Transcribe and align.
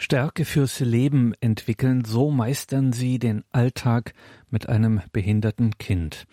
Stärke 0.00 0.44
fürs 0.44 0.78
Leben 0.78 1.34
entwickeln, 1.40 2.04
so 2.04 2.30
meistern 2.30 2.92
Sie 2.92 3.18
den 3.18 3.42
Alltag 3.50 4.14
mit 4.48 4.68
einem 4.68 5.02
behinderten 5.12 5.76
Kind. 5.76 6.26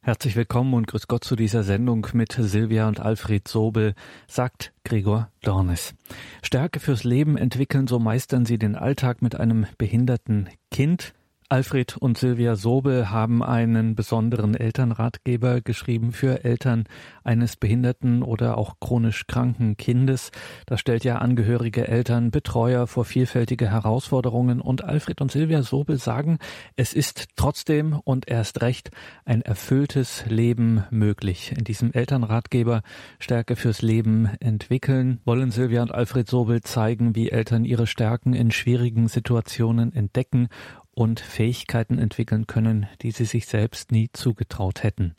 Herzlich 0.00 0.34
willkommen 0.34 0.74
und 0.74 0.88
grüß 0.88 1.06
Gott 1.06 1.22
zu 1.22 1.36
dieser 1.36 1.62
Sendung 1.62 2.08
mit 2.14 2.32
Silvia 2.32 2.88
und 2.88 2.98
Alfred 2.98 3.46
Sobel, 3.46 3.94
sagt 4.26 4.72
Gregor 4.82 5.30
Dornes. 5.42 5.94
Stärke 6.42 6.80
fürs 6.80 7.04
Leben 7.04 7.36
entwickeln, 7.36 7.86
so 7.86 8.00
meistern 8.00 8.44
Sie 8.44 8.58
den 8.58 8.74
Alltag 8.74 9.22
mit 9.22 9.36
einem 9.36 9.66
behinderten 9.78 10.48
Kind. 10.72 11.14
Alfred 11.48 11.96
und 11.96 12.18
Silvia 12.18 12.56
Sobel 12.56 13.10
haben 13.10 13.40
einen 13.40 13.94
besonderen 13.94 14.56
Elternratgeber 14.56 15.60
geschrieben 15.60 16.10
für 16.10 16.42
Eltern 16.44 16.84
eines 17.22 17.54
behinderten 17.54 18.24
oder 18.24 18.58
auch 18.58 18.80
chronisch 18.80 19.28
kranken 19.28 19.76
Kindes. 19.76 20.32
Das 20.66 20.80
stellt 20.80 21.04
ja 21.04 21.18
angehörige 21.18 21.86
Eltern, 21.86 22.32
Betreuer 22.32 22.88
vor 22.88 23.04
vielfältige 23.04 23.70
Herausforderungen 23.70 24.60
und 24.60 24.82
Alfred 24.82 25.20
und 25.20 25.30
Silvia 25.30 25.62
Sobel 25.62 25.98
sagen, 25.98 26.38
es 26.74 26.92
ist 26.92 27.28
trotzdem 27.36 28.00
und 28.02 28.28
erst 28.28 28.62
recht 28.62 28.90
ein 29.24 29.40
erfülltes 29.40 30.26
Leben 30.26 30.82
möglich. 30.90 31.54
In 31.56 31.62
diesem 31.62 31.92
Elternratgeber 31.92 32.82
Stärke 33.20 33.54
fürs 33.54 33.82
Leben 33.82 34.30
entwickeln 34.40 35.20
wollen 35.24 35.52
Silvia 35.52 35.82
und 35.82 35.94
Alfred 35.94 36.28
Sobel 36.28 36.62
zeigen, 36.62 37.14
wie 37.14 37.30
Eltern 37.30 37.64
ihre 37.64 37.86
Stärken 37.86 38.32
in 38.34 38.50
schwierigen 38.50 39.06
Situationen 39.06 39.92
entdecken 39.94 40.48
und 40.96 41.20
Fähigkeiten 41.20 41.98
entwickeln 41.98 42.46
können, 42.46 42.86
die 43.02 43.10
sie 43.10 43.26
sich 43.26 43.46
selbst 43.46 43.92
nie 43.92 44.08
zugetraut 44.12 44.82
hätten. 44.82 45.14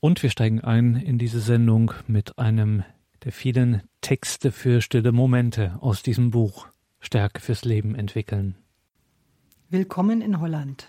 Und 0.00 0.22
wir 0.22 0.30
steigen 0.30 0.60
ein 0.60 0.96
in 0.96 1.18
diese 1.18 1.40
Sendung 1.40 1.92
mit 2.08 2.38
einem 2.38 2.82
der 3.24 3.32
vielen 3.32 3.82
Texte 4.00 4.50
für 4.50 4.82
stille 4.82 5.12
Momente 5.12 5.78
aus 5.80 6.02
diesem 6.02 6.30
Buch 6.30 6.66
Stärke 6.98 7.40
fürs 7.40 7.64
Leben 7.64 7.94
entwickeln. 7.94 8.56
Willkommen 9.68 10.20
in 10.20 10.40
Holland. 10.40 10.88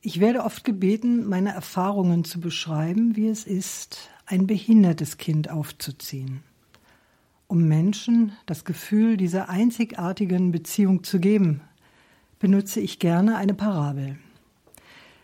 Ich 0.00 0.18
werde 0.18 0.44
oft 0.44 0.64
gebeten, 0.64 1.28
meine 1.28 1.52
Erfahrungen 1.52 2.24
zu 2.24 2.40
beschreiben, 2.40 3.16
wie 3.16 3.28
es 3.28 3.44
ist, 3.44 4.08
ein 4.24 4.46
behindertes 4.46 5.18
Kind 5.18 5.50
aufzuziehen. 5.50 6.42
Um 7.48 7.68
Menschen 7.68 8.32
das 8.46 8.64
Gefühl 8.64 9.18
dieser 9.18 9.50
einzigartigen 9.50 10.52
Beziehung 10.52 11.04
zu 11.04 11.20
geben, 11.20 11.60
benutze 12.40 12.80
ich 12.80 12.98
gerne 12.98 13.36
eine 13.36 13.54
Parabel. 13.54 14.18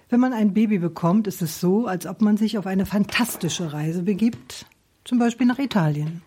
Wenn 0.08 0.20
man 0.20 0.32
ein 0.32 0.54
Baby 0.54 0.78
bekommt, 0.78 1.26
ist 1.26 1.42
es 1.42 1.58
so, 1.58 1.86
als 1.86 2.06
ob 2.06 2.20
man 2.20 2.36
sich 2.36 2.58
auf 2.58 2.66
eine 2.66 2.86
fantastische 2.86 3.72
Reise 3.72 4.04
begibt, 4.04 4.66
zum 5.04 5.18
Beispiel 5.18 5.48
nach 5.48 5.58
Italien. 5.58 6.22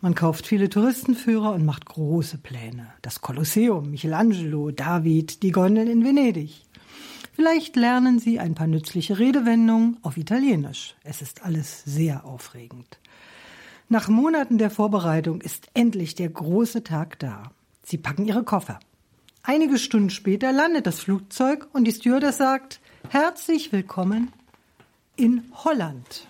Man 0.00 0.14
kauft 0.14 0.46
viele 0.46 0.70
Touristenführer 0.70 1.52
und 1.52 1.66
macht 1.66 1.84
große 1.84 2.38
Pläne. 2.38 2.86
Das 3.02 3.20
Kolosseum, 3.20 3.90
Michelangelo, 3.90 4.70
David, 4.70 5.42
die 5.42 5.50
Gondeln 5.50 5.88
in 5.88 6.04
Venedig. 6.04 6.62
Vielleicht 7.34 7.76
lernen 7.76 8.18
Sie 8.18 8.38
ein 8.38 8.54
paar 8.54 8.68
nützliche 8.68 9.18
Redewendungen 9.18 9.98
auf 10.02 10.16
Italienisch. 10.16 10.94
Es 11.02 11.20
ist 11.20 11.44
alles 11.44 11.82
sehr 11.84 12.24
aufregend. 12.24 12.98
Nach 13.88 14.08
Monaten 14.08 14.58
der 14.58 14.70
Vorbereitung 14.70 15.40
ist 15.40 15.68
endlich 15.74 16.14
der 16.14 16.28
große 16.28 16.84
Tag 16.84 17.18
da. 17.18 17.50
Sie 17.82 17.98
packen 17.98 18.24
Ihre 18.24 18.44
Koffer. 18.44 18.78
Einige 19.42 19.78
Stunden 19.78 20.10
später 20.10 20.52
landet 20.52 20.86
das 20.86 21.00
Flugzeug 21.00 21.68
und 21.72 21.84
die 21.84 21.92
Stewardess 21.92 22.38
sagt, 22.38 22.80
herzlich 23.08 23.72
willkommen 23.72 24.32
in 25.16 25.50
Holland. 25.64 26.26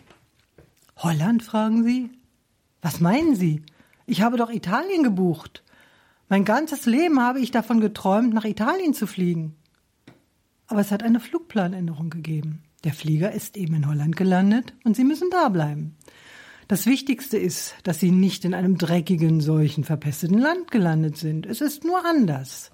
Holland, 0.96 1.42
fragen 1.42 1.84
Sie? 1.84 2.10
Was 2.80 3.00
meinen 3.00 3.34
Sie? 3.34 3.62
Ich 4.06 4.22
habe 4.22 4.36
doch 4.36 4.50
Italien 4.50 5.02
gebucht. 5.02 5.62
Mein 6.28 6.44
ganzes 6.44 6.86
Leben 6.86 7.20
habe 7.20 7.40
ich 7.40 7.50
davon 7.50 7.80
geträumt, 7.80 8.34
nach 8.34 8.44
Italien 8.44 8.94
zu 8.94 9.06
fliegen. 9.06 9.56
Aber 10.66 10.80
es 10.80 10.92
hat 10.92 11.02
eine 11.02 11.20
Flugplanänderung 11.20 12.10
gegeben. 12.10 12.62
Der 12.84 12.92
Flieger 12.92 13.32
ist 13.32 13.56
eben 13.56 13.74
in 13.74 13.88
Holland 13.88 14.16
gelandet 14.16 14.74
und 14.84 14.94
Sie 14.94 15.04
müssen 15.04 15.30
da 15.30 15.48
bleiben. 15.48 15.96
Das 16.68 16.86
Wichtigste 16.86 17.38
ist, 17.38 17.74
dass 17.82 17.98
Sie 17.98 18.10
nicht 18.10 18.44
in 18.44 18.54
einem 18.54 18.76
dreckigen, 18.76 19.40
seuchenverpesteten 19.40 20.38
Land 20.38 20.70
gelandet 20.70 21.16
sind. 21.16 21.46
Es 21.46 21.62
ist 21.62 21.82
nur 21.84 22.04
anders. 22.04 22.70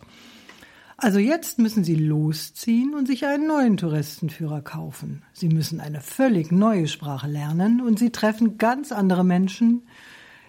Also 0.97 1.19
jetzt 1.19 1.59
müssen 1.59 1.83
Sie 1.83 1.97
losziehen 1.97 2.95
und 2.95 3.07
sich 3.07 3.27
einen 3.27 3.49
neuen 3.49 3.77
Touristenführer 3.77 4.63
kaufen. 4.63 5.23
Sie 5.33 5.49
müssen 5.49 5.81
eine 5.81 6.01
völlig 6.01 6.53
neue 6.53 6.87
Sprache 6.87 7.27
lernen 7.27 7.81
und 7.81 7.99
Sie 7.99 8.11
treffen 8.11 8.59
ganz 8.59 8.93
andere 8.93 9.25
Menschen, 9.25 9.83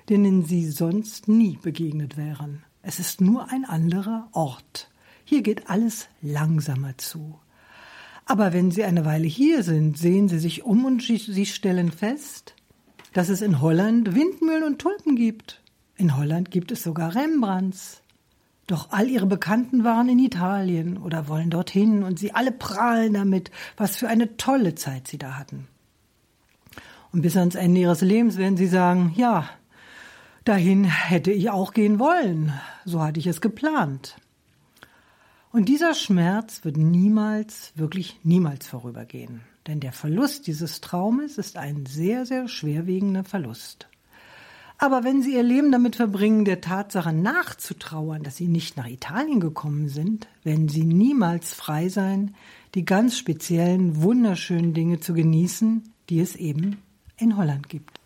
denen 0.09 0.45
Sie 0.45 0.69
sonst 0.69 1.27
nie 1.27 1.57
begegnet 1.61 2.15
wären. 2.15 2.63
Es 2.83 2.99
ist 2.99 3.21
nur 3.21 3.51
ein 3.51 3.65
anderer 3.65 4.29
Ort. 4.33 4.91
Hier 5.23 5.41
geht 5.41 5.69
alles 5.69 6.07
langsamer 6.21 6.97
zu. 6.97 7.39
Aber 8.25 8.53
wenn 8.53 8.69
Sie 8.69 8.83
eine 8.83 9.05
Weile 9.05 9.27
hier 9.27 9.63
sind, 9.63 9.97
sehen 9.97 10.29
Sie 10.29 10.39
sich 10.39 10.63
um 10.63 10.85
und 10.85 11.01
Sie 11.01 11.45
stellen 11.45 11.91
fest, 11.91 12.55
dass 13.13 13.29
es 13.29 13.41
in 13.41 13.61
Holland 13.61 14.15
Windmühlen 14.15 14.63
und 14.63 14.79
Tulpen 14.79 15.15
gibt. 15.15 15.63
In 15.95 16.17
Holland 16.17 16.51
gibt 16.51 16.71
es 16.71 16.83
sogar 16.83 17.15
Rembrandts. 17.15 18.01
Doch 18.67 18.91
all 18.91 19.09
ihre 19.09 19.27
Bekannten 19.27 19.83
waren 19.83 20.09
in 20.09 20.17
Italien 20.17 20.97
oder 20.97 21.27
wollen 21.27 21.51
dorthin 21.51 22.03
und 22.03 22.17
sie 22.17 22.31
alle 22.31 22.51
prahlen 22.51 23.13
damit, 23.13 23.51
was 23.77 23.95
für 23.95 24.07
eine 24.07 24.37
tolle 24.37 24.73
Zeit 24.73 25.07
sie 25.07 25.19
da 25.19 25.37
hatten. 25.37 25.67
Und 27.11 27.21
bis 27.21 27.37
ans 27.37 27.55
Ende 27.55 27.81
ihres 27.81 28.01
Lebens 28.01 28.37
werden 28.37 28.57
sie 28.57 28.67
sagen, 28.67 29.13
ja, 29.15 29.47
dahin 30.45 30.83
hätte 30.83 31.31
ich 31.31 31.49
auch 31.49 31.73
gehen 31.73 31.99
wollen, 31.99 32.53
so 32.85 33.01
hatte 33.01 33.19
ich 33.19 33.27
es 33.27 33.39
geplant. 33.39 34.17
Und 35.51 35.69
dieser 35.69 35.93
Schmerz 35.93 36.65
wird 36.65 36.75
niemals, 36.75 37.71
wirklich 37.75 38.19
niemals 38.23 38.67
vorübergehen, 38.67 39.41
denn 39.67 39.79
der 39.79 39.93
Verlust 39.93 40.47
dieses 40.47 40.81
Traumes 40.81 41.37
ist 41.37 41.55
ein 41.55 41.85
sehr, 41.85 42.25
sehr 42.25 42.47
schwerwiegender 42.47 43.23
Verlust. 43.23 43.87
Aber 44.77 45.03
wenn 45.03 45.21
sie 45.21 45.33
ihr 45.33 45.43
Leben 45.43 45.71
damit 45.71 45.95
verbringen, 45.95 46.43
der 46.43 46.61
Tatsache 46.61 47.13
nachzutrauern, 47.13 48.23
dass 48.23 48.35
sie 48.35 48.47
nicht 48.47 48.75
nach 48.75 48.87
Italien 48.87 49.39
gekommen 49.39 49.87
sind, 49.87 50.27
werden 50.43 50.67
sie 50.67 50.83
niemals 50.83 51.53
frei 51.53 51.87
sein, 51.87 52.35
die 52.73 52.83
ganz 52.83 53.17
speziellen, 53.17 54.01
wunderschönen 54.01 54.73
Dinge 54.73 54.99
zu 54.99 55.13
genießen, 55.13 55.83
die 56.09 56.19
es 56.19 56.35
eben 56.35 56.81
in 57.17 57.37
Holland 57.37 57.69
gibt. 57.69 57.99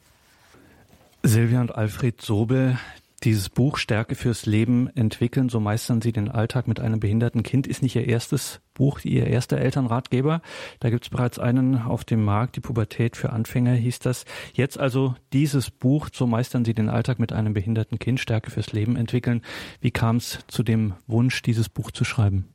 Silvia 1.23 1.59
und 1.59 1.73
Alfred 1.73 2.21
Sobel, 2.21 2.77
dieses 3.19 3.49
Buch 3.49 3.77
Stärke 3.77 4.15
fürs 4.15 4.45
Leben 4.45 4.87
entwickeln, 4.95 5.49
so 5.49 5.59
meistern 5.59 6.01
Sie 6.01 6.11
den 6.11 6.29
Alltag 6.29 6.67
mit 6.67 6.79
einem 6.79 6.99
behinderten 6.99 7.43
Kind, 7.43 7.67
ist 7.67 7.81
nicht 7.81 7.95
Ihr 7.95 8.07
erstes 8.07 8.61
Buch, 8.73 8.99
Ihr 9.03 9.27
erster 9.27 9.57
Elternratgeber. 9.57 10.41
Da 10.79 10.89
gibt 10.89 11.05
es 11.05 11.09
bereits 11.09 11.39
einen 11.39 11.77
auf 11.77 12.05
dem 12.05 12.23
Markt, 12.23 12.55
die 12.55 12.61
Pubertät 12.61 13.15
für 13.15 13.31
Anfänger 13.31 13.73
hieß 13.73 13.99
das. 13.99 14.25
Jetzt 14.53 14.79
also 14.79 15.15
dieses 15.33 15.71
Buch, 15.71 16.09
so 16.13 16.27
meistern 16.27 16.65
Sie 16.65 16.73
den 16.73 16.89
Alltag 16.89 17.19
mit 17.19 17.33
einem 17.33 17.53
behinderten 17.53 17.99
Kind, 17.99 18.19
Stärke 18.19 18.51
fürs 18.51 18.71
Leben 18.73 18.95
entwickeln. 18.95 19.41
Wie 19.81 19.91
kam 19.91 20.17
es 20.17 20.39
zu 20.47 20.63
dem 20.63 20.93
Wunsch, 21.07 21.41
dieses 21.41 21.69
Buch 21.69 21.91
zu 21.91 22.03
schreiben? 22.03 22.45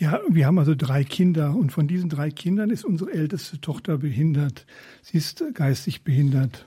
Ja, 0.00 0.18
wir 0.30 0.46
haben 0.46 0.58
also 0.58 0.74
drei 0.74 1.04
Kinder 1.04 1.54
und 1.54 1.72
von 1.72 1.86
diesen 1.86 2.08
drei 2.08 2.30
Kindern 2.30 2.70
ist 2.70 2.86
unsere 2.86 3.12
älteste 3.12 3.60
Tochter 3.60 3.98
behindert. 3.98 4.64
Sie 5.02 5.18
ist 5.18 5.44
geistig 5.52 6.04
behindert. 6.04 6.66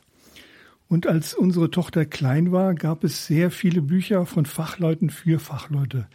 Und 0.88 1.08
als 1.08 1.34
unsere 1.34 1.72
Tochter 1.72 2.06
klein 2.06 2.52
war, 2.52 2.76
gab 2.76 3.04
es 3.04 3.26
sehr 3.26 3.52
viele 3.52 3.82
Bücher 3.82 4.26
von 4.26 4.46
Fachleuten 4.46 5.10
für 5.10 5.40
Fachleute. 5.40 6.08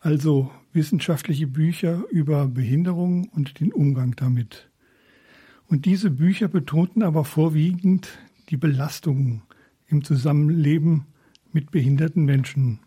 Also 0.00 0.50
wissenschaftliche 0.72 1.46
Bücher 1.46 2.04
über 2.10 2.46
Behinderung 2.48 3.28
und 3.28 3.60
den 3.60 3.72
Umgang 3.72 4.14
damit. 4.16 4.70
Und 5.68 5.84
diese 5.84 6.10
Bücher 6.10 6.48
betonten 6.48 7.02
aber 7.02 7.24
vorwiegend 7.24 8.08
die 8.50 8.56
Belastungen 8.56 9.42
im 9.88 10.04
Zusammenleben 10.04 11.06
mit 11.52 11.70
behinderten 11.70 12.24
Menschen. 12.24 12.80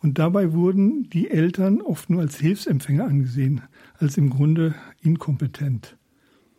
Und 0.00 0.18
dabei 0.18 0.52
wurden 0.52 1.08
die 1.08 1.30
Eltern 1.30 1.80
oft 1.80 2.10
nur 2.10 2.20
als 2.20 2.36
Hilfsempfänger 2.36 3.04
angesehen, 3.04 3.62
als 3.98 4.16
im 4.16 4.30
Grunde 4.30 4.74
inkompetent. 5.00 5.96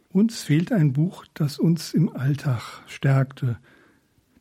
Uns 0.10 0.42
fehlt 0.42 0.72
ein 0.72 0.94
Buch, 0.94 1.26
das 1.34 1.60
uns 1.60 1.94
im 1.94 2.10
Alltag 2.16 2.82
stärkte, 2.88 3.58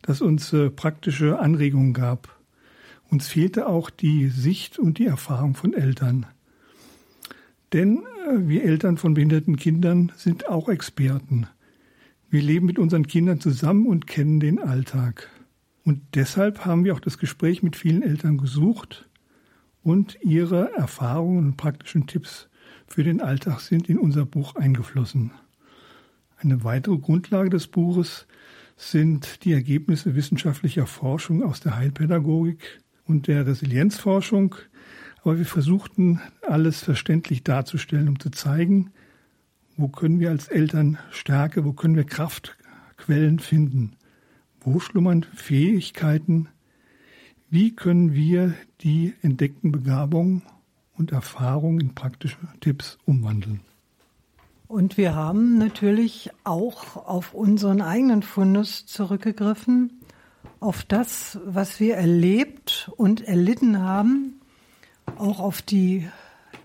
das 0.06 0.22
uns 0.22 0.52
äh, 0.52 0.70
praktische 0.70 1.38
Anregungen 1.38 1.92
gab. 1.92 2.28
Uns 3.10 3.28
fehlte 3.28 3.68
auch 3.68 3.90
die 3.90 4.28
Sicht 4.28 4.78
und 4.78 4.98
die 4.98 5.06
Erfahrung 5.06 5.54
von 5.54 5.74
Eltern. 5.74 6.26
Denn 7.72 8.04
äh, 8.26 8.48
wir 8.48 8.64
Eltern 8.64 8.96
von 8.96 9.14
behinderten 9.14 9.56
Kindern 9.56 10.12
sind 10.16 10.48
auch 10.48 10.68
Experten. 10.68 11.48
Wir 12.30 12.42
leben 12.42 12.66
mit 12.66 12.78
unseren 12.78 13.06
Kindern 13.06 13.40
zusammen 13.40 13.86
und 13.86 14.06
kennen 14.06 14.40
den 14.40 14.58
Alltag. 14.58 15.28
Und 15.84 16.02
deshalb 16.14 16.64
haben 16.64 16.84
wir 16.84 16.94
auch 16.94 17.00
das 17.00 17.18
Gespräch 17.18 17.62
mit 17.62 17.76
vielen 17.76 18.02
Eltern 18.02 18.38
gesucht 18.38 19.08
und 19.82 20.18
ihre 20.20 20.72
Erfahrungen 20.72 21.38
und 21.38 21.56
praktischen 21.56 22.08
Tipps 22.08 22.48
für 22.88 23.04
den 23.04 23.20
Alltag 23.20 23.60
sind 23.60 23.88
in 23.88 23.98
unser 23.98 24.26
Buch 24.26 24.56
eingeflossen. 24.56 25.30
Eine 26.38 26.64
weitere 26.64 26.98
Grundlage 26.98 27.50
des 27.50 27.68
Buches 27.68 28.26
sind 28.76 29.44
die 29.44 29.52
Ergebnisse 29.52 30.14
wissenschaftlicher 30.14 30.86
Forschung 30.86 31.42
aus 31.42 31.60
der 31.60 31.76
Heilpädagogik 31.76 32.80
und 33.06 33.26
der 33.26 33.46
Resilienzforschung. 33.46 34.54
Aber 35.22 35.38
wir 35.38 35.46
versuchten 35.46 36.20
alles 36.42 36.82
verständlich 36.82 37.42
darzustellen, 37.42 38.08
um 38.08 38.20
zu 38.20 38.30
zeigen, 38.30 38.92
wo 39.76 39.88
können 39.88 40.20
wir 40.20 40.30
als 40.30 40.48
Eltern 40.48 40.98
Stärke, 41.10 41.64
wo 41.64 41.72
können 41.72 41.96
wir 41.96 42.04
Kraftquellen 42.04 43.38
finden, 43.38 43.96
wo 44.60 44.78
schlummern 44.78 45.24
Fähigkeiten, 45.34 46.48
wie 47.50 47.74
können 47.74 48.14
wir 48.14 48.54
die 48.80 49.14
entdeckten 49.22 49.72
Begabungen 49.72 50.42
und 50.94 51.12
Erfahrungen 51.12 51.80
in 51.80 51.94
praktische 51.94 52.38
Tipps 52.60 52.98
umwandeln. 53.04 53.60
Und 54.68 54.96
wir 54.96 55.14
haben 55.14 55.58
natürlich 55.58 56.30
auch 56.44 56.96
auf 56.96 57.34
unseren 57.34 57.80
eigenen 57.80 58.22
Fundus 58.22 58.86
zurückgegriffen, 58.86 60.00
auf 60.58 60.82
das, 60.82 61.38
was 61.44 61.78
wir 61.78 61.96
erlebt 61.96 62.90
und 62.96 63.20
erlitten 63.20 63.80
haben, 63.80 64.40
auch 65.18 65.38
auf 65.38 65.62
die 65.62 66.08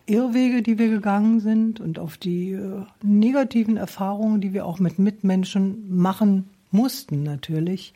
Irrwege, 0.08 0.64
die 0.64 0.80
wir 0.80 0.90
gegangen 0.90 1.40
sind 1.40 1.80
und 1.80 2.00
auf 2.00 2.18
die 2.18 2.54
äh, 2.54 2.84
negativen 3.04 3.78
Erfahrungen, 3.78 4.42
die 4.42 4.54
wir 4.54 4.66
auch 4.66 4.80
mit 4.80 4.98
Mitmenschen 4.98 5.96
machen 5.96 6.50
mussten 6.72 7.22
natürlich. 7.22 7.94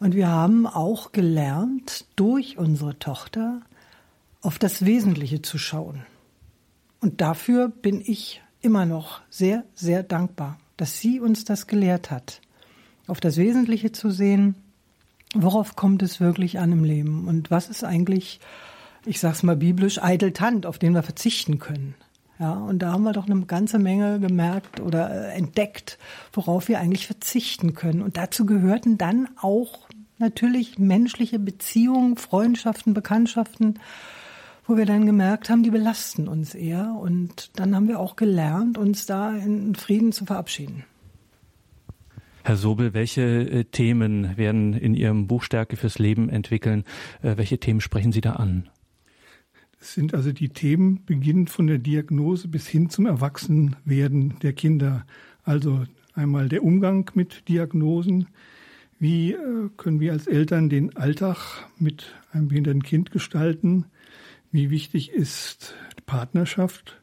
Und 0.00 0.14
wir 0.14 0.28
haben 0.28 0.66
auch 0.66 1.12
gelernt, 1.12 2.06
durch 2.16 2.58
unsere 2.58 2.98
Tochter 2.98 3.60
auf 4.42 4.58
das 4.58 4.84
Wesentliche 4.84 5.40
zu 5.40 5.56
schauen. 5.56 6.04
Und 7.00 7.20
dafür 7.20 7.68
bin 7.68 8.02
ich 8.04 8.42
immer 8.64 8.86
noch 8.86 9.20
sehr, 9.30 9.64
sehr 9.74 10.02
dankbar, 10.02 10.58
dass 10.76 11.00
sie 11.00 11.20
uns 11.20 11.44
das 11.44 11.66
gelehrt 11.66 12.10
hat, 12.10 12.40
auf 13.06 13.20
das 13.20 13.36
Wesentliche 13.36 13.92
zu 13.92 14.10
sehen, 14.10 14.54
worauf 15.34 15.76
kommt 15.76 16.02
es 16.02 16.20
wirklich 16.20 16.58
an 16.58 16.72
im 16.72 16.84
Leben 16.84 17.28
und 17.28 17.50
was 17.50 17.68
ist 17.68 17.84
eigentlich, 17.84 18.40
ich 19.04 19.20
sag's 19.20 19.42
mal 19.42 19.56
biblisch, 19.56 20.02
Eiteltant, 20.02 20.66
auf 20.66 20.78
den 20.78 20.94
wir 20.94 21.02
verzichten 21.02 21.58
können. 21.58 21.94
Ja, 22.38 22.54
und 22.54 22.80
da 22.80 22.92
haben 22.92 23.04
wir 23.04 23.12
doch 23.12 23.28
eine 23.28 23.40
ganze 23.42 23.78
Menge 23.78 24.18
gemerkt 24.18 24.80
oder 24.80 25.10
äh, 25.10 25.36
entdeckt, 25.36 25.98
worauf 26.32 26.66
wir 26.66 26.80
eigentlich 26.80 27.06
verzichten 27.06 27.74
können. 27.74 28.02
Und 28.02 28.16
dazu 28.16 28.44
gehörten 28.44 28.98
dann 28.98 29.28
auch 29.40 29.86
natürlich 30.18 30.78
menschliche 30.78 31.38
Beziehungen, 31.38 32.16
Freundschaften, 32.16 32.92
Bekanntschaften, 32.92 33.78
wo 34.66 34.76
wir 34.76 34.86
dann 34.86 35.06
gemerkt 35.06 35.50
haben, 35.50 35.62
die 35.62 35.70
belasten 35.70 36.28
uns 36.28 36.54
eher. 36.54 36.96
Und 36.98 37.50
dann 37.58 37.74
haben 37.74 37.88
wir 37.88 38.00
auch 38.00 38.16
gelernt, 38.16 38.78
uns 38.78 39.06
da 39.06 39.36
in 39.36 39.74
Frieden 39.74 40.12
zu 40.12 40.24
verabschieden. 40.24 40.84
Herr 42.42 42.56
Sobel, 42.56 42.92
welche 42.92 43.22
äh, 43.22 43.64
Themen 43.64 44.36
werden 44.36 44.74
in 44.74 44.94
Ihrem 44.94 45.26
Buch 45.26 45.42
Stärke 45.42 45.76
fürs 45.76 45.98
Leben 45.98 46.28
entwickeln? 46.28 46.84
Äh, 47.22 47.38
welche 47.38 47.58
Themen 47.58 47.80
sprechen 47.80 48.12
Sie 48.12 48.20
da 48.20 48.34
an? 48.34 48.68
Es 49.80 49.94
sind 49.94 50.14
also 50.14 50.32
die 50.32 50.50
Themen 50.50 51.04
beginnend 51.04 51.50
von 51.50 51.66
der 51.66 51.78
Diagnose 51.78 52.48
bis 52.48 52.66
hin 52.66 52.90
zum 52.90 53.06
Erwachsenwerden 53.06 54.34
der 54.42 54.52
Kinder. 54.52 55.06
Also 55.42 55.84
einmal 56.14 56.48
der 56.48 56.64
Umgang 56.64 57.10
mit 57.14 57.48
Diagnosen. 57.48 58.28
Wie 58.98 59.32
äh, 59.32 59.70
können 59.78 60.00
wir 60.00 60.12
als 60.12 60.26
Eltern 60.26 60.68
den 60.68 60.96
Alltag 60.96 61.66
mit 61.78 62.14
einem 62.32 62.48
behinderten 62.48 62.82
Kind 62.82 63.10
gestalten? 63.10 63.86
Wie 64.54 64.70
wichtig 64.70 65.10
ist 65.10 65.74
Partnerschaft? 66.06 67.02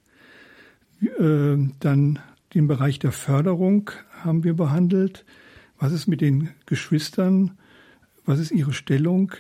Äh, 1.02 1.58
dann 1.82 2.20
den 2.54 2.68
Bereich 2.68 2.98
der 2.98 3.12
Förderung 3.12 3.92
haben 4.24 4.46
wir 4.46 4.54
behandelt. 4.54 5.26
Was 5.78 5.92
ist 5.92 6.08
mit 6.08 6.22
den 6.22 6.52
Geschwistern? 6.66 7.58
Was 8.24 8.40
ist 8.40 8.52
ihre 8.52 8.72
Stellung 8.72 9.34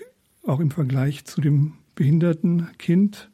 auch 0.45 0.59
im 0.59 0.71
Vergleich 0.71 1.23
zu 1.23 1.39
dem 1.39 1.75
behinderten 1.95 2.67
Kind? 2.77 3.31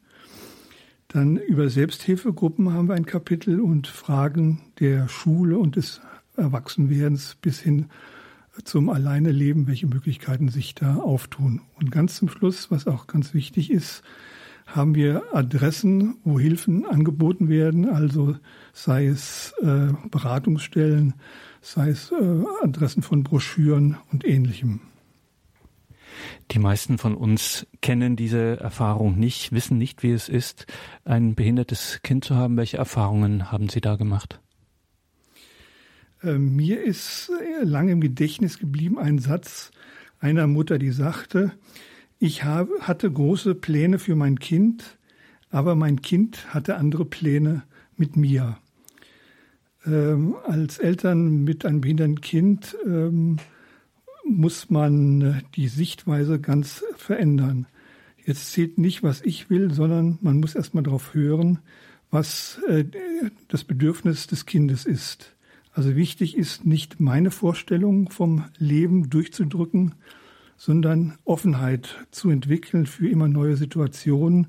Dann 1.08 1.38
über 1.38 1.70
Selbsthilfegruppen 1.70 2.72
haben 2.72 2.86
wir 2.86 2.94
ein 2.94 3.04
Kapitel 3.04 3.60
und 3.60 3.88
Fragen 3.88 4.60
der 4.78 5.08
Schule 5.08 5.58
und 5.58 5.74
des 5.74 6.00
Erwachsenwerdens 6.36 7.36
bis 7.42 7.58
hin 7.58 7.86
zum 8.62 8.90
Alleineleben, 8.90 9.66
welche 9.66 9.88
Möglichkeiten 9.88 10.50
sich 10.50 10.76
da 10.76 10.98
auftun. 10.98 11.62
Und 11.74 11.90
ganz 11.90 12.14
zum 12.14 12.28
Schluss, 12.28 12.70
was 12.70 12.86
auch 12.86 13.08
ganz 13.08 13.34
wichtig 13.34 13.72
ist, 13.72 14.04
haben 14.68 14.94
wir 14.94 15.22
Adressen, 15.34 16.18
wo 16.24 16.38
Hilfen 16.38 16.84
angeboten 16.84 17.48
werden, 17.48 17.88
also 17.88 18.36
sei 18.72 19.06
es 19.06 19.54
äh, 19.62 19.88
Beratungsstellen, 20.10 21.14
sei 21.60 21.88
es 21.88 22.12
äh, 22.12 22.44
Adressen 22.62 23.02
von 23.02 23.24
Broschüren 23.24 23.96
und 24.12 24.26
ähnlichem. 24.26 24.80
Die 26.50 26.58
meisten 26.58 26.98
von 26.98 27.14
uns 27.14 27.66
kennen 27.80 28.16
diese 28.16 28.60
Erfahrung 28.60 29.18
nicht, 29.18 29.52
wissen 29.52 29.78
nicht, 29.78 30.02
wie 30.02 30.10
es 30.10 30.28
ist, 30.28 30.66
ein 31.04 31.34
behindertes 31.34 32.00
Kind 32.02 32.24
zu 32.24 32.34
haben. 32.34 32.56
Welche 32.56 32.76
Erfahrungen 32.76 33.50
haben 33.50 33.68
Sie 33.68 33.80
da 33.80 33.96
gemacht? 33.96 34.40
Äh, 36.22 36.38
mir 36.38 36.82
ist 36.82 37.30
lange 37.62 37.92
im 37.92 38.00
Gedächtnis 38.00 38.58
geblieben 38.58 38.98
ein 38.98 39.18
Satz 39.18 39.70
einer 40.20 40.46
Mutter, 40.46 40.78
die 40.78 40.90
sagte, 40.90 41.52
ich 42.18 42.44
habe, 42.44 42.72
hatte 42.80 43.10
große 43.10 43.54
Pläne 43.54 43.98
für 43.98 44.16
mein 44.16 44.38
Kind, 44.38 44.98
aber 45.50 45.74
mein 45.74 46.02
Kind 46.02 46.52
hatte 46.52 46.76
andere 46.76 47.04
Pläne 47.04 47.62
mit 47.96 48.16
mir. 48.16 48.58
Ähm, 49.86 50.34
als 50.44 50.78
Eltern 50.78 51.44
mit 51.44 51.64
einem 51.64 51.80
behinderten 51.80 52.20
Kind 52.20 52.76
ähm, 52.86 53.38
muss 54.24 54.68
man 54.68 55.42
die 55.54 55.68
Sichtweise 55.68 56.40
ganz 56.40 56.84
verändern. 56.96 57.66
Jetzt 58.24 58.52
zählt 58.52 58.78
nicht, 58.78 59.02
was 59.02 59.22
ich 59.22 59.48
will, 59.48 59.72
sondern 59.72 60.18
man 60.20 60.38
muss 60.40 60.54
erstmal 60.54 60.82
darauf 60.82 61.14
hören, 61.14 61.60
was 62.10 62.60
äh, 62.68 62.84
das 63.48 63.64
Bedürfnis 63.64 64.26
des 64.26 64.44
Kindes 64.44 64.84
ist. 64.84 65.34
Also 65.72 65.94
wichtig 65.94 66.36
ist 66.36 66.66
nicht 66.66 66.98
meine 66.98 67.30
Vorstellung 67.30 68.10
vom 68.10 68.44
Leben 68.58 69.08
durchzudrücken, 69.08 69.94
sondern 70.58 71.16
Offenheit 71.24 72.04
zu 72.10 72.28
entwickeln 72.30 72.84
für 72.84 73.08
immer 73.08 73.28
neue 73.28 73.56
Situationen, 73.56 74.48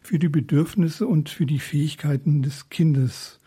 für 0.00 0.18
die 0.18 0.28
Bedürfnisse 0.28 1.06
und 1.06 1.28
für 1.28 1.44
die 1.44 1.58
Fähigkeiten 1.58 2.42
des 2.42 2.70
Kindes. 2.70 3.40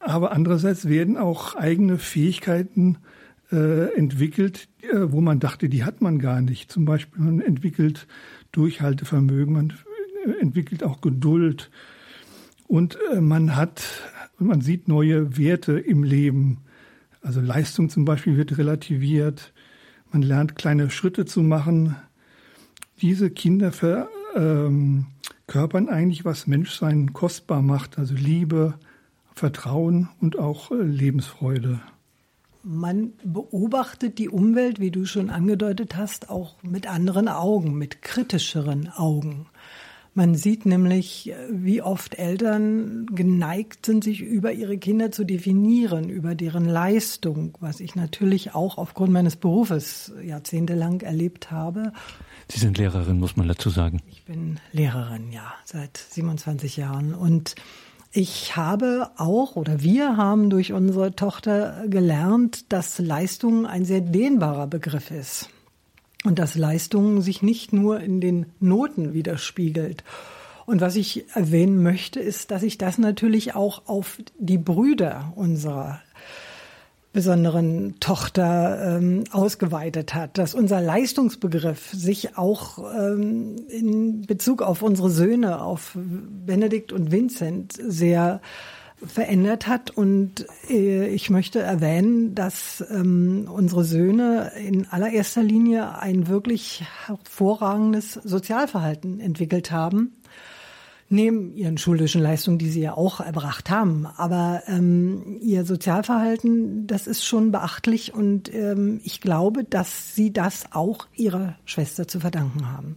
Aber 0.00 0.32
andererseits 0.32 0.88
werden 0.88 1.16
auch 1.16 1.54
eigene 1.54 1.96
Fähigkeiten 1.98 2.98
äh, 3.52 3.94
entwickelt, 3.94 4.68
äh, 4.82 4.98
wo 5.06 5.20
man 5.20 5.38
dachte, 5.38 5.68
die 5.68 5.84
hat 5.84 6.02
man 6.02 6.18
gar 6.18 6.42
nicht. 6.42 6.70
Zum 6.70 6.84
Beispiel 6.84 7.22
man 7.22 7.40
entwickelt 7.40 8.08
Durchhaltevermögen, 8.50 9.54
man 9.54 9.72
äh, 10.26 10.40
entwickelt 10.40 10.82
auch 10.82 11.00
Geduld 11.00 11.70
und 12.66 12.98
äh, 13.12 13.20
man 13.20 13.54
hat, 13.54 13.84
man 14.38 14.60
sieht 14.60 14.88
neue 14.88 15.38
Werte 15.38 15.78
im 15.78 16.02
Leben. 16.02 16.62
Also 17.22 17.40
Leistung 17.40 17.90
zum 17.90 18.04
Beispiel 18.04 18.36
wird 18.36 18.58
relativiert. 18.58 19.52
Man 20.16 20.22
lernt 20.22 20.56
kleine 20.56 20.88
Schritte 20.88 21.26
zu 21.26 21.42
machen. 21.42 21.94
Diese 23.02 23.28
Kinder 23.28 23.70
verkörpern 23.70 25.08
ähm, 25.84 25.88
eigentlich, 25.90 26.24
was 26.24 26.46
Menschsein 26.46 27.12
kostbar 27.12 27.60
macht, 27.60 27.98
also 27.98 28.14
Liebe, 28.14 28.78
Vertrauen 29.34 30.08
und 30.18 30.38
auch 30.38 30.70
äh, 30.70 30.76
Lebensfreude. 30.76 31.80
Man 32.62 33.12
beobachtet 33.24 34.16
die 34.16 34.30
Umwelt, 34.30 34.80
wie 34.80 34.90
du 34.90 35.04
schon 35.04 35.28
angedeutet 35.28 35.98
hast, 35.98 36.30
auch 36.30 36.56
mit 36.62 36.90
anderen 36.90 37.28
Augen, 37.28 37.76
mit 37.76 38.00
kritischeren 38.00 38.88
Augen. 38.88 39.48
Man 40.16 40.34
sieht 40.34 40.64
nämlich, 40.64 41.34
wie 41.50 41.82
oft 41.82 42.18
Eltern 42.18 43.04
geneigt 43.12 43.84
sind, 43.84 44.02
sich 44.02 44.22
über 44.22 44.50
ihre 44.50 44.78
Kinder 44.78 45.12
zu 45.12 45.24
definieren, 45.24 46.08
über 46.08 46.34
deren 46.34 46.64
Leistung, 46.64 47.58
was 47.60 47.80
ich 47.80 47.96
natürlich 47.96 48.54
auch 48.54 48.78
aufgrund 48.78 49.12
meines 49.12 49.36
Berufes 49.36 50.14
jahrzehntelang 50.24 51.02
erlebt 51.02 51.50
habe. 51.50 51.92
Sie 52.48 52.58
sind 52.58 52.78
Lehrerin, 52.78 53.20
muss 53.20 53.36
man 53.36 53.46
dazu 53.46 53.68
sagen. 53.68 54.00
Ich 54.08 54.24
bin 54.24 54.58
Lehrerin, 54.72 55.32
ja, 55.32 55.52
seit 55.66 55.98
27 55.98 56.78
Jahren. 56.78 57.14
Und 57.14 57.54
ich 58.10 58.56
habe 58.56 59.10
auch 59.18 59.54
oder 59.54 59.82
wir 59.82 60.16
haben 60.16 60.48
durch 60.48 60.72
unsere 60.72 61.14
Tochter 61.14 61.84
gelernt, 61.88 62.72
dass 62.72 62.98
Leistung 62.98 63.66
ein 63.66 63.84
sehr 63.84 64.00
dehnbarer 64.00 64.66
Begriff 64.66 65.10
ist 65.10 65.50
und 66.26 66.38
dass 66.38 66.56
Leistung 66.56 67.22
sich 67.22 67.42
nicht 67.42 67.72
nur 67.72 68.00
in 68.00 68.20
den 68.20 68.46
Noten 68.60 69.14
widerspiegelt. 69.14 70.04
Und 70.66 70.80
was 70.80 70.96
ich 70.96 71.24
erwähnen 71.34 71.82
möchte, 71.82 72.18
ist, 72.18 72.50
dass 72.50 72.62
sich 72.62 72.76
das 72.76 72.98
natürlich 72.98 73.54
auch 73.54 73.82
auf 73.86 74.18
die 74.38 74.58
Brüder 74.58 75.32
unserer 75.36 76.00
besonderen 77.12 77.94
Tochter 77.98 78.98
ähm, 78.98 79.24
ausgeweitet 79.30 80.12
hat, 80.12 80.36
dass 80.36 80.54
unser 80.54 80.82
Leistungsbegriff 80.82 81.90
sich 81.92 82.36
auch 82.36 82.78
ähm, 82.94 83.56
in 83.70 84.22
Bezug 84.26 84.60
auf 84.60 84.82
unsere 84.82 85.08
Söhne, 85.08 85.62
auf 85.62 85.92
Benedikt 85.94 86.92
und 86.92 87.10
Vincent, 87.12 87.72
sehr 87.72 88.42
verändert 89.04 89.66
hat. 89.66 89.90
Und 89.90 90.46
äh, 90.70 91.08
ich 91.08 91.30
möchte 91.30 91.60
erwähnen, 91.60 92.34
dass 92.34 92.84
ähm, 92.90 93.48
unsere 93.52 93.84
Söhne 93.84 94.52
in 94.58 94.86
allererster 94.86 95.42
Linie 95.42 95.98
ein 95.98 96.28
wirklich 96.28 96.84
hervorragendes 97.06 98.14
Sozialverhalten 98.14 99.20
entwickelt 99.20 99.70
haben 99.70 100.12
neben 101.08 101.54
ihren 101.54 101.78
schulischen 101.78 102.22
Leistungen, 102.22 102.58
die 102.58 102.68
sie 102.68 102.80
ja 102.80 102.96
auch 102.96 103.20
erbracht 103.20 103.70
haben. 103.70 104.06
Aber 104.16 104.62
ähm, 104.66 105.38
ihr 105.40 105.64
Sozialverhalten, 105.64 106.86
das 106.86 107.06
ist 107.06 107.24
schon 107.24 107.52
beachtlich 107.52 108.14
und 108.14 108.52
ähm, 108.52 109.00
ich 109.04 109.20
glaube, 109.20 109.64
dass 109.64 110.14
sie 110.14 110.32
das 110.32 110.64
auch 110.72 111.06
ihrer 111.14 111.56
Schwester 111.64 112.08
zu 112.08 112.20
verdanken 112.20 112.70
haben. 112.72 112.96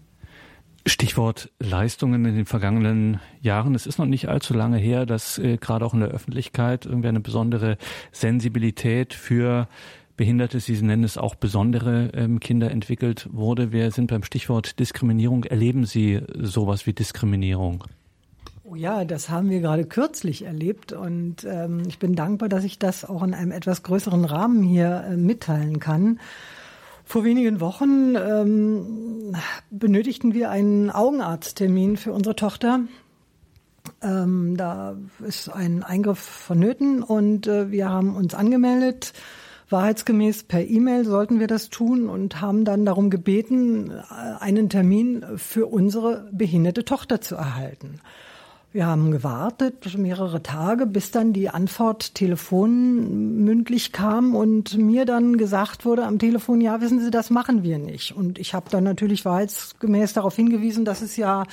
Stichwort 0.90 1.52
Leistungen 1.60 2.26
in 2.26 2.36
den 2.36 2.46
vergangenen 2.46 3.20
Jahren. 3.42 3.76
Es 3.76 3.86
ist 3.86 4.00
noch 4.00 4.06
nicht 4.06 4.28
allzu 4.28 4.54
lange 4.54 4.78
her, 4.78 5.06
dass 5.06 5.38
äh, 5.38 5.58
gerade 5.58 5.86
auch 5.86 5.94
in 5.94 6.00
der 6.02 6.10
Öffentlichkeit 6.10 6.86
irgendwie 6.86 7.08
eine 7.08 7.20
besondere 7.20 7.78
Sensibilität 8.12 9.14
für 9.14 9.68
Behinderte, 10.18 10.60
Sie 10.60 10.74
nennen 10.82 11.06
es 11.06 11.18
auch 11.18 11.36
besondere 11.36 12.10
ähm, 12.14 12.42
Kinder 12.42 12.70
entwickelt 12.72 13.30
wurde. 13.32 13.72
Wir 13.72 13.90
sind 13.92 14.08
beim 14.08 14.24
Stichwort 14.24 14.78
Diskriminierung. 14.78 15.46
Erleben 15.46 15.86
Sie 15.86 16.20
sowas 16.36 16.86
wie 16.86 16.92
Diskriminierung? 16.92 17.86
Oh 18.66 18.76
ja, 18.76 19.06
das 19.06 19.30
haben 19.30 19.50
wir 19.50 19.62
gerade 19.62 19.86
kürzlich 19.86 20.46
erlebt 20.46 20.92
und 20.92 21.44
ähm, 21.44 21.84
ich 21.88 22.00
bin 22.00 22.16
dankbar, 22.16 22.50
dass 22.50 22.66
ich 22.66 22.78
das 22.78 23.04
auch 23.06 23.24
in 23.24 23.34
einem 23.34 23.52
etwas 23.52 23.82
größeren 23.82 24.26
Rahmen 24.26 24.62
hier 24.62 25.06
äh, 25.10 25.16
mitteilen 25.16 25.80
kann. 25.80 26.20
Vor 27.10 27.24
wenigen 27.24 27.60
Wochen 27.60 28.16
ähm, 28.16 29.36
benötigten 29.72 30.36
wir 30.36 30.52
einen 30.52 30.92
Augenarzttermin 30.92 31.98
für 31.98 32.14
unsere 32.14 32.36
Tochter. 32.36 32.82
Ähm, 34.04 34.56
da 34.56 34.96
ist 35.26 35.50
ein 35.50 35.82
Eingriff 35.82 36.20
vonnöten 36.20 37.02
und 37.02 37.48
äh, 37.48 37.72
wir 37.72 37.90
haben 37.90 38.16
uns 38.16 38.36
angemeldet. 38.36 39.14
Wahrheitsgemäß 39.72 40.44
per 40.44 40.64
E-Mail 40.68 41.04
sollten 41.04 41.40
wir 41.40 41.48
das 41.48 41.72
tun 41.72 42.10
und 42.10 42.42
haben 42.42 42.64
dann 42.64 42.86
darum 42.86 43.10
gebeten, 43.10 43.90
äh, 43.90 44.04
einen 44.40 44.70
Termin 44.70 45.26
für 45.36 45.66
unsere 45.66 46.30
behinderte 46.32 46.86
Tochter 46.86 47.22
zu 47.22 47.34
erhalten. 47.34 48.02
Wir 48.72 48.86
haben 48.86 49.10
gewartet 49.10 49.98
mehrere 49.98 50.44
Tage, 50.44 50.86
bis 50.86 51.10
dann 51.10 51.34
die 51.34 51.50
Antwort 51.50 52.14
telefonmündlich 52.14 53.92
kam 53.92 54.36
und 54.36 54.78
mir 54.78 55.06
dann 55.06 55.38
gesagt 55.38 55.86
wurde 55.86 56.06
am 56.06 56.20
Telefon, 56.20 56.62
ja, 56.62 56.80
wissen 56.80 57.00
Sie, 57.00 57.10
das 57.10 57.32
machen 57.32 57.64
wir 57.64 57.80
nicht. 57.80 58.16
Und 58.16 58.38
ich 58.38 58.54
habe 58.54 58.70
dann 58.70 58.84
natürlich 58.84 59.26
wahrheitsgemäß 59.26 60.14
darauf 60.14 60.36
hingewiesen, 60.36 60.86
dass 60.86 61.02
es 61.02 61.18
ja 61.18 61.46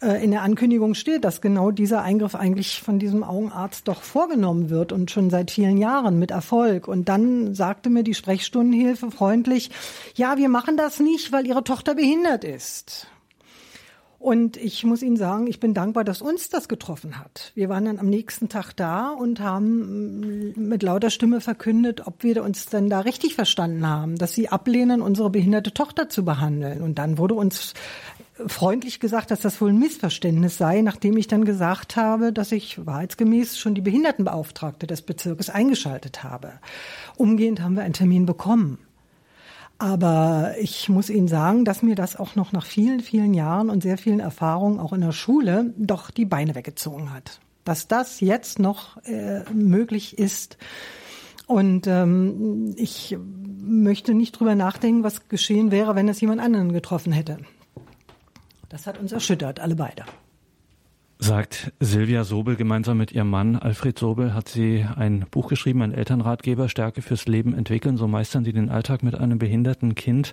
äh, 0.00 0.24
in 0.24 0.30
der 0.30 0.40
Ankündigung 0.40 0.94
steht, 0.94 1.26
dass 1.26 1.42
genau 1.42 1.70
dieser 1.70 2.00
Eingriff 2.00 2.34
eigentlich 2.34 2.80
von 2.80 2.98
diesem 2.98 3.24
Augenarzt 3.24 3.86
doch 3.86 4.00
vorgenommen 4.00 4.70
wird 4.70 4.90
und 4.90 5.10
schon 5.10 5.28
seit 5.28 5.50
vielen 5.50 5.76
Jahren 5.76 6.18
mit 6.18 6.30
Erfolg. 6.30 6.88
Und 6.88 7.10
dann 7.10 7.54
sagte 7.54 7.90
mir 7.90 8.04
die 8.04 8.14
Sprechstundenhilfe 8.14 9.10
freundlich, 9.10 9.70
ja, 10.14 10.38
wir 10.38 10.48
machen 10.48 10.78
das 10.78 10.98
nicht, 10.98 11.30
weil 11.30 11.46
Ihre 11.46 11.62
Tochter 11.62 11.94
behindert 11.94 12.44
ist. 12.44 13.06
Und 14.18 14.56
ich 14.56 14.82
muss 14.84 15.02
Ihnen 15.02 15.16
sagen, 15.16 15.46
ich 15.46 15.60
bin 15.60 15.74
dankbar, 15.74 16.02
dass 16.02 16.22
uns 16.22 16.48
das 16.48 16.68
getroffen 16.68 17.18
hat. 17.18 17.52
Wir 17.54 17.68
waren 17.68 17.84
dann 17.84 18.00
am 18.00 18.08
nächsten 18.08 18.48
Tag 18.48 18.72
da 18.72 19.10
und 19.10 19.38
haben 19.38 20.54
mm, 20.54 20.68
mit 20.68 20.82
lauter 20.82 21.10
Stimme 21.10 21.40
verkündet, 21.40 22.06
ob 22.06 22.24
wir 22.24 22.42
uns 22.42 22.66
denn 22.66 22.90
da 22.90 23.00
richtig 23.00 23.36
verstanden 23.36 23.86
haben, 23.86 24.16
dass 24.16 24.32
sie 24.32 24.48
ablehnen, 24.48 25.02
unsere 25.02 25.30
behinderte 25.30 25.72
Tochter 25.72 26.08
zu 26.08 26.24
behandeln. 26.24 26.82
Und 26.82 26.98
dann 26.98 27.16
wurde 27.16 27.34
uns 27.34 27.74
freundlich 28.46 28.98
gesagt, 28.98 29.30
dass 29.30 29.40
das 29.40 29.60
wohl 29.60 29.70
ein 29.70 29.78
Missverständnis 29.78 30.58
sei, 30.58 30.82
nachdem 30.82 31.16
ich 31.16 31.28
dann 31.28 31.44
gesagt 31.44 31.94
habe, 31.94 32.32
dass 32.32 32.50
ich 32.50 32.84
wahrheitsgemäß 32.84 33.56
schon 33.56 33.74
die 33.74 33.80
Behindertenbeauftragte 33.80 34.88
des 34.88 35.02
Bezirkes 35.02 35.48
eingeschaltet 35.48 36.24
habe. 36.24 36.54
Umgehend 37.16 37.62
haben 37.62 37.76
wir 37.76 37.82
einen 37.84 37.94
Termin 37.94 38.26
bekommen. 38.26 38.78
Aber 39.78 40.54
ich 40.60 40.88
muss 40.88 41.08
Ihnen 41.08 41.28
sagen, 41.28 41.64
dass 41.64 41.82
mir 41.82 41.94
das 41.94 42.16
auch 42.16 42.34
noch 42.34 42.50
nach 42.50 42.66
vielen, 42.66 42.98
vielen 43.00 43.32
Jahren 43.32 43.70
und 43.70 43.82
sehr 43.82 43.96
vielen 43.96 44.18
Erfahrungen 44.18 44.80
auch 44.80 44.92
in 44.92 45.00
der 45.00 45.12
Schule 45.12 45.72
doch 45.76 46.10
die 46.10 46.24
Beine 46.24 46.56
weggezogen 46.56 47.12
hat. 47.12 47.38
Dass 47.64 47.86
das 47.86 48.20
jetzt 48.20 48.58
noch 48.58 48.96
äh, 49.04 49.44
möglich 49.52 50.18
ist. 50.18 50.58
Und 51.46 51.86
ähm, 51.86 52.74
ich 52.76 53.16
möchte 53.60 54.14
nicht 54.14 54.32
drüber 54.32 54.56
nachdenken, 54.56 55.04
was 55.04 55.28
geschehen 55.28 55.70
wäre, 55.70 55.94
wenn 55.94 56.08
es 56.08 56.20
jemand 56.20 56.40
anderen 56.40 56.72
getroffen 56.72 57.12
hätte. 57.12 57.38
Das 58.68 58.86
hat 58.86 58.98
uns 58.98 59.12
erschüttert, 59.12 59.60
alle 59.60 59.76
beide. 59.76 60.04
Sagt 61.20 61.72
Silvia 61.80 62.22
Sobel 62.22 62.54
gemeinsam 62.54 62.96
mit 62.96 63.10
ihrem 63.10 63.28
Mann 63.28 63.56
Alfred 63.56 63.98
Sobel 63.98 64.34
hat 64.34 64.48
sie 64.48 64.86
ein 64.96 65.26
Buch 65.30 65.48
geschrieben, 65.48 65.82
ein 65.82 65.92
Elternratgeber, 65.92 66.68
Stärke 66.68 67.02
fürs 67.02 67.26
Leben 67.26 67.54
entwickeln. 67.54 67.96
So 67.96 68.06
meistern 68.06 68.44
sie 68.44 68.52
den 68.52 68.70
Alltag 68.70 69.02
mit 69.02 69.16
einem 69.16 69.38
behinderten 69.38 69.96
Kind. 69.96 70.32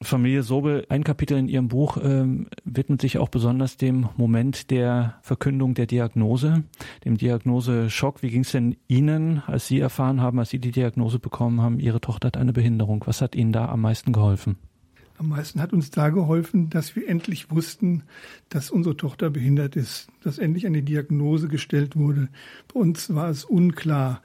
Familie 0.00 0.42
Sobel, 0.42 0.86
ein 0.88 1.04
Kapitel 1.04 1.36
in 1.36 1.46
Ihrem 1.46 1.68
Buch 1.68 1.98
ähm, 2.02 2.48
widmet 2.64 3.00
sich 3.00 3.18
auch 3.18 3.28
besonders 3.28 3.76
dem 3.76 4.08
Moment 4.16 4.70
der 4.70 5.18
Verkündung 5.22 5.74
der 5.74 5.86
Diagnose, 5.86 6.64
dem 7.04 7.18
Diagnoseschock. 7.18 8.22
Wie 8.22 8.30
ging 8.30 8.40
es 8.40 8.52
denn 8.52 8.76
Ihnen, 8.88 9.42
als 9.46 9.66
Sie 9.66 9.78
erfahren 9.78 10.20
haben, 10.20 10.38
als 10.38 10.50
Sie 10.50 10.58
die 10.58 10.72
Diagnose 10.72 11.18
bekommen 11.18 11.60
haben, 11.60 11.78
Ihre 11.78 12.00
Tochter 12.00 12.28
hat 12.28 12.36
eine 12.36 12.52
Behinderung? 12.52 13.04
Was 13.06 13.20
hat 13.20 13.34
Ihnen 13.34 13.52
da 13.52 13.68
am 13.68 13.82
meisten 13.82 14.12
geholfen? 14.12 14.56
Am 15.22 15.28
meisten 15.28 15.60
hat 15.60 15.72
uns 15.72 15.92
da 15.92 16.08
geholfen, 16.08 16.68
dass 16.68 16.96
wir 16.96 17.08
endlich 17.08 17.48
wussten, 17.48 18.02
dass 18.48 18.72
unsere 18.72 18.96
Tochter 18.96 19.30
behindert 19.30 19.76
ist, 19.76 20.08
dass 20.24 20.38
endlich 20.38 20.66
eine 20.66 20.82
Diagnose 20.82 21.46
gestellt 21.46 21.94
wurde. 21.94 22.28
Bei 22.74 22.80
uns 22.80 23.14
war 23.14 23.30
es 23.30 23.44
unklar. 23.44 24.20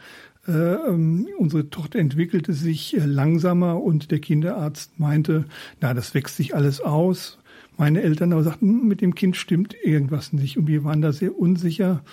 Äh, 0.47 0.53
ähm, 0.53 1.27
unsere 1.37 1.69
Tochter 1.69 1.99
entwickelte 1.99 2.53
sich 2.53 2.97
äh, 2.97 3.05
langsamer 3.05 3.79
und 3.79 4.09
der 4.09 4.17
Kinderarzt 4.17 4.99
meinte, 4.99 5.45
na, 5.81 5.93
das 5.93 6.15
wächst 6.15 6.35
sich 6.35 6.55
alles 6.55 6.81
aus. 6.81 7.37
Meine 7.77 8.01
Eltern 8.01 8.33
aber 8.33 8.41
sagten, 8.41 8.67
hm, 8.67 8.87
mit 8.87 9.01
dem 9.01 9.13
Kind 9.13 9.37
stimmt 9.37 9.75
irgendwas 9.83 10.33
nicht. 10.33 10.57
Und 10.57 10.65
wir 10.65 10.83
waren 10.83 11.03
da 11.03 11.13
sehr 11.13 11.37
unsicher. 11.37 12.03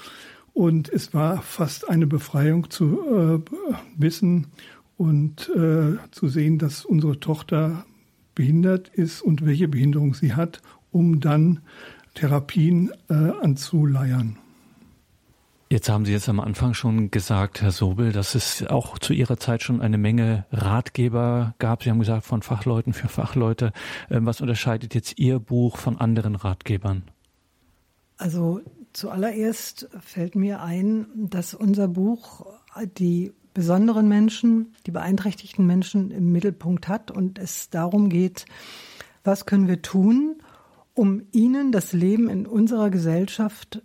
Und 0.53 0.91
es 0.91 1.15
war 1.15 1.41
fast 1.41 1.89
eine 1.89 2.07
Befreiung 2.07 2.69
zu 2.69 3.01
äh, 3.01 3.39
wissen 3.97 4.49
und 4.99 5.49
äh, 5.57 5.97
zu 6.11 6.29
sehen, 6.29 6.59
dass 6.59 6.85
unsere 6.85 7.19
Tochter 7.19 7.87
behindert 8.35 8.89
ist 8.89 9.23
und 9.23 9.45
welche 9.45 9.69
Behinderung 9.69 10.15
sie 10.15 10.35
hat, 10.35 10.63
um 10.91 11.21
dann 11.21 11.61
Therapien 12.15 12.93
äh, 13.09 13.15
anzuleiern. 13.15 14.39
Jetzt 15.71 15.89
haben 15.89 16.05
Sie 16.05 16.13
jetzt 16.13 16.29
am 16.29 16.39
Anfang 16.39 16.75
schon 16.75 17.11
gesagt, 17.11 17.61
Herr 17.61 17.73
Sobel, 17.73 18.13
dass 18.13 18.35
es 18.35 18.65
auch 18.67 18.99
zu 18.99 19.13
Ihrer 19.13 19.39
Zeit 19.39 19.63
schon 19.63 19.81
eine 19.81 19.99
Menge 19.99 20.47
Ratgeber 20.53 21.55
gab. 21.59 21.83
Sie 21.83 21.91
haben 21.91 21.99
gesagt, 21.99 22.25
von 22.25 22.43
Fachleuten 22.43 22.93
für 22.93 23.09
Fachleute. 23.09 23.73
Ähm, 24.11 24.27
was 24.27 24.41
unterscheidet 24.41 24.95
jetzt 24.95 25.19
Ihr 25.19 25.41
Buch 25.41 25.79
von 25.79 25.99
anderen 25.99 26.37
Ratgebern? 26.37 27.03
Also 28.17 28.61
zuallererst 28.93 29.89
fällt 30.01 30.37
mir 30.37 30.63
ein, 30.63 31.07
dass 31.17 31.55
unser 31.55 31.89
Buch 31.89 32.47
die 32.99 33.33
besonderen 33.55 34.09
Menschen, 34.09 34.75
die 34.87 34.91
beeinträchtigten 34.91 35.65
Menschen 35.67 36.11
im 36.11 36.33
Mittelpunkt 36.33 36.89
hat 36.89 37.11
und 37.11 37.39
es 37.39 37.71
darum 37.71 38.09
geht, 38.11 38.45
was 39.23 39.47
können 39.47 39.69
wir 39.69 39.81
tun, 39.81 40.43
um 40.93 41.23
ihnen 41.33 41.73
das 41.73 41.93
Leben 41.93 42.29
in 42.29 42.47
unserer 42.47 42.91
Gesellschaft 42.91 43.83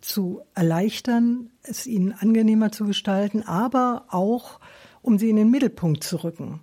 zu 0.00 0.42
erleichtern, 0.54 1.50
es 1.62 1.86
ihnen 1.86 2.12
angenehmer 2.12 2.72
zu 2.72 2.84
gestalten, 2.84 3.42
aber 3.42 4.06
auch 4.08 4.60
um 5.02 5.18
sie 5.18 5.30
in 5.30 5.36
den 5.36 5.50
Mittelpunkt 5.50 6.02
zu 6.04 6.22
rücken. 6.22 6.60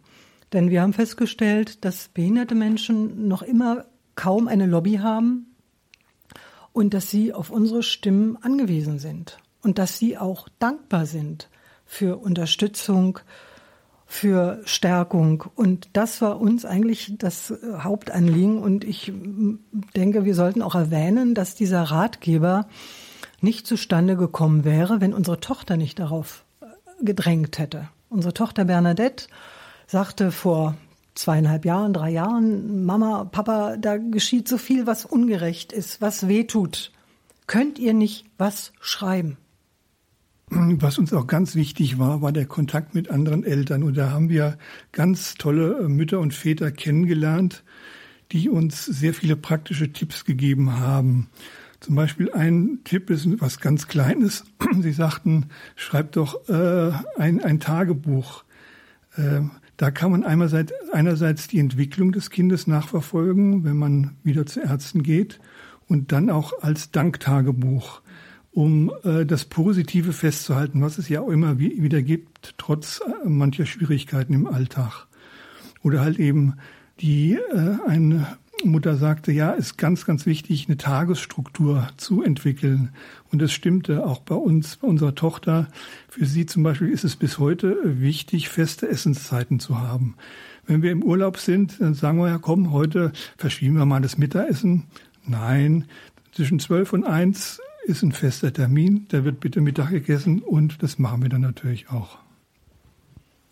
Denn 0.54 0.70
wir 0.70 0.82
haben 0.82 0.94
festgestellt, 0.94 1.86
dass 1.86 2.10
behinderte 2.10 2.56
Menschen 2.56 3.28
noch 3.28 3.42
immer 3.42 3.86
kaum 4.16 4.48
eine 4.48 4.66
Lobby 4.66 4.96
haben 4.96 5.56
und 6.74 6.94
dass 6.94 7.10
sie 7.10 7.34
auf 7.34 7.52
unsere 7.52 7.84
Stimmen 7.84 8.38
angewiesen 8.38 9.00
sind 9.00 9.38
und 9.62 9.78
dass 9.78 9.98
sie 9.98 10.18
auch 10.18 10.50
dankbar 10.60 11.06
sind 11.06 11.50
für 11.92 12.16
Unterstützung, 12.16 13.20
für 14.06 14.62
Stärkung. 14.64 15.44
Und 15.56 15.90
das 15.92 16.22
war 16.22 16.40
uns 16.40 16.64
eigentlich 16.64 17.16
das 17.18 17.54
Hauptanliegen. 17.80 18.60
Und 18.60 18.86
ich 18.86 19.12
denke, 19.94 20.24
wir 20.24 20.34
sollten 20.34 20.62
auch 20.62 20.74
erwähnen, 20.74 21.36
dass 21.36 21.54
dieser 21.54 21.84
Ratgeber 21.84 22.66
nicht 23.42 23.68
zustande 23.68 24.16
gekommen 24.16 24.64
wäre, 24.64 25.02
wenn 25.02 25.14
unsere 25.14 25.42
Tochter 25.42 25.76
nicht 25.76 26.00
darauf 26.00 26.46
gedrängt 27.02 27.60
hätte. 27.60 27.90
Unsere 28.08 28.34
Tochter 28.34 28.64
Bernadette 28.64 29.28
sagte 29.86 30.32
vor 30.32 30.78
zweieinhalb 31.14 31.66
Jahren, 31.66 31.92
drei 31.92 32.12
Jahren, 32.12 32.86
Mama, 32.86 33.26
Papa, 33.26 33.76
da 33.76 33.98
geschieht 33.98 34.48
so 34.48 34.58
viel, 34.58 34.88
was 34.88 35.04
ungerecht 35.04 35.74
ist, 35.74 36.00
was 36.00 36.30
weh 36.30 36.46
tut. 36.46 36.94
Könnt 37.48 37.80
ihr 37.80 37.94
nicht 37.94 38.28
was 38.38 38.72
schreiben? 38.80 39.36
Was 40.54 40.98
uns 40.98 41.14
auch 41.14 41.28
ganz 41.28 41.56
wichtig 41.56 41.98
war, 41.98 42.22
war 42.22 42.34
der 42.34 42.46
Kontakt 42.46 42.94
mit 42.94 43.10
anderen 43.10 43.46
Eltern. 43.46 43.84
Und 43.84 43.96
da 43.96 44.12
haben 44.12 44.28
wir 44.28 44.58
ganz 44.92 45.36
tolle 45.36 45.80
äh, 45.80 45.88
Mütter 45.88 46.20
und 46.20 46.34
Väter 46.34 46.72
kennengelernt, 46.72 47.64
die 48.34 48.50
uns 48.50 48.86
sehr 48.86 49.14
viele 49.14 49.38
praktische 49.38 49.94
Tipps 49.94 50.26
gegeben 50.26 50.78
haben. 50.78 51.30
Zum 51.80 51.96
Beispiel 51.96 52.34
ein 52.34 52.80
Tipp 52.84 53.10
ist 53.10 53.40
was 53.40 53.62
ganz 53.62 53.88
Kleines. 53.88 54.44
Sie 54.82 54.92
sagten, 54.92 55.46
schreibt 55.78 56.18
doch 56.18 56.50
äh, 56.50 56.92
ein, 57.18 57.42
ein 57.42 57.62
Tagebuch. 57.62 58.44
Äh, 59.16 59.44
da 59.78 59.90
kann 59.90 60.12
man 60.12 60.26
einerseits, 60.26 60.74
einerseits 60.92 61.48
die 61.48 61.60
Entwicklung 61.60 62.12
des 62.12 62.30
Kindes 62.30 62.68
nachverfolgen, 62.68 63.64
wenn 63.64 63.78
man 63.78 64.18
wieder 64.24 64.46
zu 64.46 64.60
Ärzten 64.60 65.02
geht, 65.02 65.40
und 65.88 66.12
dann 66.12 66.30
auch 66.30 66.62
als 66.62 66.92
Danktagebuch, 66.92 68.01
um 68.52 68.92
äh, 69.04 69.26
das 69.26 69.46
Positive 69.46 70.14
festzuhalten, 70.14 70.82
was 70.82 70.98
es 70.98 71.10
ja 71.10 71.22
auch 71.22 71.30
immer 71.30 71.60
wieder 71.60 72.02
gibt, 72.02 72.56
trotz 72.58 73.02
äh, 73.02 73.28
mancher 73.28 73.66
Schwierigkeiten 73.66 74.34
im 74.34 74.48
Alltag. 74.48 75.08
Oder 75.84 76.02
halt 76.02 76.20
eben 76.20 76.56
die 77.00 77.34
äh, 77.34 77.78
eine 77.88 78.38
Mutter 78.64 78.96
sagte, 78.96 79.32
ja, 79.32 79.52
ist 79.52 79.78
ganz, 79.78 80.06
ganz 80.06 80.26
wichtig, 80.26 80.68
eine 80.68 80.78
Tagesstruktur 80.78 81.88
zu 81.98 82.22
entwickeln. 82.22 82.90
Und 83.32 83.42
das 83.42 83.52
stimmte 83.52 84.06
auch 84.06 84.20
bei 84.20 84.36
uns, 84.36 84.78
bei 84.78 84.88
unserer 84.88 85.16
Tochter. 85.16 85.68
Für 86.10 86.26
sie 86.26 86.46
zum 86.46 86.62
Beispiel 86.62 86.90
ist 86.90 87.04
es 87.04 87.16
bis 87.16 87.40
heute 87.40 87.78
wichtig, 87.84 88.50
feste 88.50 88.88
Essenszeiten 88.88 89.60
zu 89.60 89.80
haben. 89.80 90.16
Wenn 90.68 90.84
wir 90.84 90.92
im 90.92 91.04
Urlaub 91.04 91.38
sind, 91.38 91.82
dann 91.82 91.96
sagen 91.96 92.20
wir 92.20 92.28
ja, 92.28 92.38
komm, 92.38 92.72
heute 92.72 93.14
verschieben 93.38 93.78
wir 93.78 93.86
mal 93.86 94.02
das 94.02 94.18
Mittagessen. 94.18 94.84
Nein, 95.26 95.86
zwischen 96.32 96.60
zwölf 96.60 96.94
und 96.94 97.04
eins 97.04 97.60
ist 97.84 98.04
ein 98.04 98.12
fester 98.12 98.54
Termin, 98.54 99.06
da 99.10 99.24
wird 99.24 99.40
bitte 99.40 99.62
Mittag 99.62 99.90
gegessen 99.90 100.42
und 100.42 100.84
das 100.84 101.00
machen 101.00 101.22
wir 101.22 101.30
dann 101.30 101.42
natürlich 101.42 101.90
auch. 101.90 102.20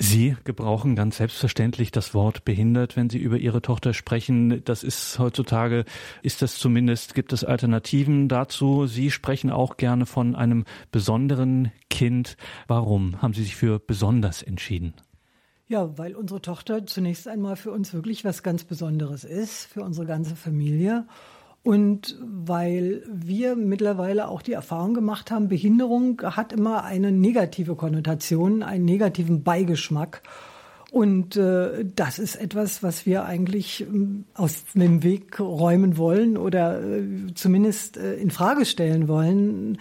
Sie 0.01 0.37
gebrauchen 0.45 0.95
ganz 0.95 1.17
selbstverständlich 1.17 1.91
das 1.91 2.13
Wort 2.13 2.45
behindert, 2.45 2.95
wenn 2.95 3.09
Sie 3.09 3.17
über 3.17 3.37
Ihre 3.37 3.61
Tochter 3.61 3.93
sprechen. 3.93 4.63
Das 4.63 4.81
ist 4.81 5.19
heutzutage, 5.19 5.83
ist 6.23 6.41
das 6.41 6.55
zumindest, 6.55 7.15
gibt 7.15 7.33
es 7.33 7.43
Alternativen 7.43 8.29
dazu. 8.29 8.87
Sie 8.87 9.11
sprechen 9.11 9.49
auch 9.49 9.75
gerne 9.75 10.05
von 10.05 10.35
einem 10.35 10.63
besonderen 10.93 11.73
Kind. 11.89 12.37
Warum 12.67 13.21
haben 13.21 13.33
Sie 13.33 13.43
sich 13.43 13.57
für 13.57 13.77
besonders 13.77 14.41
entschieden? 14.41 14.93
Ja, 15.67 15.97
weil 15.97 16.15
unsere 16.15 16.41
Tochter 16.41 16.85
zunächst 16.85 17.27
einmal 17.27 17.57
für 17.57 17.71
uns 17.71 17.93
wirklich 17.93 18.23
was 18.23 18.41
ganz 18.41 18.63
Besonderes 18.63 19.25
ist, 19.25 19.65
für 19.65 19.83
unsere 19.83 20.07
ganze 20.07 20.37
Familie. 20.37 21.05
Und 21.61 22.17
weil 22.21 23.03
wir 23.11 23.55
mittlerweile 23.55 24.29
auch 24.29 24.41
die 24.41 24.53
Erfahrung 24.53 24.93
gemacht 24.93 25.29
haben, 25.29 25.49
Behinderung 25.49 26.21
hat 26.23 26.53
immer 26.53 26.83
eine 26.83 27.11
negative 27.11 27.75
Konnotation, 27.75 28.63
einen 28.63 28.85
negativen 28.85 29.43
Beigeschmack. 29.43 30.21
Und 30.91 31.35
äh, 31.35 31.85
das 31.95 32.17
ist 32.17 32.35
etwas, 32.35 32.81
was 32.81 33.05
wir 33.05 33.25
eigentlich 33.25 33.81
äh, 33.81 33.85
aus 34.33 34.63
dem 34.73 35.03
Weg 35.03 35.39
räumen 35.39 35.97
wollen 35.97 36.37
oder 36.37 36.81
äh, 36.81 37.03
zumindest 37.35 37.97
äh, 37.97 38.15
in 38.15 38.31
Frage 38.31 38.65
stellen 38.65 39.07
wollen, 39.07 39.77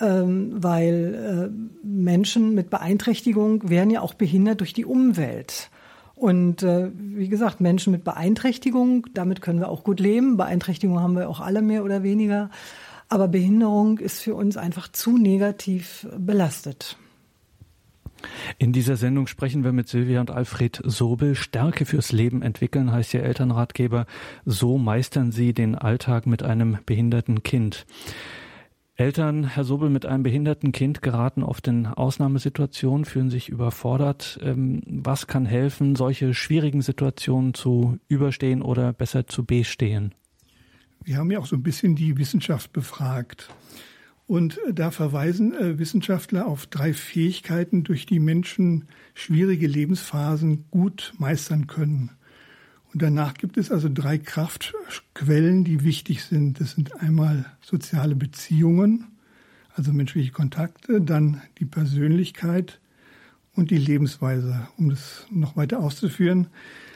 ähm, 0.00 0.52
weil 0.54 1.50
äh, 1.52 1.86
Menschen 1.86 2.54
mit 2.54 2.70
Beeinträchtigung 2.70 3.68
werden 3.68 3.90
ja 3.90 4.00
auch 4.00 4.14
behindert 4.14 4.60
durch 4.60 4.72
die 4.72 4.86
Umwelt. 4.86 5.70
Und 6.18 6.64
äh, 6.64 6.90
wie 6.94 7.28
gesagt, 7.28 7.60
Menschen 7.60 7.92
mit 7.92 8.02
Beeinträchtigung, 8.02 9.06
damit 9.14 9.40
können 9.40 9.60
wir 9.60 9.68
auch 9.68 9.84
gut 9.84 10.00
leben. 10.00 10.36
Beeinträchtigung 10.36 10.98
haben 10.98 11.14
wir 11.14 11.28
auch 11.28 11.40
alle 11.40 11.62
mehr 11.62 11.84
oder 11.84 12.02
weniger. 12.02 12.50
Aber 13.08 13.28
Behinderung 13.28 13.98
ist 13.98 14.20
für 14.20 14.34
uns 14.34 14.56
einfach 14.56 14.88
zu 14.90 15.16
negativ 15.16 16.08
belastet. 16.18 16.98
In 18.58 18.72
dieser 18.72 18.96
Sendung 18.96 19.28
sprechen 19.28 19.62
wir 19.62 19.70
mit 19.70 19.86
Silvia 19.88 20.20
und 20.20 20.32
Alfred 20.32 20.82
Sobel. 20.84 21.36
Stärke 21.36 21.86
fürs 21.86 22.10
Leben 22.10 22.42
entwickeln 22.42 22.90
heißt 22.90 23.14
ihr 23.14 23.22
Elternratgeber. 23.22 24.06
So 24.44 24.76
meistern 24.76 25.30
sie 25.30 25.52
den 25.52 25.76
Alltag 25.76 26.26
mit 26.26 26.42
einem 26.42 26.78
behinderten 26.84 27.44
Kind. 27.44 27.86
Eltern, 28.98 29.44
Herr 29.44 29.62
Sobel, 29.62 29.90
mit 29.90 30.06
einem 30.06 30.24
behinderten 30.24 30.72
Kind 30.72 31.02
geraten 31.02 31.44
oft 31.44 31.68
in 31.68 31.86
Ausnahmesituationen, 31.86 33.04
fühlen 33.04 33.30
sich 33.30 33.48
überfordert. 33.48 34.40
Ähm, 34.42 34.82
was 34.86 35.28
kann 35.28 35.46
helfen, 35.46 35.94
solche 35.94 36.34
schwierigen 36.34 36.82
Situationen 36.82 37.54
zu 37.54 38.00
überstehen 38.08 38.60
oder 38.60 38.92
besser 38.92 39.28
zu 39.28 39.44
bestehen? 39.44 40.16
Wir 41.04 41.18
haben 41.18 41.30
ja 41.30 41.38
auch 41.38 41.46
so 41.46 41.54
ein 41.54 41.62
bisschen 41.62 41.94
die 41.94 42.18
Wissenschaft 42.18 42.72
befragt. 42.72 43.50
Und 44.26 44.58
da 44.72 44.90
verweisen 44.90 45.54
äh, 45.54 45.78
Wissenschaftler 45.78 46.48
auf 46.48 46.66
drei 46.66 46.92
Fähigkeiten, 46.92 47.84
durch 47.84 48.04
die 48.04 48.18
Menschen 48.18 48.88
schwierige 49.14 49.68
Lebensphasen 49.68 50.64
gut 50.72 51.14
meistern 51.18 51.68
können. 51.68 52.10
Und 52.92 53.02
danach 53.02 53.34
gibt 53.34 53.56
es 53.58 53.70
also 53.70 53.88
drei 53.92 54.18
Kraftquellen, 54.18 55.64
die 55.64 55.84
wichtig 55.84 56.24
sind. 56.24 56.60
Das 56.60 56.72
sind 56.72 57.00
einmal 57.00 57.44
soziale 57.60 58.16
Beziehungen, 58.16 59.06
also 59.74 59.92
menschliche 59.92 60.32
Kontakte, 60.32 61.00
dann 61.00 61.42
die 61.58 61.66
Persönlichkeit 61.66 62.80
und 63.54 63.70
die 63.70 63.78
Lebensweise. 63.78 64.68
Um 64.78 64.88
das 64.88 65.26
noch 65.30 65.56
weiter 65.56 65.80
auszuführen, 65.80 66.46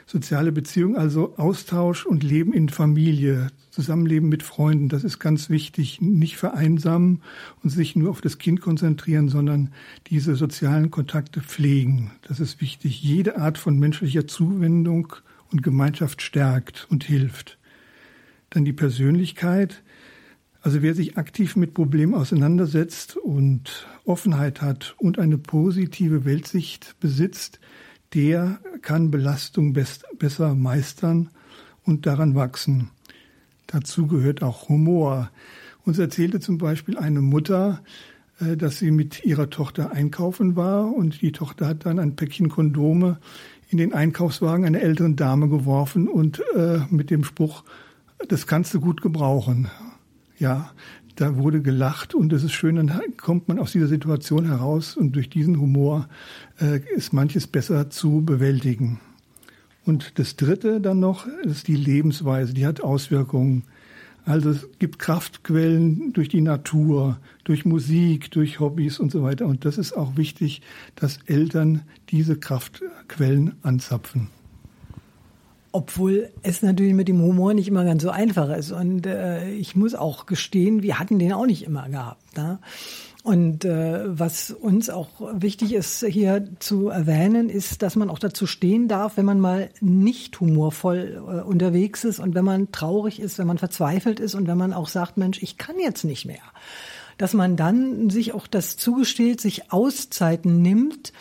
soziale 0.06 0.52
Beziehungen, 0.52 0.96
also 0.96 1.34
Austausch 1.36 2.06
und 2.06 2.22
Leben 2.22 2.52
in 2.52 2.68
Familie, 2.68 3.48
Zusammenleben 3.70 4.28
mit 4.28 4.42
Freunden, 4.42 4.88
das 4.88 5.04
ist 5.04 5.18
ganz 5.18 5.48
wichtig. 5.48 6.00
Nicht 6.00 6.36
vereinsamen 6.36 7.22
und 7.62 7.70
sich 7.70 7.96
nur 7.96 8.10
auf 8.10 8.20
das 8.20 8.38
Kind 8.38 8.60
konzentrieren, 8.60 9.28
sondern 9.28 9.70
diese 10.08 10.36
sozialen 10.36 10.90
Kontakte 10.90 11.40
pflegen. 11.40 12.12
Das 12.22 12.40
ist 12.40 12.60
wichtig. 12.60 13.02
Jede 13.02 13.38
Art 13.38 13.58
von 13.58 13.78
menschlicher 13.78 14.26
Zuwendung 14.26 15.14
und 15.52 15.62
Gemeinschaft 15.62 16.22
stärkt 16.22 16.86
und 16.90 17.04
hilft. 17.04 17.58
Dann 18.50 18.64
die 18.64 18.72
Persönlichkeit. 18.72 19.82
Also 20.60 20.82
wer 20.82 20.94
sich 20.94 21.16
aktiv 21.16 21.56
mit 21.56 21.74
Problemen 21.74 22.14
auseinandersetzt 22.14 23.16
und 23.16 23.86
Offenheit 24.04 24.62
hat 24.62 24.94
und 24.98 25.18
eine 25.18 25.38
positive 25.38 26.24
Weltsicht 26.24 26.96
besitzt, 27.00 27.60
der 28.14 28.60
kann 28.82 29.10
Belastung 29.10 29.72
best, 29.72 30.04
besser 30.18 30.54
meistern 30.54 31.30
und 31.84 32.06
daran 32.06 32.34
wachsen. 32.34 32.90
Dazu 33.66 34.06
gehört 34.06 34.42
auch 34.42 34.68
Humor. 34.68 35.30
Uns 35.84 35.98
erzählte 35.98 36.40
zum 36.40 36.58
Beispiel 36.58 36.98
eine 36.98 37.22
Mutter, 37.22 37.82
äh, 38.40 38.56
dass 38.56 38.78
sie 38.78 38.90
mit 38.90 39.24
ihrer 39.24 39.50
Tochter 39.50 39.92
einkaufen 39.92 40.56
war 40.56 40.94
und 40.94 41.22
die 41.22 41.32
Tochter 41.32 41.66
hat 41.66 41.86
dann 41.86 41.98
ein 41.98 42.16
Päckchen 42.16 42.48
Kondome 42.48 43.18
in 43.72 43.78
den 43.78 43.94
Einkaufswagen 43.94 44.66
einer 44.66 44.80
älteren 44.80 45.16
Dame 45.16 45.48
geworfen 45.48 46.06
und 46.06 46.42
äh, 46.54 46.80
mit 46.90 47.10
dem 47.10 47.24
Spruch, 47.24 47.64
das 48.28 48.46
kannst 48.46 48.74
du 48.74 48.80
gut 48.80 49.00
gebrauchen. 49.00 49.68
Ja, 50.38 50.70
da 51.16 51.36
wurde 51.36 51.62
gelacht 51.62 52.14
und 52.14 52.32
es 52.32 52.44
ist 52.44 52.52
schön, 52.52 52.76
dann 52.76 53.00
kommt 53.16 53.48
man 53.48 53.58
aus 53.58 53.72
dieser 53.72 53.86
Situation 53.86 54.46
heraus 54.46 54.96
und 54.96 55.16
durch 55.16 55.30
diesen 55.30 55.58
Humor 55.58 56.08
äh, 56.60 56.80
ist 56.94 57.12
manches 57.12 57.46
besser 57.46 57.90
zu 57.90 58.22
bewältigen. 58.22 59.00
Und 59.84 60.18
das 60.18 60.36
Dritte 60.36 60.80
dann 60.80 61.00
noch 61.00 61.26
ist 61.26 61.66
die 61.66 61.76
Lebensweise, 61.76 62.54
die 62.54 62.66
hat 62.66 62.82
Auswirkungen. 62.82 63.64
Also 64.24 64.50
es 64.50 64.68
gibt 64.78 64.98
Kraftquellen 65.00 66.12
durch 66.12 66.28
die 66.28 66.40
Natur, 66.40 67.18
durch 67.44 67.64
Musik, 67.64 68.30
durch 68.30 68.60
Hobbys 68.60 69.00
und 69.00 69.10
so 69.10 69.22
weiter. 69.22 69.46
Und 69.46 69.64
das 69.64 69.78
ist 69.78 69.92
auch 69.92 70.16
wichtig, 70.16 70.62
dass 70.94 71.18
Eltern 71.26 71.82
diese 72.10 72.38
Kraftquellen 72.38 73.56
anzapfen. 73.62 74.28
Obwohl 75.72 76.30
es 76.42 76.62
natürlich 76.62 76.94
mit 76.94 77.08
dem 77.08 77.20
Humor 77.20 77.54
nicht 77.54 77.66
immer 77.66 77.84
ganz 77.84 78.02
so 78.02 78.10
einfach 78.10 78.50
ist. 78.50 78.70
Und 78.70 79.06
äh, 79.06 79.50
ich 79.54 79.74
muss 79.74 79.94
auch 79.94 80.26
gestehen, 80.26 80.82
wir 80.82 80.98
hatten 80.98 81.18
den 81.18 81.32
auch 81.32 81.46
nicht 81.46 81.64
immer 81.64 81.88
gehabt. 81.88 82.36
Ne? 82.36 82.58
Und 83.22 83.64
äh, 83.64 84.18
was 84.18 84.50
uns 84.50 84.90
auch 84.90 85.08
wichtig 85.34 85.74
ist 85.74 86.04
hier 86.04 86.44
zu 86.58 86.88
erwähnen, 86.88 87.50
ist, 87.50 87.82
dass 87.82 87.94
man 87.94 88.10
auch 88.10 88.18
dazu 88.18 88.48
stehen 88.48 88.88
darf, 88.88 89.16
wenn 89.16 89.24
man 89.24 89.38
mal 89.38 89.70
nicht 89.80 90.40
humorvoll 90.40 91.22
äh, 91.24 91.42
unterwegs 91.42 92.02
ist 92.02 92.18
und 92.18 92.34
wenn 92.34 92.44
man 92.44 92.72
traurig 92.72 93.20
ist, 93.20 93.38
wenn 93.38 93.46
man 93.46 93.58
verzweifelt 93.58 94.18
ist 94.18 94.34
und 94.34 94.48
wenn 94.48 94.58
man 94.58 94.72
auch 94.72 94.88
sagt, 94.88 95.18
Mensch, 95.18 95.40
ich 95.40 95.56
kann 95.56 95.76
jetzt 95.78 96.02
nicht 96.02 96.24
mehr. 96.24 96.42
Dass 97.16 97.32
man 97.32 97.56
dann 97.56 98.10
sich 98.10 98.34
auch 98.34 98.48
das 98.48 98.76
zugesteht, 98.76 99.40
sich 99.40 99.70
Auszeiten 99.70 100.60
nimmt 100.60 101.12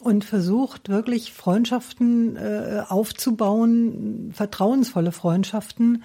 und 0.00 0.24
versucht 0.24 0.88
wirklich 0.88 1.30
Freundschaften 1.30 2.36
äh, 2.36 2.84
aufzubauen, 2.88 4.30
vertrauensvolle 4.32 5.12
Freundschaften, 5.12 6.04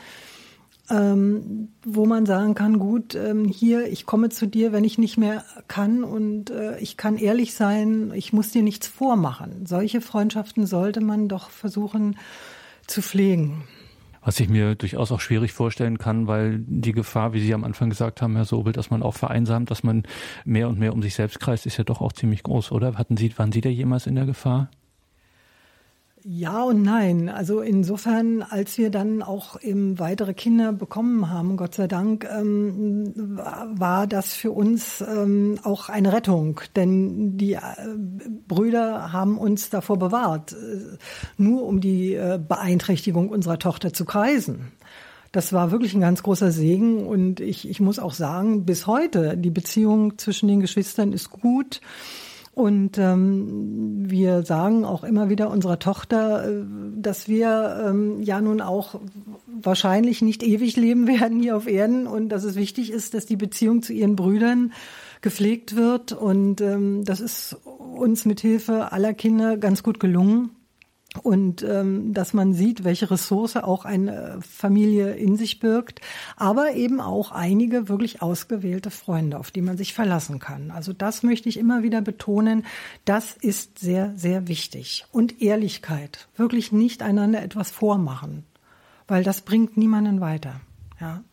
ähm, 0.90 1.70
wo 1.84 2.06
man 2.06 2.26
sagen 2.26 2.54
kann, 2.54 2.80
gut, 2.80 3.16
ähm, 3.16 3.46
hier, 3.46 3.88
ich 3.92 4.06
komme 4.06 4.30
zu 4.30 4.48
dir, 4.48 4.72
wenn 4.72 4.84
ich 4.84 4.98
nicht 4.98 5.18
mehr 5.18 5.44
kann 5.68 6.04
und 6.04 6.52
äh, 6.52 6.78
ich 6.80 6.98
kann 6.98 7.18
ehrlich 7.18 7.54
sein, 7.54 8.12
ich 8.14 8.34
muss 8.34 8.52
dir 8.52 8.64
nichts 8.64 8.88
vormachen. 8.88 9.66
Solche 9.66 10.02
Freundschaften 10.02 10.66
sollte 10.68 11.02
man 11.02 11.28
doch 11.28 11.50
versuchen 11.50 12.18
zu 12.86 13.02
pflegen. 13.02 13.64
Was 14.22 14.40
ich 14.40 14.50
mir 14.50 14.74
durchaus 14.74 15.12
auch 15.12 15.20
schwierig 15.20 15.54
vorstellen 15.54 16.00
kann, 16.00 16.26
weil 16.26 16.60
die 16.60 16.94
Gefahr, 16.94 17.34
wie 17.34 17.40
Sie 17.40 17.54
am 17.54 17.64
Anfang 17.64 17.92
gesagt 17.92 18.24
haben, 18.24 18.36
Herr 18.36 18.46
Sobel, 18.46 18.74
dass 18.74 18.90
man 18.90 19.04
auch 19.04 19.14
vereinsamt, 19.14 19.70
dass 19.70 19.84
man 19.84 20.04
mehr 20.46 20.68
und 20.68 20.80
mehr 20.80 20.94
um 20.94 21.04
sich 21.04 21.14
selbst 21.14 21.40
kreist, 21.40 21.68
ist 21.68 21.78
ja 21.78 21.84
doch 21.84 22.02
auch 22.02 22.12
ziemlich 22.12 22.42
groß, 22.42 22.72
oder? 22.72 22.96
Hatten 22.96 23.18
Sie, 23.18 23.36
waren 23.38 23.52
Sie 23.52 23.62
da 23.62 23.70
jemals 23.70 24.08
in 24.08 24.16
der 24.16 24.26
Gefahr? 24.26 24.70
Ja 26.28 26.64
und 26.64 26.82
nein. 26.82 27.30
Also 27.30 27.62
insofern, 27.62 28.42
als 28.42 28.80
wir 28.80 28.90
dann 28.90 29.22
auch 29.22 29.62
eben 29.62 30.00
weitere 30.00 30.34
Kinder 30.34 30.74
bekommen 30.74 31.30
haben, 31.30 31.56
Gott 31.56 31.76
sei 31.76 31.88
Dank, 31.88 32.28
ähm, 32.28 33.14
war 33.16 34.08
das 34.08 34.34
für 34.34 34.52
uns 34.52 35.02
ähm, 35.08 35.60
auch 35.62 35.88
eine 35.88 36.14
Rettung. 36.14 36.62
Denn 36.76 37.38
die 37.38 37.54
äh, 37.54 37.60
Brüder 38.48 39.14
haben 39.14 39.38
uns 39.38 39.70
davor 39.70 40.00
bewahrt, 40.00 40.54
äh, 40.54 40.98
nur 41.38 41.62
um 41.62 41.80
die 41.80 42.16
äh, 42.16 42.40
Beeinträchtigung 42.40 43.30
unserer 43.30 43.60
Tochter 43.60 43.94
zu 43.94 44.04
kreisen. 44.04 44.72
Das 45.32 45.54
war 45.54 45.70
wirklich 45.70 45.94
ein 45.94 46.02
ganz 46.02 46.24
großer 46.24 46.52
Segen 46.52 47.06
und 47.06 47.40
ich, 47.40 47.70
ich 47.70 47.80
muss 47.80 48.00
auch 48.00 48.14
sagen, 48.16 48.66
bis 48.66 48.88
heute, 48.88 49.38
die 49.38 49.52
Beziehung 49.52 50.18
zwischen 50.18 50.48
den 50.48 50.62
Geschwistern 50.62 51.14
ist 51.14 51.30
gut. 51.30 51.82
Und 52.56 52.98
ähm, 52.98 54.10
wir 54.10 54.44
sagen 54.44 54.86
auch 54.86 55.04
immer 55.04 55.30
wieder 55.30 55.50
unserer 55.50 55.78
Tochter, 55.78 56.50
äh, 56.50 56.64
dass 56.96 57.28
wir 57.28 57.84
ähm, 57.86 58.22
ja 58.22 58.40
nun 58.40 58.62
auch 58.62 59.02
wahrscheinlich 59.46 60.22
nicht 60.22 60.42
ewig 60.42 60.78
leben 60.78 61.06
werden 61.20 61.42
hier 61.42 61.58
auf 61.58 61.68
Erden 61.68 62.08
und 62.08 62.30
dass 62.30 62.46
es 62.46 62.56
wichtig 62.56 62.92
ist, 62.92 63.14
dass 63.14 63.26
die 63.26 63.36
Beziehung 63.36 63.82
zu 63.82 63.92
ihren 63.92 64.16
Brüdern 64.16 64.72
gepflegt 65.20 65.76
wird. 65.76 66.14
Und 66.14 66.62
ähm, 66.62 67.04
das 67.04 67.20
ist 67.20 67.58
uns 67.78 68.24
mit 68.24 68.40
Hilfe 68.40 68.94
aller 68.94 69.14
Kinder 69.14 69.58
ganz 69.58 69.84
gut 69.84 70.00
gelungen 70.00 70.52
und 71.24 71.64
ähm, 71.64 72.14
dass 72.14 72.34
man 72.34 72.54
sieht, 72.54 72.84
welche 72.84 73.10
Ressource 73.12 73.56
auch 73.58 73.86
eine 73.86 74.40
Familie 74.42 75.14
in 75.14 75.38
sich 75.38 75.60
birgt, 75.60 76.02
aber 76.36 76.74
eben 76.74 77.02
auch 77.02 77.32
einige 77.32 77.90
wirklich 77.90 78.22
ausgewählte 78.22 78.92
Freunde, 78.92 79.40
auf 79.40 79.52
die 79.52 79.62
man 79.62 79.78
sich 79.78 79.94
verlassen 79.94 80.40
kann. 80.40 80.72
Also 80.72 80.94
das 80.94 81.24
möchte 81.24 81.50
ich 81.50 81.58
immer 81.58 81.84
wieder 81.84 82.02
betonen. 82.02 82.66
Das 83.06 83.34
ist 83.34 83.80
sehr, 83.80 84.14
sehr 84.16 84.48
wichtig. 84.48 85.06
Und 85.12 85.42
Ehrlichkeit. 85.42 86.28
Wirklich 86.36 86.72
nicht 86.72 87.02
einander 87.02 87.42
etwas 87.42 87.72
vormachen, 87.72 88.44
weil 89.08 89.24
das 89.24 89.42
bringt 89.42 89.78
niemanden 89.78 90.22
weiter. 90.22 90.62
Ja. 91.00 91.24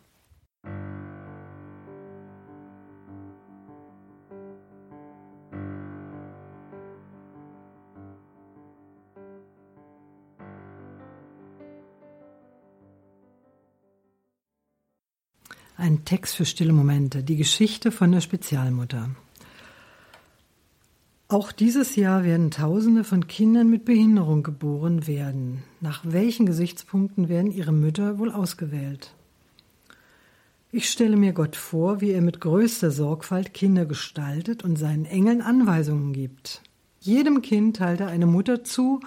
Text 16.05 16.37
für 16.37 16.45
stille 16.45 16.73
Momente, 16.73 17.23
die 17.23 17.37
Geschichte 17.37 17.91
von 17.91 18.13
der 18.13 18.21
Spezialmutter. 18.21 19.11
Auch 21.29 21.51
dieses 21.51 21.97
Jahr 21.97 22.25
werden 22.25 22.51
Tausende 22.51 23.05
von 23.05 23.27
Kindern 23.27 23.71
mit 23.71 23.87
Behinderung 23.87 24.43
geboren 24.43 25.07
werden. 25.07 25.63
Nach 25.81 26.03
welchen 26.05 26.45
Gesichtspunkten 26.45 27.31
werden 27.31 27.51
ihre 27.51 27.73
Mütter 27.73 28.19
wohl 28.19 28.31
ausgewählt? 28.31 29.15
Ich 30.71 30.91
stelle 30.91 31.17
mir 31.17 31.33
Gott 31.33 31.57
vor, 31.57 32.01
wie 32.01 32.11
er 32.11 32.21
mit 32.21 32.41
größter 32.41 32.91
Sorgfalt 32.91 33.55
Kinder 33.55 33.87
gestaltet 33.87 34.65
und 34.65 34.77
seinen 34.77 35.05
Engeln 35.05 35.41
Anweisungen 35.41 36.13
gibt. 36.13 36.63
Jedem 37.01 37.43
Kind 37.43 37.77
teilt 37.77 38.01
er 38.01 38.09
eine 38.09 38.27
Mutter 38.27 38.63
zu 38.63 39.01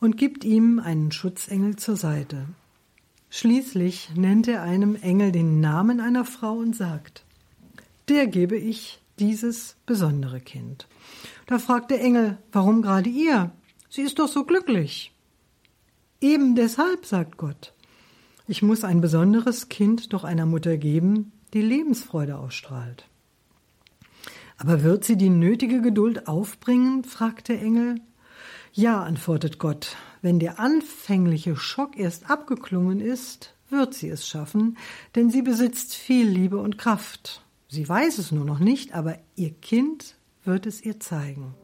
und 0.00 0.16
gibt 0.16 0.44
ihm 0.44 0.78
einen 0.78 1.12
Schutzengel 1.12 1.76
zur 1.76 1.96
Seite. 1.96 2.46
Schließlich 3.30 4.10
nennt 4.14 4.48
er 4.48 4.62
einem 4.62 4.96
Engel 4.96 5.32
den 5.32 5.60
Namen 5.60 6.00
einer 6.00 6.24
Frau 6.24 6.54
und 6.54 6.74
sagt, 6.74 7.24
der 8.08 8.26
gebe 8.26 8.56
ich 8.56 9.00
dieses 9.18 9.76
besondere 9.84 10.40
Kind. 10.40 10.86
Da 11.46 11.58
fragt 11.58 11.90
der 11.90 12.00
Engel, 12.00 12.38
warum 12.52 12.82
gerade 12.82 13.10
ihr? 13.10 13.52
Sie 13.90 14.02
ist 14.02 14.18
doch 14.18 14.28
so 14.28 14.44
glücklich. 14.44 15.12
Eben 16.20 16.56
deshalb, 16.56 17.06
sagt 17.06 17.36
Gott, 17.36 17.74
ich 18.46 18.62
muss 18.62 18.82
ein 18.82 19.00
besonderes 19.00 19.68
Kind 19.68 20.12
doch 20.12 20.24
einer 20.24 20.46
Mutter 20.46 20.76
geben, 20.78 21.32
die 21.52 21.62
Lebensfreude 21.62 22.38
ausstrahlt. 22.38 23.06
Aber 24.56 24.82
wird 24.82 25.04
sie 25.04 25.16
die 25.16 25.30
nötige 25.30 25.80
Geduld 25.80 26.26
aufbringen? 26.26 27.04
fragt 27.04 27.48
der 27.48 27.62
Engel. 27.62 28.00
Ja, 28.72 29.02
antwortet 29.02 29.58
Gott, 29.58 29.96
wenn 30.22 30.38
der 30.38 30.58
anfängliche 30.58 31.56
Schock 31.56 31.96
erst 31.96 32.30
abgeklungen 32.30 33.00
ist, 33.00 33.54
wird 33.70 33.94
sie 33.94 34.08
es 34.08 34.26
schaffen, 34.26 34.78
denn 35.14 35.30
sie 35.30 35.42
besitzt 35.42 35.94
viel 35.94 36.26
Liebe 36.26 36.58
und 36.58 36.78
Kraft. 36.78 37.42
Sie 37.68 37.86
weiß 37.88 38.18
es 38.18 38.32
nur 38.32 38.44
noch 38.44 38.58
nicht, 38.58 38.94
aber 38.94 39.18
ihr 39.36 39.50
Kind 39.50 40.16
wird 40.44 40.66
es 40.66 40.82
ihr 40.82 41.00
zeigen. 41.00 41.54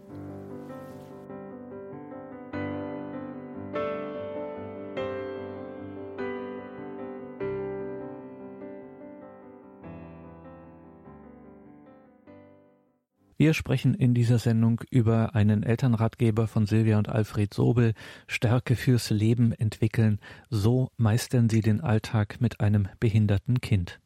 Wir 13.36 13.52
sprechen 13.52 13.94
in 13.94 14.14
dieser 14.14 14.38
Sendung 14.38 14.80
über 14.90 15.34
einen 15.34 15.62
Elternratgeber 15.64 16.46
von 16.46 16.66
Silvia 16.66 16.98
und 16.98 17.08
Alfred 17.08 17.52
Sobel, 17.52 17.94
Stärke 18.28 18.76
fürs 18.76 19.10
Leben 19.10 19.52
entwickeln, 19.52 20.20
so 20.50 20.88
meistern 20.96 21.48
Sie 21.48 21.60
den 21.60 21.80
Alltag 21.80 22.40
mit 22.40 22.60
einem 22.60 22.88
behinderten 23.00 23.60
Kind. 23.60 24.00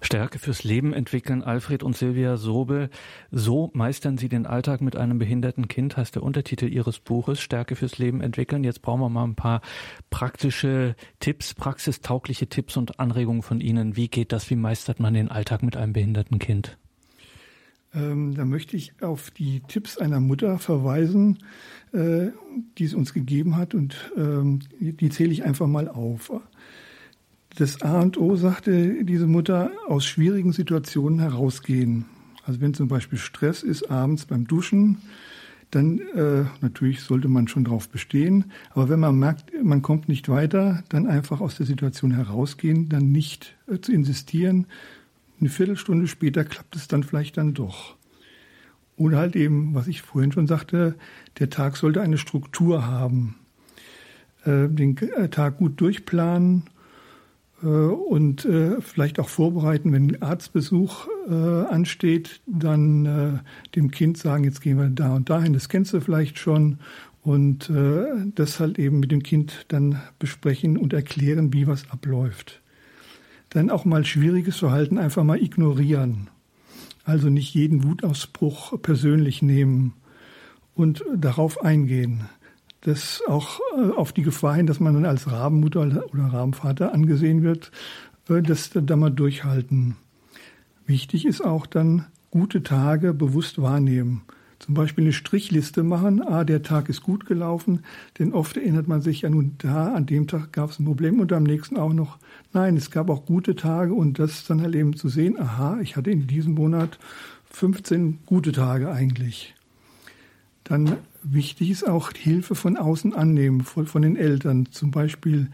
Stärke 0.00 0.38
fürs 0.38 0.64
Leben 0.64 0.92
entwickeln, 0.92 1.42
Alfred 1.42 1.82
und 1.82 1.96
Silvia 1.96 2.36
Sobel. 2.36 2.88
So 3.30 3.70
meistern 3.74 4.16
Sie 4.16 4.28
den 4.28 4.46
Alltag 4.46 4.80
mit 4.80 4.96
einem 4.96 5.18
behinderten 5.18 5.66
Kind, 5.66 5.96
heißt 5.96 6.14
der 6.14 6.22
Untertitel 6.22 6.66
Ihres 6.66 7.00
Buches, 7.00 7.40
Stärke 7.40 7.74
fürs 7.74 7.98
Leben 7.98 8.20
entwickeln. 8.20 8.64
Jetzt 8.64 8.82
brauchen 8.82 9.00
wir 9.00 9.08
mal 9.08 9.24
ein 9.24 9.34
paar 9.34 9.60
praktische 10.10 10.94
Tipps, 11.18 11.54
praxistaugliche 11.54 12.48
Tipps 12.48 12.76
und 12.76 13.00
Anregungen 13.00 13.42
von 13.42 13.60
Ihnen. 13.60 13.96
Wie 13.96 14.08
geht 14.08 14.32
das? 14.32 14.50
Wie 14.50 14.56
meistert 14.56 15.00
man 15.00 15.14
den 15.14 15.30
Alltag 15.30 15.62
mit 15.62 15.76
einem 15.76 15.92
behinderten 15.92 16.38
Kind? 16.38 16.78
Ähm, 17.94 18.34
da 18.34 18.44
möchte 18.44 18.76
ich 18.76 18.92
auf 19.00 19.30
die 19.30 19.60
Tipps 19.60 19.98
einer 19.98 20.20
Mutter 20.20 20.58
verweisen, 20.58 21.38
äh, 21.92 22.28
die 22.76 22.84
es 22.84 22.94
uns 22.94 23.14
gegeben 23.14 23.56
hat 23.56 23.74
und 23.74 24.12
ähm, 24.16 24.60
die, 24.80 24.92
die 24.92 25.08
zähle 25.08 25.32
ich 25.32 25.44
einfach 25.44 25.66
mal 25.66 25.88
auf. 25.88 26.30
Das 27.56 27.82
A 27.82 28.00
und 28.02 28.18
O, 28.18 28.36
sagte 28.36 29.04
diese 29.04 29.26
Mutter, 29.26 29.72
aus 29.88 30.04
schwierigen 30.04 30.52
Situationen 30.52 31.18
herausgehen. 31.18 32.04
Also 32.44 32.60
wenn 32.60 32.74
zum 32.74 32.88
Beispiel 32.88 33.18
Stress 33.18 33.62
ist 33.62 33.90
abends 33.90 34.26
beim 34.26 34.46
Duschen, 34.46 34.98
dann 35.70 35.98
äh, 36.14 36.44
natürlich 36.60 37.02
sollte 37.02 37.28
man 37.28 37.48
schon 37.48 37.64
darauf 37.64 37.88
bestehen. 37.88 38.52
Aber 38.70 38.88
wenn 38.88 39.00
man 39.00 39.18
merkt, 39.18 39.52
man 39.62 39.82
kommt 39.82 40.08
nicht 40.08 40.28
weiter, 40.28 40.82
dann 40.88 41.06
einfach 41.06 41.40
aus 41.40 41.56
der 41.56 41.66
Situation 41.66 42.12
herausgehen, 42.12 42.88
dann 42.88 43.12
nicht 43.12 43.56
äh, 43.66 43.78
zu 43.78 43.92
insistieren, 43.92 44.66
eine 45.40 45.50
Viertelstunde 45.50 46.06
später 46.06 46.44
klappt 46.44 46.76
es 46.76 46.88
dann 46.88 47.02
vielleicht 47.02 47.36
dann 47.36 47.54
doch. 47.54 47.96
Oder 48.96 49.18
halt 49.18 49.36
eben, 49.36 49.74
was 49.74 49.86
ich 49.86 50.02
vorhin 50.02 50.32
schon 50.32 50.46
sagte, 50.46 50.96
der 51.38 51.50
Tag 51.50 51.76
sollte 51.76 52.00
eine 52.00 52.18
Struktur 52.18 52.86
haben. 52.86 53.36
Äh, 54.44 54.68
den 54.68 54.96
äh, 54.96 55.28
Tag 55.28 55.58
gut 55.58 55.80
durchplanen 55.80 56.64
äh, 57.62 57.66
und 57.66 58.48
vielleicht 58.80 59.18
auch 59.18 59.28
vorbereiten, 59.28 59.92
wenn 59.92 60.22
Arztbesuch 60.22 61.08
ansteht, 61.28 62.40
dann 62.46 63.40
dem 63.74 63.90
Kind 63.90 64.16
sagen, 64.16 64.44
jetzt 64.44 64.62
gehen 64.62 64.78
wir 64.78 64.88
da 64.88 65.14
und 65.14 65.28
dahin, 65.28 65.52
das 65.52 65.68
kennst 65.68 65.92
du 65.92 66.00
vielleicht 66.00 66.38
schon. 66.38 66.78
Und 67.22 67.70
das 68.34 68.60
halt 68.60 68.78
eben 68.78 69.00
mit 69.00 69.10
dem 69.10 69.22
Kind 69.22 69.66
dann 69.68 70.00
besprechen 70.18 70.78
und 70.78 70.94
erklären, 70.94 71.52
wie 71.52 71.66
was 71.66 71.90
abläuft 71.90 72.62
dann 73.50 73.70
auch 73.70 73.84
mal 73.84 74.04
schwieriges 74.04 74.56
Verhalten 74.56 74.98
einfach 74.98 75.24
mal 75.24 75.42
ignorieren. 75.42 76.28
Also 77.04 77.30
nicht 77.30 77.54
jeden 77.54 77.84
Wutausbruch 77.84 78.80
persönlich 78.82 79.40
nehmen 79.40 79.94
und 80.74 81.04
darauf 81.16 81.62
eingehen. 81.64 82.28
Das 82.82 83.22
auch 83.26 83.60
äh, 83.76 83.90
auf 83.96 84.12
die 84.12 84.22
Gefahr 84.22 84.54
hin, 84.54 84.66
dass 84.66 84.78
man 84.78 84.94
dann 84.94 85.06
als 85.06 85.30
Rabenmutter 85.30 85.80
oder 85.80 86.24
Rabenvater 86.26 86.92
angesehen 86.92 87.42
wird, 87.42 87.72
äh, 88.28 88.42
das 88.42 88.70
da 88.72 88.96
mal 88.96 89.10
durchhalten. 89.10 89.96
Wichtig 90.86 91.26
ist 91.26 91.44
auch 91.44 91.66
dann 91.66 92.06
gute 92.30 92.62
Tage 92.62 93.14
bewusst 93.14 93.60
wahrnehmen. 93.60 94.22
Zum 94.58 94.74
Beispiel 94.74 95.04
eine 95.04 95.12
Strichliste 95.12 95.84
machen, 95.84 96.20
ah, 96.20 96.42
der 96.42 96.62
Tag 96.62 96.88
ist 96.88 97.02
gut 97.02 97.26
gelaufen, 97.26 97.84
denn 98.18 98.32
oft 98.32 98.56
erinnert 98.56 98.88
man 98.88 99.02
sich 99.02 99.22
ja 99.22 99.30
nun, 99.30 99.54
da 99.58 99.94
an 99.94 100.06
dem 100.06 100.26
Tag 100.26 100.52
gab 100.52 100.70
es 100.70 100.80
ein 100.80 100.84
Problem 100.84 101.20
und 101.20 101.32
am 101.32 101.44
nächsten 101.44 101.76
auch 101.76 101.92
noch. 101.92 102.18
Nein, 102.52 102.76
es 102.76 102.90
gab 102.90 103.08
auch 103.08 103.24
gute 103.24 103.54
Tage 103.54 103.94
und 103.94 104.18
das 104.18 104.44
dann 104.46 104.60
halt 104.60 104.74
eben 104.74 104.96
zu 104.96 105.08
sehen, 105.08 105.38
aha, 105.38 105.78
ich 105.80 105.96
hatte 105.96 106.10
in 106.10 106.26
diesem 106.26 106.54
Monat 106.54 106.98
15 107.50 108.18
gute 108.26 108.52
Tage 108.52 108.90
eigentlich. 108.90 109.54
Dann 110.64 110.96
wichtig 111.22 111.70
ist 111.70 111.88
auch 111.88 112.12
Hilfe 112.12 112.54
von 112.54 112.76
außen 112.76 113.14
annehmen, 113.14 113.62
von, 113.62 114.02
den 114.02 114.16
Eltern. 114.16 114.66
Zum 114.70 114.90
Beispiel, 114.90 115.48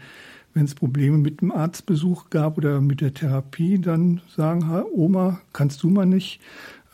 wenn 0.53 0.65
es 0.65 0.75
Probleme 0.75 1.17
mit 1.17 1.41
dem 1.41 1.51
Arztbesuch 1.51 2.29
gab 2.29 2.57
oder 2.57 2.81
mit 2.81 3.01
der 3.01 3.13
Therapie, 3.13 3.79
dann 3.79 4.21
sagen, 4.35 4.83
Oma, 4.93 5.39
kannst 5.53 5.83
du 5.83 5.89
mal 5.89 6.05
nicht 6.05 6.41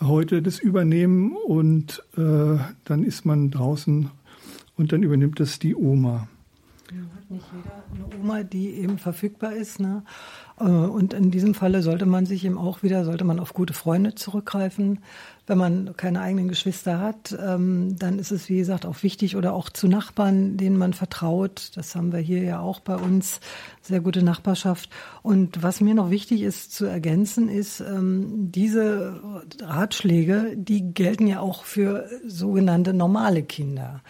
heute 0.01 0.41
das 0.41 0.59
übernehmen 0.59 1.35
und 1.35 2.03
äh, 2.17 2.57
dann 2.85 3.03
ist 3.03 3.25
man 3.25 3.51
draußen 3.51 4.09
und 4.77 4.91
dann 4.91 5.03
übernimmt 5.03 5.39
das 5.39 5.59
die 5.59 5.75
Oma. 5.75 6.27
Hat 7.15 7.31
nicht 7.31 7.45
jeder 7.55 7.83
eine 7.93 8.21
Oma, 8.21 8.43
die 8.43 8.71
eben 8.71 8.97
verfügbar 8.97 9.53
ist. 9.53 9.79
Ne? 9.79 10.03
Äh, 10.61 10.67
und 10.67 11.13
in 11.13 11.31
diesem 11.31 11.53
Falle 11.53 11.81
sollte 11.81 12.05
man 12.05 12.25
sich 12.25 12.45
eben 12.45 12.57
auch 12.57 12.83
wieder, 12.83 13.05
sollte 13.05 13.23
man 13.23 13.39
auf 13.39 13.53
gute 13.53 13.73
Freunde 13.73 14.15
zurückgreifen. 14.15 14.99
Wenn 15.47 15.57
man 15.57 15.97
keine 15.97 16.21
eigenen 16.21 16.47
Geschwister 16.47 16.99
hat, 16.99 17.37
ähm, 17.43 17.95
dann 17.97 18.19
ist 18.19 18.31
es, 18.31 18.47
wie 18.47 18.57
gesagt, 18.57 18.85
auch 18.85 19.03
wichtig 19.03 19.35
oder 19.35 19.53
auch 19.53 19.69
zu 19.69 19.87
Nachbarn, 19.87 20.55
denen 20.55 20.77
man 20.77 20.93
vertraut. 20.93 21.71
Das 21.75 21.95
haben 21.95 22.13
wir 22.13 22.19
hier 22.19 22.43
ja 22.43 22.59
auch 22.59 22.79
bei 22.79 22.95
uns. 22.95 23.39
Sehr 23.81 23.99
gute 23.99 24.23
Nachbarschaft. 24.23 24.89
Und 25.23 25.63
was 25.63 25.81
mir 25.81 25.95
noch 25.95 26.09
wichtig 26.11 26.43
ist 26.43 26.73
zu 26.73 26.85
ergänzen, 26.85 27.49
ist, 27.49 27.81
ähm, 27.81 28.51
diese 28.51 29.19
Ratschläge, 29.61 30.53
die 30.55 30.93
gelten 30.93 31.27
ja 31.27 31.39
auch 31.39 31.65
für 31.65 32.07
sogenannte 32.25 32.93
normale 32.93 33.43
Kinder. 33.43 34.01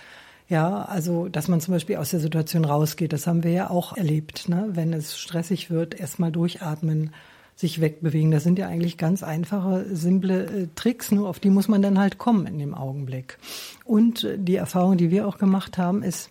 Ja, 0.51 0.81
also 0.83 1.29
dass 1.29 1.47
man 1.47 1.61
zum 1.61 1.75
Beispiel 1.75 1.95
aus 1.95 2.09
der 2.09 2.19
Situation 2.19 2.65
rausgeht, 2.65 3.13
das 3.13 3.25
haben 3.25 3.45
wir 3.45 3.51
ja 3.51 3.69
auch 3.69 3.95
erlebt. 3.95 4.49
Ne? 4.49 4.67
Wenn 4.73 4.91
es 4.91 5.17
stressig 5.17 5.71
wird, 5.71 5.97
erstmal 5.97 6.29
durchatmen, 6.29 7.11
sich 7.55 7.79
wegbewegen. 7.79 8.31
Das 8.31 8.43
sind 8.43 8.59
ja 8.59 8.67
eigentlich 8.67 8.97
ganz 8.97 9.23
einfache, 9.23 9.85
simple 9.95 10.43
äh, 10.43 10.67
Tricks, 10.75 11.09
nur 11.09 11.29
auf 11.29 11.39
die 11.39 11.49
muss 11.49 11.69
man 11.69 11.81
dann 11.81 11.97
halt 11.97 12.17
kommen 12.17 12.47
in 12.47 12.59
dem 12.59 12.73
Augenblick. 12.73 13.37
Und 13.85 14.25
äh, 14.25 14.37
die 14.37 14.57
Erfahrung, 14.57 14.97
die 14.97 15.09
wir 15.09 15.25
auch 15.25 15.37
gemacht 15.37 15.77
haben, 15.77 16.03
ist, 16.03 16.29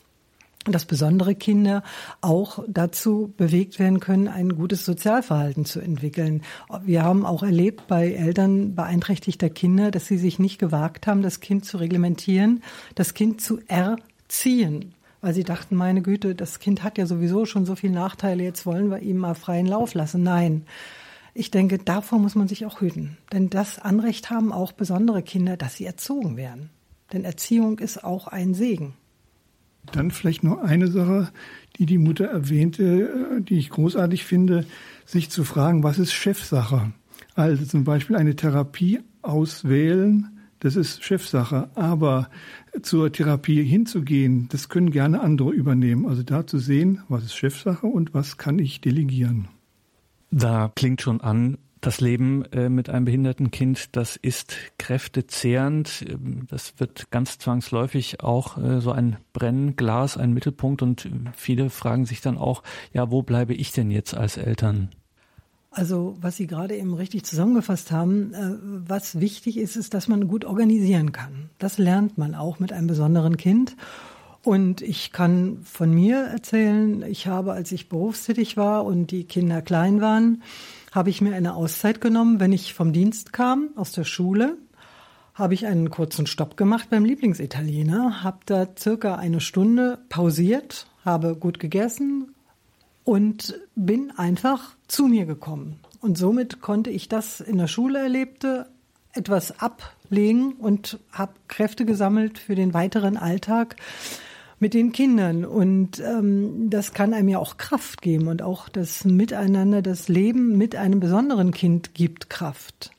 dass 0.67 0.85
besondere 0.85 1.35
Kinder 1.35 1.83
auch 2.21 2.63
dazu 2.69 3.33
bewegt 3.39 3.79
werden 3.79 4.01
können, 4.01 4.29
ein 4.29 4.55
gutes 4.55 4.85
Sozialverhalten 4.85 5.65
zu 5.65 5.81
entwickeln. 5.81 6.43
Wir 6.85 7.03
haben 7.03 7.25
auch 7.25 7.43
erlebt 7.43 7.87
bei 7.87 8.13
Eltern 8.13 8.75
beeinträchtigter 8.75 9.49
Kinder, 9.49 9.91
dass 9.91 10.07
sie 10.07 10.19
sich 10.19 10.39
nicht 10.39 10.59
gewagt 10.59 11.07
haben, 11.07 11.23
das 11.23 11.41
Kind 11.41 11.65
zu 11.65 11.79
reglementieren, 11.79 12.63
das 12.95 13.15
Kind 13.15 13.41
zu 13.41 13.61
er 13.67 13.97
ziehen, 14.31 14.95
weil 15.21 15.35
sie 15.35 15.45
dachten, 15.45 15.77
meine 15.77 16.03
Güte, 16.03 16.35
das 16.35 16.59
Kind 16.59 16.83
hat 16.83 16.99
ja 16.99 17.07
sowieso 17.07 17.45
schon 17.45 17.67
so 17.67 17.75
viele 17.75 17.93
Nachteile, 17.95 18.43
jetzt 18.43 18.67
wollen 18.67 18.91
wir 18.91 19.01
ihm 19.01 19.19
mal 19.19 19.35
freien 19.35 19.67
Lauf 19.67 19.95
lassen. 19.95 20.23
Nein. 20.23 20.65
Ich 21.35 21.51
denke, 21.51 21.79
davor 21.79 22.19
muss 22.19 22.35
man 22.35 22.49
sich 22.49 22.67
auch 22.67 22.81
hüten. 22.81 23.17
Denn 23.33 23.51
das 23.51 23.79
Anrecht 23.79 24.31
haben 24.31 24.53
auch 24.53 24.73
besondere 24.73 25.23
Kinder, 25.23 25.57
dass 25.57 25.77
sie 25.77 25.85
erzogen 25.85 26.37
werden. 26.37 26.71
Denn 27.13 27.25
Erziehung 27.25 27.79
ist 27.79 28.03
auch 28.03 28.27
ein 28.27 28.55
Segen. 28.55 28.95
Dann 29.93 30.11
vielleicht 30.11 30.43
noch 30.45 30.59
eine 30.59 30.89
Sache, 30.89 31.31
die 31.77 31.87
die 31.87 31.99
Mutter 31.99 32.27
erwähnte, 32.27 33.39
äh, 33.39 33.41
die 33.41 33.59
ich 33.59 33.71
großartig 33.71 34.25
finde, 34.25 34.67
sich 35.07 35.31
zu 35.31 35.45
fragen, 35.45 35.83
was 35.83 35.99
ist 35.99 36.13
Chefsache? 36.13 36.93
Also 37.35 37.65
zum 37.65 37.85
Beispiel 37.85 38.17
eine 38.17 38.37
Therapie 38.37 39.01
auswählen, 39.23 40.41
das 40.61 40.77
ist 40.77 41.03
Chefsache. 41.03 41.71
Aber 41.75 42.29
zur 42.83 43.13
Therapie 43.13 43.63
hinzugehen, 43.65 44.49
das 44.51 44.69
können 44.69 44.91
gerne 44.91 45.21
andere 45.21 45.51
übernehmen. 45.51 46.07
Also 46.07 46.23
da 46.23 46.47
zu 46.47 46.59
sehen, 46.59 47.03
was 47.09 47.25
ist 47.25 47.37
Chefsache 47.37 47.87
und 47.87 48.15
was 48.15 48.37
kann 48.37 48.59
ich 48.59 48.81
delegieren. 48.81 49.49
Da 50.31 50.71
klingt 50.75 51.03
schon 51.03 51.21
an, 51.21 51.59
das 51.81 52.01
Leben 52.01 52.45
äh, 52.53 52.69
mit 52.69 52.91
einem 52.91 53.07
behinderten 53.07 53.51
Kind, 53.51 53.97
das 53.97 54.17
ist 54.17 54.57
kräftezehrend. 54.79 56.05
Ähm, 56.09 56.47
das 56.49 56.75
wird 56.79 57.11
ganz 57.11 57.39
zwangsläufig 57.39 58.23
auch 58.23 58.59
äh, 58.59 58.81
so 58.81 58.93
ein 58.93 59.17
Brennglas, 59.33 60.17
ein 60.17 60.33
Mittelpunkt. 60.33 60.83
Und 60.83 61.09
viele 61.35 61.71
fragen 61.71 62.05
sich 62.05 62.21
dann 62.21 62.37
auch, 62.37 62.63
ja, 62.93 63.11
wo 63.11 63.23
bleibe 63.23 63.55
ich 63.55 63.73
denn 63.73 63.91
jetzt 63.91 64.15
als 64.15 64.37
Eltern? 64.37 64.91
Also 65.71 66.17
was 66.21 66.37
Sie 66.37 66.49
gerade 66.49 66.77
eben 66.77 66.95
richtig 66.95 67.25
zusammengefasst 67.25 67.93
haben, 67.93 68.35
äh, 68.35 68.57
was 68.89 69.21
wichtig 69.21 69.57
ist, 69.57 69.77
ist, 69.77 69.95
dass 69.95 70.09
man 70.09 70.27
gut 70.27 70.45
organisieren 70.45 71.13
kann. 71.13 71.51
Das 71.59 71.79
lernt 71.79 72.19
man 72.19 72.35
auch 72.35 72.59
mit 72.59 72.73
einem 72.73 72.89
besonderen 72.89 73.37
Kind. 73.37 73.77
Und 74.43 74.81
ich 74.81 75.13
kann 75.13 75.59
von 75.63 75.93
mir 75.93 76.17
erzählen, 76.17 77.03
ich 77.03 77.27
habe, 77.27 77.53
als 77.53 77.73
ich 77.73 77.89
berufstätig 77.89 78.57
war 78.57 78.85
und 78.85 79.11
die 79.11 79.25
Kinder 79.25 79.61
klein 79.61 80.01
waren, 80.01 80.43
habe 80.93 81.11
ich 81.11 81.21
mir 81.21 81.35
eine 81.35 81.55
Auszeit 81.55 82.01
genommen, 82.01 82.41
wenn 82.41 82.53
ich 82.53 82.75
vom 82.75 82.93
Dienst 82.93 83.33
kam, 83.33 83.69
aus 83.77 83.93
der 83.93 84.05
Schule, 84.05 84.57
habe 85.35 85.55
ich 85.55 85.67
einen 85.67 85.91
kurzen 85.91 86.27
Stopp 86.27 86.57
gemacht 86.57 86.89
beim 86.91 87.05
Lieblingsitaliener, 87.05 88.25
habe 88.25 88.39
da 88.47 88.67
circa 88.77 89.17
eine 89.17 89.41
Stunde 89.41 89.99
pausiert, 90.09 90.87
habe 91.05 91.37
gut 91.37 91.61
gegessen, 91.61 92.35
und 93.05 93.59
bin 93.75 94.11
einfach 94.17 94.77
zu 94.89 95.07
mir 95.07 95.27
gekommen. 95.27 95.81
Und 96.01 96.17
somit 96.17 96.61
konnte 96.61 96.91
ich 96.91 97.09
das 97.09 97.41
in 97.41 97.59
der 97.59 97.67
Schule 97.67 97.99
erlebte 97.99 98.67
etwas 99.13 99.61
ablegen 99.61 100.53
und 100.53 100.99
habe 101.13 101.35
Kräfte 101.49 101.85
gesammelt 101.85 102.39
für 102.39 102.55
den 102.55 102.75
weiteren 102.75 103.17
Alltag 103.17 103.77
mit 104.61 104.75
den 104.75 104.93
Kindern. 104.93 105.45
Und 105.45 105.99
ähm, 106.01 106.71
das 106.71 106.93
kann 106.95 107.15
einem 107.15 107.29
ja 107.29 107.39
auch 107.39 107.57
Kraft 107.57 108.03
geben 108.03 108.29
und 108.29 108.43
auch 108.43 108.69
das 108.69 109.05
Miteinander, 109.05 109.83
das 109.83 110.09
Leben 110.09 110.57
mit 110.57 110.77
einem 110.77 111.01
besonderen 111.01 111.51
Kind 111.51 111.95
gibt 111.95 112.31
Kraft. 112.31 112.93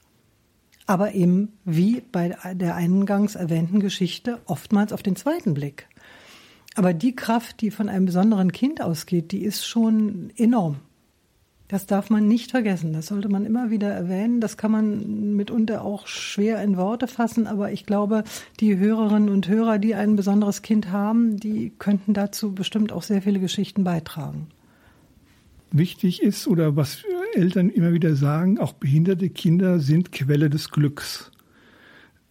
Aber 0.87 1.13
eben 1.13 1.53
wie 1.63 2.01
bei 2.11 2.35
der 2.53 2.75
eingangs 2.75 3.35
erwähnten 3.35 3.79
Geschichte 3.79 4.39
oftmals 4.45 4.91
auf 4.91 5.03
den 5.03 5.15
zweiten 5.15 5.53
Blick. 5.53 5.87
Aber 6.75 6.93
die 6.93 7.15
Kraft, 7.15 7.61
die 7.61 7.71
von 7.71 7.89
einem 7.89 8.05
besonderen 8.05 8.51
Kind 8.51 8.81
ausgeht, 8.81 9.31
die 9.31 9.43
ist 9.43 9.65
schon 9.65 10.31
enorm. 10.37 10.77
Das 11.67 11.85
darf 11.85 12.09
man 12.09 12.27
nicht 12.27 12.51
vergessen. 12.51 12.91
Das 12.91 13.07
sollte 13.07 13.29
man 13.29 13.45
immer 13.45 13.69
wieder 13.71 13.89
erwähnen. 13.89 14.41
Das 14.41 14.57
kann 14.57 14.71
man 14.71 15.35
mitunter 15.35 15.85
auch 15.85 16.05
schwer 16.05 16.61
in 16.61 16.75
Worte 16.75 17.07
fassen. 17.07 17.47
Aber 17.47 17.71
ich 17.71 17.85
glaube, 17.85 18.25
die 18.59 18.77
Hörerinnen 18.77 19.29
und 19.29 19.47
Hörer, 19.47 19.79
die 19.79 19.95
ein 19.95 20.17
besonderes 20.17 20.63
Kind 20.63 20.91
haben, 20.91 21.37
die 21.37 21.71
könnten 21.79 22.13
dazu 22.13 22.53
bestimmt 22.53 22.91
auch 22.91 23.03
sehr 23.03 23.21
viele 23.21 23.39
Geschichten 23.39 23.85
beitragen. 23.85 24.47
Wichtig 25.71 26.21
ist 26.21 26.45
oder 26.47 26.75
was 26.75 27.03
Eltern 27.33 27.69
immer 27.69 27.93
wieder 27.93 28.15
sagen, 28.15 28.59
auch 28.59 28.73
behinderte 28.73 29.29
Kinder 29.29 29.79
sind 29.79 30.11
Quelle 30.11 30.49
des 30.49 30.71
Glücks. 30.71 31.31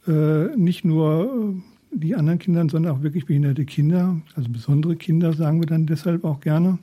Äh, 0.07 0.55
nicht 0.57 0.85
nur 0.85 1.55
die 1.92 2.14
anderen 2.14 2.38
Kinder, 2.38 2.66
sondern 2.68 2.96
auch 2.96 3.03
wirklich 3.03 3.26
behinderte 3.26 3.64
Kinder, 3.64 4.20
also 4.35 4.48
besondere 4.48 4.96
Kinder, 4.96 5.33
sagen 5.33 5.61
wir 5.61 5.66
dann 5.66 5.87
deshalb 5.87 6.24
auch 6.24 6.40
gerne. 6.40 6.79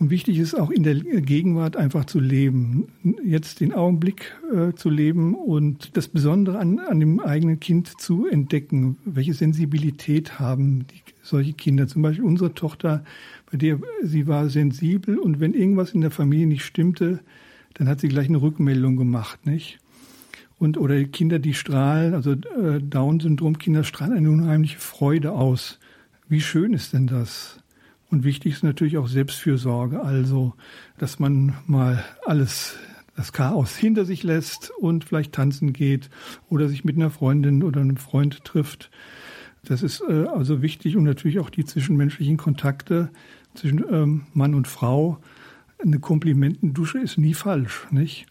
Und 0.00 0.10
wichtig 0.10 0.38
ist 0.38 0.54
auch 0.54 0.70
in 0.70 0.84
der 0.84 0.94
Gegenwart 0.94 1.76
einfach 1.76 2.04
zu 2.04 2.20
leben, 2.20 2.86
jetzt 3.24 3.58
den 3.58 3.72
Augenblick 3.72 4.32
äh, 4.54 4.72
zu 4.74 4.90
leben 4.90 5.34
und 5.34 5.96
das 5.96 6.06
Besondere 6.06 6.60
an, 6.60 6.78
an 6.78 7.00
dem 7.00 7.18
eigenen 7.18 7.58
Kind 7.58 8.00
zu 8.00 8.28
entdecken. 8.28 8.96
Welche 9.04 9.34
Sensibilität 9.34 10.38
haben 10.38 10.86
die, 10.86 11.02
solche 11.22 11.52
Kinder? 11.52 11.88
Zum 11.88 12.02
Beispiel 12.02 12.24
unsere 12.24 12.54
Tochter, 12.54 13.02
bei 13.50 13.58
der 13.58 13.80
sie 14.04 14.28
war 14.28 14.48
sensibel 14.48 15.18
und 15.18 15.40
wenn 15.40 15.52
irgendwas 15.52 15.92
in 15.92 16.00
der 16.00 16.12
Familie 16.12 16.46
nicht 16.46 16.64
stimmte, 16.64 17.18
dann 17.74 17.88
hat 17.88 18.00
sie 18.00 18.08
gleich 18.08 18.28
eine 18.28 18.40
Rückmeldung 18.40 18.96
gemacht, 18.96 19.46
nicht? 19.46 19.80
Und 20.58 20.76
oder 20.76 21.02
Kinder, 21.04 21.38
die 21.38 21.54
strahlen, 21.54 22.14
also 22.14 22.32
äh, 22.32 22.80
Down-Syndrom-Kinder 22.80 23.84
strahlen 23.84 24.16
eine 24.16 24.30
unheimliche 24.30 24.78
Freude 24.78 25.32
aus. 25.32 25.78
Wie 26.28 26.40
schön 26.40 26.74
ist 26.74 26.92
denn 26.92 27.06
das? 27.06 27.60
Und 28.10 28.24
wichtig 28.24 28.54
ist 28.54 28.64
natürlich 28.64 28.98
auch 28.98 29.08
Selbstfürsorge, 29.08 30.02
also 30.02 30.54
dass 30.96 31.18
man 31.18 31.54
mal 31.66 32.02
alles, 32.26 32.76
das 33.14 33.32
Chaos 33.32 33.76
hinter 33.76 34.04
sich 34.04 34.22
lässt 34.22 34.70
und 34.78 35.04
vielleicht 35.04 35.32
tanzen 35.32 35.72
geht 35.72 36.08
oder 36.48 36.68
sich 36.68 36.84
mit 36.84 36.96
einer 36.96 37.10
Freundin 37.10 37.62
oder 37.62 37.80
einem 37.80 37.96
Freund 37.96 38.44
trifft. 38.44 38.90
Das 39.64 39.82
ist 39.82 40.02
äh, 40.08 40.26
also 40.26 40.62
wichtig 40.62 40.96
und 40.96 41.04
natürlich 41.04 41.38
auch 41.38 41.50
die 41.50 41.64
zwischenmenschlichen 41.64 42.36
Kontakte 42.36 43.10
zwischen 43.54 43.84
ähm, 43.90 44.26
Mann 44.32 44.54
und 44.54 44.66
Frau. 44.66 45.18
Eine 45.78 46.00
Komplimentendusche 46.00 46.98
ist 46.98 47.18
nie 47.18 47.34
falsch, 47.34 47.86
nicht? 47.90 48.26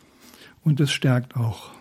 Und 0.63 0.79
das 0.79 0.91
stärkt 0.91 1.37
auch 1.37 1.76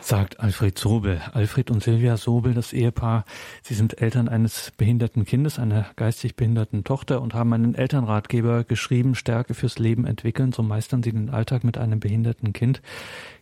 sagt 0.00 0.40
Alfred 0.40 0.78
Sobel. 0.78 1.20
Alfred 1.32 1.70
und 1.70 1.82
Silvia 1.82 2.16
Sobel, 2.16 2.54
das 2.54 2.72
Ehepaar, 2.72 3.24
sie 3.62 3.74
sind 3.74 4.00
Eltern 4.00 4.28
eines 4.28 4.72
behinderten 4.76 5.24
Kindes, 5.24 5.58
einer 5.58 5.86
geistig 5.96 6.36
behinderten 6.36 6.84
Tochter 6.84 7.20
und 7.20 7.34
haben 7.34 7.52
einen 7.52 7.74
Elternratgeber 7.74 8.64
geschrieben, 8.64 9.14
Stärke 9.14 9.54
fürs 9.54 9.78
Leben 9.78 10.06
entwickeln. 10.06 10.52
So 10.52 10.62
meistern 10.62 11.02
sie 11.02 11.12
den 11.12 11.30
Alltag 11.30 11.64
mit 11.64 11.78
einem 11.78 12.00
behinderten 12.00 12.52
Kind, 12.52 12.82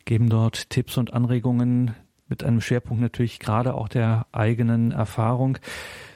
geben 0.05 0.29
dort 0.29 0.71
Tipps 0.71 0.97
und 0.97 1.13
Anregungen 1.13 1.95
mit 2.29 2.45
einem 2.45 2.61
Schwerpunkt 2.61 3.01
natürlich 3.01 3.39
gerade 3.39 3.75
auch 3.75 3.89
der 3.89 4.27
eigenen 4.33 4.93
Erfahrung. 4.93 5.59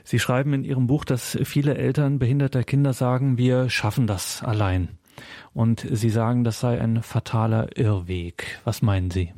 Sie 0.04 0.18
schreiben 0.18 0.52
in 0.52 0.64
Ihrem 0.64 0.86
Buch, 0.86 1.04
dass 1.04 1.38
viele 1.44 1.76
Eltern 1.76 2.18
behinderter 2.18 2.64
Kinder 2.64 2.92
sagen, 2.92 3.38
wir 3.38 3.70
schaffen 3.70 4.06
das 4.06 4.42
allein. 4.42 4.88
Und 5.54 5.86
Sie 5.90 6.10
sagen, 6.10 6.44
das 6.44 6.60
sei 6.60 6.80
ein 6.80 7.02
fataler 7.02 7.76
Irrweg. 7.76 8.60
Was 8.64 8.82
meinen 8.82 9.10
Sie? 9.10 9.32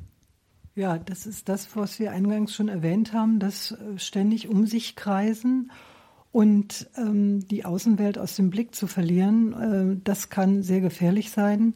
Ja, 0.76 0.98
das 0.98 1.26
ist 1.26 1.48
das, 1.48 1.76
was 1.76 2.00
wir 2.00 2.10
eingangs 2.10 2.52
schon 2.52 2.68
erwähnt 2.68 3.12
haben, 3.12 3.38
das 3.38 3.72
äh, 3.72 3.98
ständig 3.98 4.48
um 4.48 4.66
sich 4.66 4.96
kreisen 4.96 5.70
und 6.32 6.88
ähm, 6.96 7.46
die 7.46 7.64
Außenwelt 7.64 8.18
aus 8.18 8.34
dem 8.34 8.50
Blick 8.50 8.74
zu 8.74 8.88
verlieren, 8.88 9.52
äh, 9.52 10.00
das 10.02 10.30
kann 10.30 10.64
sehr 10.64 10.80
gefährlich 10.80 11.30
sein. 11.30 11.74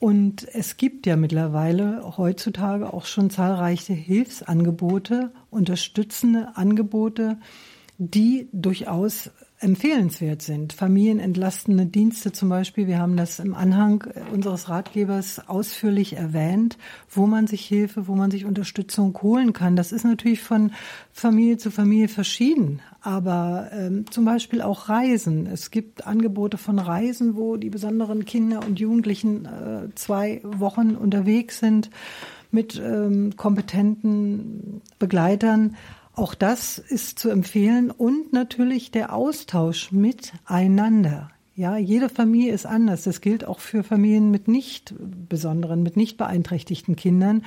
Und 0.00 0.48
es 0.52 0.76
gibt 0.76 1.06
ja 1.06 1.14
mittlerweile 1.14 2.16
heutzutage 2.16 2.92
auch 2.92 3.04
schon 3.04 3.30
zahlreiche 3.30 3.92
Hilfsangebote, 3.92 5.30
unterstützende 5.50 6.56
Angebote, 6.56 7.38
die 7.98 8.48
durchaus 8.50 9.30
empfehlenswert 9.62 10.42
sind. 10.42 10.72
Familienentlastende 10.72 11.86
Dienste 11.86 12.32
zum 12.32 12.48
Beispiel, 12.48 12.86
wir 12.86 12.98
haben 12.98 13.16
das 13.16 13.38
im 13.38 13.54
Anhang 13.54 14.04
unseres 14.32 14.68
Ratgebers 14.68 15.48
ausführlich 15.48 16.16
erwähnt, 16.16 16.78
wo 17.08 17.26
man 17.26 17.46
sich 17.46 17.64
Hilfe, 17.64 18.08
wo 18.08 18.14
man 18.14 18.30
sich 18.30 18.44
Unterstützung 18.44 19.16
holen 19.22 19.52
kann. 19.52 19.76
Das 19.76 19.92
ist 19.92 20.04
natürlich 20.04 20.42
von 20.42 20.72
Familie 21.12 21.58
zu 21.58 21.70
Familie 21.70 22.08
verschieden, 22.08 22.80
aber 23.00 23.70
ähm, 23.72 24.06
zum 24.10 24.24
Beispiel 24.24 24.62
auch 24.62 24.88
Reisen. 24.88 25.46
Es 25.46 25.70
gibt 25.70 26.06
Angebote 26.06 26.58
von 26.58 26.78
Reisen, 26.78 27.36
wo 27.36 27.56
die 27.56 27.70
besonderen 27.70 28.24
Kinder 28.24 28.66
und 28.66 28.80
Jugendlichen 28.80 29.46
äh, 29.46 29.94
zwei 29.94 30.40
Wochen 30.42 30.96
unterwegs 30.96 31.60
sind 31.60 31.90
mit 32.50 32.80
ähm, 32.84 33.36
kompetenten 33.36 34.82
Begleitern. 34.98 35.76
Auch 36.14 36.34
das 36.34 36.78
ist 36.78 37.18
zu 37.18 37.30
empfehlen 37.30 37.90
und 37.90 38.32
natürlich 38.32 38.90
der 38.90 39.14
Austausch 39.14 39.92
miteinander. 39.92 41.30
Ja, 41.54 41.76
jede 41.76 42.08
Familie 42.08 42.52
ist 42.52 42.64
anders. 42.64 43.04
Das 43.04 43.20
gilt 43.20 43.44
auch 43.44 43.60
für 43.60 43.82
Familien 43.82 44.30
mit 44.30 44.48
nicht 44.48 44.94
besonderen, 44.98 45.82
mit 45.82 45.98
nicht 45.98 46.16
beeinträchtigten 46.16 46.96
Kindern. 46.96 47.44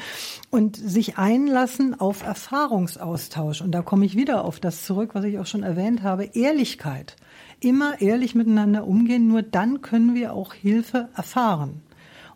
Und 0.52 0.76
sich 0.76 1.18
einlassen 1.18 2.00
auf 2.00 2.24
Erfahrungsaustausch. 2.24 3.62
Und 3.62 3.72
da 3.72 3.82
komme 3.82 4.06
ich 4.06 4.16
wieder 4.16 4.46
auf 4.46 4.60
das 4.60 4.86
zurück, 4.86 5.12
was 5.14 5.26
ich 5.26 5.40
auch 5.40 5.48
schon 5.48 5.64
erwähnt 5.64 6.04
habe. 6.04 6.30
Ehrlichkeit. 6.34 7.16
Immer 7.60 8.00
ehrlich 8.00 8.36
miteinander 8.36 8.86
umgehen. 8.86 9.28
Nur 9.28 9.42
dann 9.42 9.82
können 9.82 10.14
wir 10.14 10.34
auch 10.34 10.54
Hilfe 10.54 11.10
erfahren. 11.16 11.82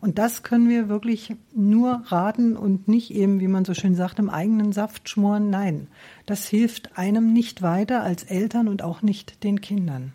Und 0.01 0.17
das 0.17 0.43
können 0.43 0.69
wir 0.69 0.87
wirklich 0.87 1.35
nur 1.53 2.03
raten 2.05 2.55
und 2.55 2.87
nicht 2.87 3.11
eben, 3.11 3.41
wie 3.41 3.49
man 3.49 3.65
so 3.65 3.73
schön 3.73 3.95
sagt, 3.95 4.19
im 4.19 4.29
eigenen 4.29 4.71
Saft 4.71 5.09
schmoren. 5.09 5.49
Nein, 5.49 5.87
das 6.25 6.47
hilft 6.47 6.97
einem 6.97 7.33
nicht 7.33 7.61
weiter 7.61 8.01
als 8.03 8.23
Eltern 8.23 8.69
und 8.69 8.81
auch 8.81 9.01
nicht 9.01 9.43
den 9.43 9.59
Kindern. 9.59 10.13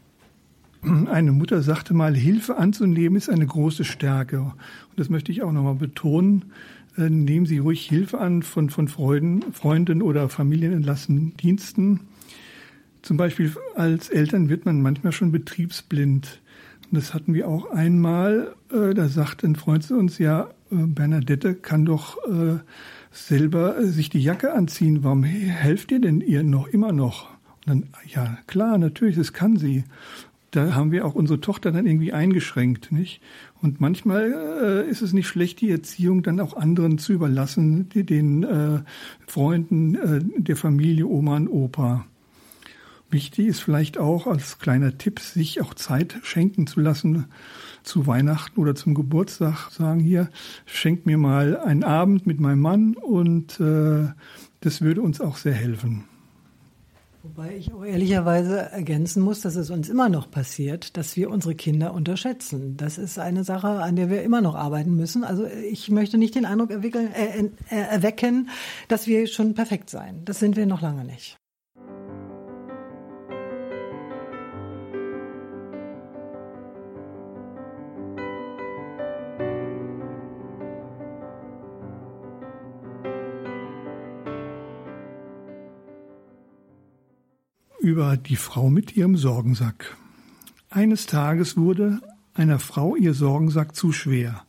Eine 0.82 1.32
Mutter 1.32 1.62
sagte 1.62 1.94
mal, 1.94 2.14
Hilfe 2.14 2.56
anzunehmen 2.56 3.16
ist 3.16 3.30
eine 3.30 3.46
große 3.46 3.84
Stärke. 3.84 4.40
Und 4.40 4.54
das 4.96 5.08
möchte 5.08 5.32
ich 5.32 5.42
auch 5.42 5.52
nochmal 5.52 5.76
betonen. 5.76 6.52
Äh, 6.96 7.08
nehmen 7.08 7.46
Sie 7.46 7.58
ruhig 7.58 7.86
Hilfe 7.86 8.20
an 8.20 8.42
von, 8.42 8.70
von 8.70 8.88
Freunden, 8.88 9.52
Freunden 9.52 10.02
oder 10.02 10.28
familienentlassenen 10.28 11.36
Diensten. 11.38 12.00
Zum 13.02 13.16
Beispiel 13.16 13.52
als 13.74 14.08
Eltern 14.08 14.48
wird 14.48 14.66
man 14.66 14.82
manchmal 14.82 15.12
schon 15.12 15.32
betriebsblind. 15.32 16.40
Das 16.90 17.14
hatten 17.14 17.34
wir 17.34 17.48
auch 17.48 17.70
einmal. 17.70 18.54
Äh, 18.72 18.94
da 18.94 19.08
sagte 19.08 19.46
ein 19.46 19.56
Freund 19.56 19.82
zu 19.82 19.96
uns, 19.96 20.18
ja, 20.18 20.50
äh, 20.70 20.76
Bernadette 20.76 21.54
kann 21.54 21.84
doch 21.84 22.18
äh, 22.26 22.58
selber 23.10 23.84
sich 23.84 24.10
die 24.10 24.22
Jacke 24.22 24.52
anziehen. 24.52 25.02
Warum 25.02 25.24
helft 25.24 25.92
ihr 25.92 26.00
denn 26.00 26.20
ihr 26.20 26.42
noch 26.42 26.68
immer 26.68 26.92
noch? 26.92 27.30
Und 27.66 27.66
dann, 27.66 27.84
ja, 28.06 28.38
klar, 28.46 28.78
natürlich, 28.78 29.16
das 29.16 29.32
kann 29.32 29.56
sie. 29.56 29.84
Da 30.50 30.74
haben 30.74 30.92
wir 30.92 31.04
auch 31.04 31.16
unsere 31.16 31.40
Tochter 31.40 31.72
dann 31.72 31.86
irgendwie 31.86 32.12
eingeschränkt, 32.12 32.92
nicht? 32.92 33.20
Und 33.60 33.80
manchmal 33.80 34.84
äh, 34.86 34.88
ist 34.88 35.02
es 35.02 35.12
nicht 35.12 35.26
schlecht, 35.26 35.60
die 35.60 35.70
Erziehung 35.70 36.22
dann 36.22 36.38
auch 36.38 36.56
anderen 36.56 36.98
zu 36.98 37.12
überlassen, 37.12 37.88
die, 37.88 38.04
den 38.04 38.44
äh, 38.44 38.80
Freunden 39.26 39.94
äh, 39.96 40.20
der 40.36 40.56
Familie, 40.56 41.08
Oma 41.08 41.36
und 41.36 41.48
Opa. 41.48 42.06
Wichtig 43.14 43.46
ist 43.46 43.60
vielleicht 43.60 43.96
auch 43.96 44.26
als 44.26 44.58
kleiner 44.58 44.98
Tipp, 44.98 45.20
sich 45.20 45.60
auch 45.60 45.74
Zeit 45.74 46.16
schenken 46.24 46.66
zu 46.66 46.80
lassen 46.80 47.26
zu 47.84 48.08
Weihnachten 48.08 48.60
oder 48.60 48.74
zum 48.74 48.92
Geburtstag. 48.96 49.70
Sagen 49.70 50.00
hier, 50.00 50.30
schenkt 50.66 51.06
mir 51.06 51.16
mal 51.16 51.56
einen 51.56 51.84
Abend 51.84 52.26
mit 52.26 52.40
meinem 52.40 52.58
Mann 52.58 52.96
und 52.96 53.60
äh, 53.60 54.08
das 54.62 54.80
würde 54.80 55.00
uns 55.00 55.20
auch 55.20 55.36
sehr 55.36 55.52
helfen. 55.52 56.06
Wobei 57.22 57.56
ich 57.56 57.72
auch 57.72 57.84
ehrlicherweise 57.84 58.58
ergänzen 58.72 59.22
muss, 59.22 59.42
dass 59.42 59.54
es 59.54 59.70
uns 59.70 59.88
immer 59.88 60.08
noch 60.08 60.28
passiert, 60.28 60.96
dass 60.96 61.16
wir 61.16 61.30
unsere 61.30 61.54
Kinder 61.54 61.94
unterschätzen. 61.94 62.76
Das 62.76 62.98
ist 62.98 63.20
eine 63.20 63.44
Sache, 63.44 63.68
an 63.68 63.94
der 63.94 64.10
wir 64.10 64.24
immer 64.24 64.40
noch 64.40 64.56
arbeiten 64.56 64.96
müssen. 64.96 65.22
Also 65.22 65.46
ich 65.46 65.88
möchte 65.88 66.18
nicht 66.18 66.34
den 66.34 66.46
Eindruck 66.46 66.72
äh, 66.72 66.78
äh, 66.88 67.50
erwecken, 67.70 68.48
dass 68.88 69.06
wir 69.06 69.28
schon 69.28 69.54
perfekt 69.54 69.88
seien. 69.88 70.24
Das 70.24 70.40
sind 70.40 70.56
wir 70.56 70.66
noch 70.66 70.82
lange 70.82 71.04
nicht. 71.04 71.38
Über 87.84 88.16
die 88.16 88.36
Frau 88.36 88.70
mit 88.70 88.96
ihrem 88.96 89.16
Sorgensack. 89.16 89.96
Eines 90.70 91.04
Tages 91.06 91.56
wurde 91.56 92.00
einer 92.32 92.58
Frau 92.58 92.96
ihr 92.96 93.12
Sorgensack 93.12 93.76
zu 93.76 93.92
schwer. 93.92 94.42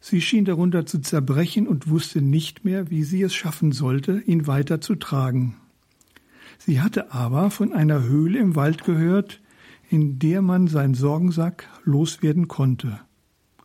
Sie 0.00 0.22
schien 0.22 0.46
darunter 0.46 0.86
zu 0.86 1.00
zerbrechen 1.00 1.68
und 1.68 1.90
wusste 1.90 2.22
nicht 2.22 2.64
mehr, 2.64 2.90
wie 2.90 3.04
sie 3.04 3.20
es 3.20 3.34
schaffen 3.34 3.72
sollte, 3.72 4.20
ihn 4.20 4.46
weiter 4.46 4.80
zu 4.80 4.94
tragen. 4.94 5.56
Sie 6.56 6.80
hatte 6.80 7.12
aber 7.12 7.50
von 7.50 7.74
einer 7.74 8.02
Höhle 8.04 8.38
im 8.38 8.56
Wald 8.56 8.82
gehört, 8.82 9.42
in 9.90 10.18
der 10.18 10.40
man 10.40 10.68
seinen 10.68 10.94
Sorgensack 10.94 11.68
loswerden 11.84 12.48
konnte. 12.48 12.98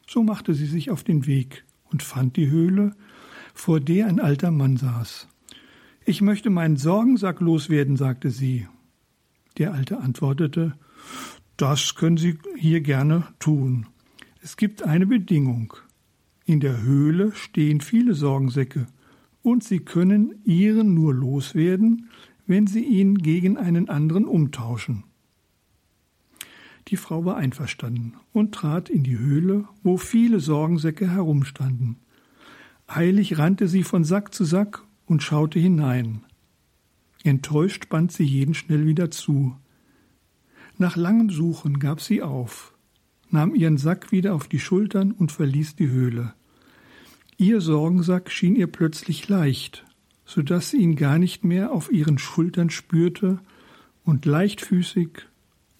So 0.08 0.24
machte 0.24 0.54
sie 0.54 0.67
sich 0.67 0.91
auf 0.91 1.04
den 1.06 1.26
Weg 1.26 1.63
und 1.86 2.04
fand 2.04 2.36
die 2.36 2.50
Höhle, 2.50 2.96
vor 3.54 3.80
der 3.80 4.08
ein 4.08 4.19
alter 4.19 4.52
Mann 4.52 4.76
saß. 4.76 5.28
Ich 6.06 6.22
möchte 6.22 6.50
meinen 6.50 6.76
Sorgensack 6.76 7.39
loswerden, 7.39 7.96
sagte 7.96 8.30
sie. 8.30 8.68
Der 9.58 9.74
Alte 9.74 10.00
antwortete, 10.00 10.74
das 11.56 11.96
können 11.96 12.18
Sie 12.18 12.38
hier 12.58 12.82
gerne 12.82 13.28
tun. 13.39 13.86
Es 14.42 14.58
gibt 14.58 14.84
eine 14.84 15.06
Bedingung. 15.06 15.74
In 16.46 16.60
der 16.60 16.82
Höhle 16.82 17.32
stehen 17.36 17.80
viele 17.80 18.16
Sorgensäcke, 18.16 18.88
und 19.44 19.63
Sie 19.63 19.80
können 19.80 20.42
Ihren 20.46 20.94
nur 20.94 21.13
loswerden, 21.13 22.10
wenn 22.48 22.66
Sie 22.66 22.84
ihn 22.84 23.16
gegen 23.18 23.58
einen 23.58 23.89
anderen 23.89 24.26
umtauschen. 24.26 25.04
Die 26.88 26.98
Frau 26.98 27.24
war 27.24 27.38
einverstanden 27.38 28.16
und 28.34 28.54
trat 28.54 28.89
in 28.89 29.04
die 29.04 29.18
Höhle, 29.18 29.68
wo 29.84 29.98
viele 29.98 30.39
Sorgensäcke 30.39 31.10
herumstanden. 31.10 31.98
Eilig 32.88 33.38
rannte 33.38 33.68
sie 33.68 33.84
von 33.84 34.04
Sack 34.04 34.34
zu 34.34 34.44
Sack 34.44 34.84
und 35.06 35.24
schaute 35.24 35.60
hinein. 35.60 36.24
Enttäuscht 37.24 37.89
band 37.89 38.12
sie 38.12 38.26
jeden 38.26 38.54
schnell 38.54 38.86
wieder 38.86 39.12
zu. 39.12 39.56
Nach 40.78 40.96
langem 40.96 41.30
Suchen 41.30 41.80
gab 41.80 42.02
sie 42.02 42.22
auf, 42.22 42.74
nahm 43.30 43.56
ihren 43.56 43.78
Sack 43.78 44.12
wieder 44.12 44.36
auf 44.36 44.48
die 44.48 44.60
Schultern 44.60 45.12
und 45.12 45.32
verließ 45.32 45.76
die 45.76 45.89
Höhle. 45.89 46.34
Ihr 47.38 47.62
Sorgensack 47.62 48.32
schien 48.32 48.56
ihr 48.56 48.68
plötzlich 48.68 49.28
leicht, 49.30 49.86
so 50.26 50.42
dass 50.42 50.70
sie 50.70 50.78
ihn 50.78 50.96
gar 50.96 51.18
nicht 51.18 51.44
mehr 51.44 51.72
auf 51.72 51.92
ihren 51.92 52.18
Schultern 52.18 52.70
spürte 52.70 53.39
und 54.04 54.26
leichtfüßig 54.26 55.10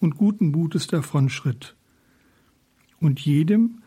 und 0.00 0.16
guten 0.16 0.50
Mutes 0.50 0.86
davonschritt. 0.86 1.76
Und 3.00 3.20
jedem, 3.20 3.82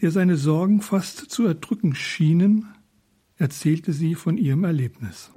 der 0.00 0.10
seine 0.10 0.36
Sorgen 0.36 0.82
fast 0.82 1.30
zu 1.30 1.46
erdrücken 1.46 1.94
schienen, 1.94 2.68
erzählte 3.36 3.92
sie 3.92 4.14
von 4.14 4.38
ihrem 4.38 4.64
Erlebnis. 4.64 5.32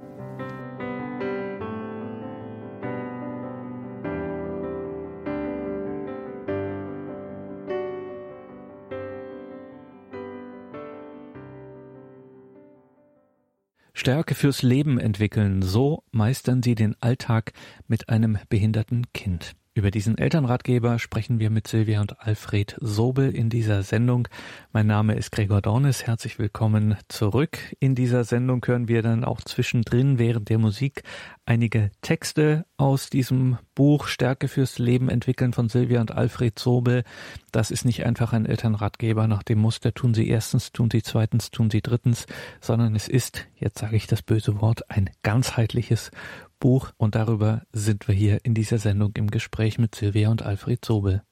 Stärke 13.92 14.34
fürs 14.34 14.62
Leben 14.62 14.98
entwickeln, 14.98 15.60
so 15.60 16.04
meistern 16.10 16.62
sie 16.62 16.74
den 16.74 16.96
Alltag 17.02 17.52
mit 17.86 18.08
einem 18.08 18.38
behinderten 18.48 19.12
Kind. 19.12 19.54
Über 19.80 19.90
diesen 19.90 20.18
Elternratgeber 20.18 20.98
sprechen 20.98 21.40
wir 21.40 21.48
mit 21.48 21.66
Silvia 21.66 22.02
und 22.02 22.20
Alfred 22.20 22.76
Sobel 22.82 23.34
in 23.34 23.48
dieser 23.48 23.82
Sendung. 23.82 24.28
Mein 24.72 24.86
Name 24.86 25.14
ist 25.14 25.32
Gregor 25.32 25.62
Dornes. 25.62 26.06
Herzlich 26.06 26.38
willkommen 26.38 26.98
zurück. 27.08 27.56
In 27.78 27.94
dieser 27.94 28.24
Sendung 28.24 28.62
hören 28.66 28.88
wir 28.88 29.00
dann 29.00 29.24
auch 29.24 29.40
zwischendrin 29.40 30.18
während 30.18 30.50
der 30.50 30.58
Musik 30.58 31.02
einige 31.46 31.92
Texte 32.02 32.66
aus 32.76 33.08
diesem 33.08 33.56
Buch 33.74 34.06
Stärke 34.06 34.48
fürs 34.48 34.78
Leben 34.78 35.08
entwickeln 35.08 35.54
von 35.54 35.70
Silvia 35.70 36.02
und 36.02 36.12
Alfred 36.12 36.58
Sobel. 36.58 37.02
Das 37.50 37.70
ist 37.70 37.86
nicht 37.86 38.04
einfach 38.04 38.34
ein 38.34 38.44
Elternratgeber 38.44 39.26
nach 39.28 39.42
dem 39.42 39.60
Muster 39.60 39.94
tun 39.94 40.12
Sie 40.12 40.28
erstens, 40.28 40.72
tun 40.72 40.90
Sie 40.92 41.02
zweitens, 41.02 41.50
tun 41.50 41.70
Sie 41.70 41.80
drittens, 41.80 42.26
sondern 42.60 42.94
es 42.94 43.08
ist, 43.08 43.46
jetzt 43.56 43.78
sage 43.78 43.96
ich 43.96 44.06
das 44.06 44.20
böse 44.20 44.60
Wort, 44.60 44.90
ein 44.90 45.08
ganzheitliches 45.22 46.10
Buch 46.60 46.92
und 46.96 47.16
darüber 47.16 47.62
sind 47.72 48.06
wir 48.06 48.14
hier 48.14 48.44
in 48.44 48.54
dieser 48.54 48.78
Sendung 48.78 49.12
im 49.16 49.30
Gespräch 49.30 49.78
mit 49.78 49.94
Silvia 49.96 50.30
und 50.30 50.42
Alfred 50.42 50.84
Sobel. 50.84 51.22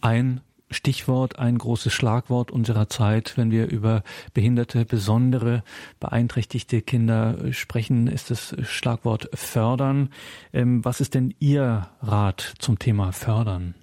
Ein 0.00 0.40
Stichwort, 0.70 1.38
ein 1.38 1.56
großes 1.56 1.92
Schlagwort 1.92 2.50
unserer 2.50 2.88
Zeit. 2.88 3.36
Wenn 3.36 3.50
wir 3.50 3.68
über 3.68 4.02
behinderte, 4.34 4.84
besondere, 4.84 5.62
beeinträchtigte 6.00 6.82
Kinder 6.82 7.52
sprechen, 7.52 8.06
ist 8.06 8.30
das 8.30 8.54
Schlagwort 8.64 9.30
fördern. 9.32 10.10
Ähm, 10.52 10.84
was 10.84 11.00
ist 11.00 11.14
denn 11.14 11.34
Ihr 11.38 11.88
Rat 12.02 12.54
zum 12.58 12.78
Thema 12.78 13.12
fördern? 13.12 13.74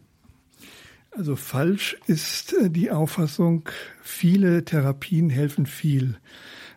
Also 1.11 1.35
falsch 1.35 1.97
ist 2.07 2.53
äh, 2.53 2.69
die 2.69 2.91
Auffassung, 2.91 3.69
viele 4.01 4.65
Therapien 4.65 5.29
helfen 5.29 5.65
viel. 5.65 6.17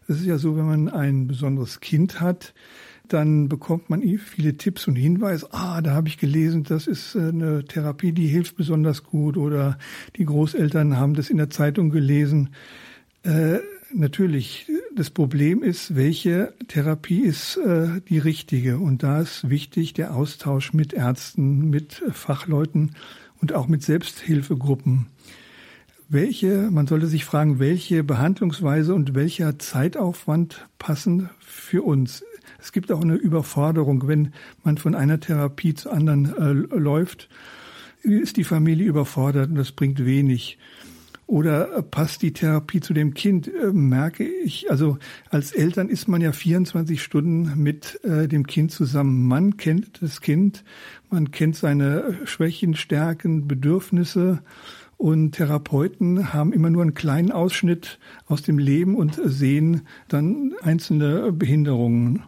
Es 0.06 0.20
ist 0.20 0.26
ja 0.26 0.38
so, 0.38 0.56
wenn 0.56 0.66
man 0.66 0.88
ein 0.88 1.26
besonderes 1.26 1.80
Kind 1.80 2.20
hat, 2.20 2.54
dann 3.12 3.48
bekommt 3.48 3.90
man 3.90 4.02
viele 4.18 4.56
Tipps 4.56 4.86
und 4.86 4.96
Hinweise. 4.96 5.48
Ah, 5.52 5.80
da 5.80 5.92
habe 5.92 6.08
ich 6.08 6.18
gelesen, 6.18 6.64
das 6.64 6.86
ist 6.86 7.14
äh, 7.14 7.28
eine 7.28 7.64
Therapie, 7.64 8.12
die 8.12 8.26
hilft 8.26 8.56
besonders 8.56 9.04
gut. 9.04 9.36
Oder 9.36 9.78
die 10.16 10.24
Großeltern 10.24 10.96
haben 10.96 11.14
das 11.14 11.30
in 11.30 11.36
der 11.36 11.50
Zeitung 11.50 11.90
gelesen. 11.90 12.50
Äh, 13.22 13.58
natürlich, 13.92 14.70
das 14.94 15.10
Problem 15.10 15.62
ist, 15.62 15.96
welche 15.96 16.54
Therapie 16.68 17.20
ist 17.20 17.56
äh, 17.56 18.00
die 18.08 18.18
richtige. 18.18 18.78
Und 18.78 19.02
da 19.02 19.20
ist 19.20 19.48
wichtig 19.50 19.92
der 19.94 20.14
Austausch 20.14 20.72
mit 20.72 20.92
Ärzten, 20.92 21.70
mit 21.70 22.02
Fachleuten 22.12 22.92
und 23.40 23.52
auch 23.52 23.68
mit 23.68 23.82
Selbsthilfegruppen. 23.82 25.06
Welche, 26.10 26.70
man 26.70 26.86
sollte 26.86 27.06
sich 27.06 27.26
fragen, 27.26 27.58
welche 27.58 28.02
Behandlungsweise 28.02 28.94
und 28.94 29.14
welcher 29.14 29.58
Zeitaufwand 29.58 30.66
passen 30.78 31.28
für 31.38 31.82
uns? 31.82 32.24
Es 32.58 32.72
gibt 32.72 32.90
auch 32.90 33.02
eine 33.02 33.14
Überforderung, 33.14 34.08
wenn 34.08 34.32
man 34.64 34.78
von 34.78 34.94
einer 34.94 35.20
Therapie 35.20 35.74
zur 35.74 35.92
anderen 35.92 36.36
äh, 36.36 36.76
läuft, 36.76 37.28
ist 38.02 38.36
die 38.36 38.44
Familie 38.44 38.86
überfordert 38.86 39.50
und 39.50 39.56
das 39.56 39.72
bringt 39.72 40.04
wenig. 40.04 40.58
Oder 41.28 41.82
passt 41.82 42.22
die 42.22 42.32
Therapie 42.32 42.80
zu 42.80 42.94
dem 42.94 43.12
Kind? 43.12 43.48
Äh, 43.48 43.70
merke 43.72 44.24
ich, 44.24 44.70
also 44.70 44.96
als 45.28 45.52
Eltern 45.52 45.90
ist 45.90 46.08
man 46.08 46.22
ja 46.22 46.32
24 46.32 47.02
Stunden 47.02 47.62
mit 47.62 48.02
äh, 48.02 48.26
dem 48.26 48.46
Kind 48.46 48.72
zusammen. 48.72 49.28
Man 49.28 49.58
kennt 49.58 50.02
das 50.02 50.22
Kind, 50.22 50.64
man 51.10 51.30
kennt 51.30 51.54
seine 51.54 52.18
Schwächen, 52.24 52.74
Stärken, 52.74 53.46
Bedürfnisse. 53.46 54.42
Und 54.96 55.32
Therapeuten 55.32 56.32
haben 56.32 56.52
immer 56.52 56.70
nur 56.70 56.82
einen 56.82 56.94
kleinen 56.94 57.30
Ausschnitt 57.30 58.00
aus 58.26 58.42
dem 58.42 58.58
Leben 58.58 58.96
und 58.96 59.20
sehen 59.22 59.82
dann 60.08 60.54
einzelne 60.62 61.30
Behinderungen. 61.30 62.24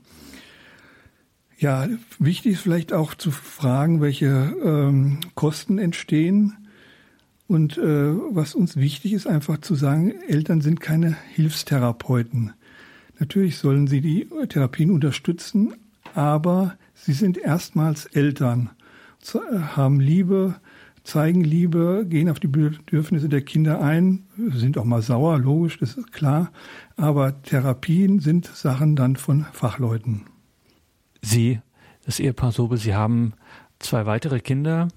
Ja, 1.60 1.86
wichtig 2.18 2.52
ist 2.52 2.60
vielleicht 2.62 2.94
auch 2.94 3.12
zu 3.12 3.30
fragen, 3.30 4.00
welche 4.00 4.56
ähm, 4.64 5.18
Kosten 5.34 5.76
entstehen. 5.78 6.56
Und 7.48 7.76
äh, 7.76 8.14
was 8.30 8.54
uns 8.54 8.78
wichtig 8.78 9.12
ist, 9.12 9.26
einfach 9.26 9.58
zu 9.58 9.74
sagen, 9.74 10.14
Eltern 10.26 10.62
sind 10.62 10.80
keine 10.80 11.18
Hilfstherapeuten. 11.34 12.54
Natürlich 13.18 13.58
sollen 13.58 13.88
sie 13.88 14.00
die 14.00 14.26
Therapien 14.48 14.90
unterstützen, 14.90 15.74
aber 16.14 16.78
sie 16.94 17.12
sind 17.12 17.36
erstmals 17.36 18.06
Eltern, 18.06 18.70
haben 19.34 20.00
Liebe, 20.00 20.54
zeigen 21.04 21.44
Liebe, 21.44 22.06
gehen 22.08 22.30
auf 22.30 22.40
die 22.40 22.46
Bedürfnisse 22.46 23.28
der 23.28 23.42
Kinder 23.42 23.82
ein, 23.82 24.22
sind 24.54 24.78
auch 24.78 24.86
mal 24.86 25.02
sauer, 25.02 25.38
logisch, 25.38 25.78
das 25.78 25.98
ist 25.98 26.10
klar. 26.10 26.52
Aber 26.96 27.42
Therapien 27.42 28.20
sind 28.20 28.46
Sachen 28.46 28.96
dann 28.96 29.16
von 29.16 29.44
Fachleuten. 29.52 30.22
Sie, 31.22 31.60
das 32.04 32.20
Ehepaar 32.20 32.52
Sobel, 32.52 32.78
Sie 32.78 32.94
haben 32.94 33.34
zwei 33.78 34.06
weitere 34.06 34.40
Kinder, 34.40 34.88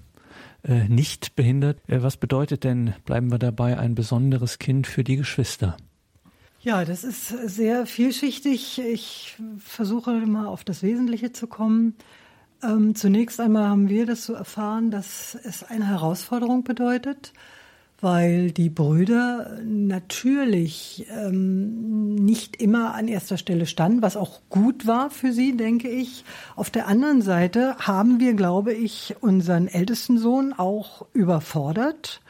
äh, 0.62 0.88
nicht 0.88 1.36
behindert. 1.36 1.78
Äh, 1.88 2.02
was 2.02 2.16
bedeutet 2.16 2.64
denn, 2.64 2.94
bleiben 3.04 3.30
wir 3.30 3.38
dabei, 3.38 3.78
ein 3.78 3.94
besonderes 3.94 4.58
Kind 4.58 4.86
für 4.86 5.04
die 5.04 5.16
Geschwister? 5.16 5.76
Ja, 6.60 6.86
das 6.86 7.04
ist 7.04 7.28
sehr 7.28 7.84
vielschichtig. 7.84 8.78
Ich 8.78 9.36
versuche 9.58 10.12
mal 10.26 10.46
auf 10.46 10.64
das 10.64 10.82
Wesentliche 10.82 11.32
zu 11.32 11.46
kommen. 11.46 11.94
Ähm, 12.62 12.94
zunächst 12.94 13.38
einmal 13.38 13.68
haben 13.68 13.90
wir 13.90 14.06
das 14.06 14.24
so 14.24 14.32
erfahren, 14.32 14.90
dass 14.90 15.34
es 15.34 15.62
eine 15.62 15.86
Herausforderung 15.86 16.64
bedeutet, 16.64 17.34
weil 18.04 18.50
die 18.50 18.68
Brüder 18.68 19.58
natürlich 19.64 21.06
ähm, 21.10 22.14
nicht 22.16 22.60
immer 22.60 22.94
an 22.94 23.08
erster 23.08 23.38
Stelle 23.38 23.64
standen, 23.64 24.02
was 24.02 24.18
auch 24.18 24.42
gut 24.50 24.86
war 24.86 25.08
für 25.08 25.32
sie, 25.32 25.56
denke 25.56 25.88
ich. 25.88 26.22
Auf 26.54 26.68
der 26.68 26.86
anderen 26.86 27.22
Seite 27.22 27.76
haben 27.78 28.20
wir, 28.20 28.34
glaube 28.34 28.74
ich, 28.74 29.16
unseren 29.22 29.68
ältesten 29.68 30.18
Sohn 30.18 30.52
auch 30.52 31.06
überfordert 31.14 32.20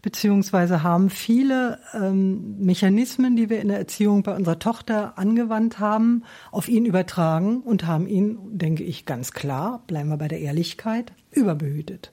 beziehungsweise 0.00 0.84
haben 0.84 1.10
viele 1.10 1.80
ähm, 1.92 2.56
Mechanismen, 2.60 3.34
die 3.34 3.50
wir 3.50 3.60
in 3.60 3.66
der 3.66 3.78
Erziehung 3.78 4.22
bei 4.22 4.36
unserer 4.36 4.60
Tochter 4.60 5.18
angewandt 5.18 5.80
haben, 5.80 6.22
auf 6.52 6.68
ihn 6.68 6.84
übertragen 6.84 7.62
und 7.62 7.84
haben 7.84 8.06
ihn, 8.06 8.38
denke 8.56 8.84
ich, 8.84 9.04
ganz 9.04 9.32
klar, 9.32 9.82
bleiben 9.88 10.08
wir 10.08 10.16
bei 10.16 10.28
der 10.28 10.38
Ehrlichkeit, 10.40 11.12
überbehütet. 11.32 12.12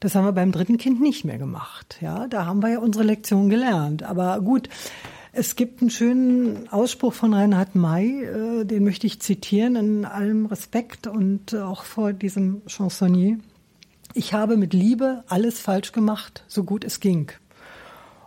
Das 0.00 0.14
haben 0.14 0.24
wir 0.24 0.32
beim 0.32 0.52
dritten 0.52 0.78
Kind 0.78 1.00
nicht 1.00 1.24
mehr 1.24 1.38
gemacht. 1.38 1.98
Ja, 2.00 2.26
da 2.28 2.46
haben 2.46 2.62
wir 2.62 2.70
ja 2.70 2.78
unsere 2.78 3.04
Lektion 3.04 3.48
gelernt. 3.48 4.02
Aber 4.02 4.40
gut, 4.40 4.68
es 5.32 5.56
gibt 5.56 5.80
einen 5.80 5.90
schönen 5.90 6.68
Ausspruch 6.68 7.12
von 7.12 7.34
Reinhard 7.34 7.74
May, 7.74 8.24
äh, 8.24 8.64
den 8.64 8.84
möchte 8.84 9.06
ich 9.06 9.20
zitieren 9.20 9.76
in 9.76 10.04
allem 10.04 10.46
Respekt 10.46 11.06
und 11.06 11.54
auch 11.54 11.84
vor 11.84 12.12
diesem 12.12 12.62
Chansonnier. 12.66 13.38
Ich 14.14 14.32
habe 14.32 14.56
mit 14.56 14.72
Liebe 14.72 15.24
alles 15.28 15.60
falsch 15.60 15.92
gemacht, 15.92 16.44
so 16.48 16.64
gut 16.64 16.84
es 16.84 17.00
ging. 17.00 17.30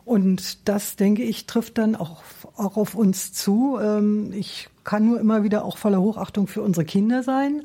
Und 0.06 0.68
das, 0.68 0.96
denke 0.96 1.24
ich, 1.24 1.46
trifft 1.46 1.78
dann 1.78 1.96
auch, 1.96 2.22
auch 2.56 2.78
auf 2.78 2.96
uns 2.96 3.34
zu. 3.34 3.78
Ähm, 3.82 4.32
ich 4.34 4.70
kann 4.84 5.06
nur 5.06 5.20
immer 5.20 5.44
wieder 5.44 5.64
auch 5.66 5.78
voller 5.78 6.02
Hochachtung 6.02 6.48
für 6.48 6.62
unsere 6.62 6.86
Kinder 6.86 7.24
sein. 7.24 7.64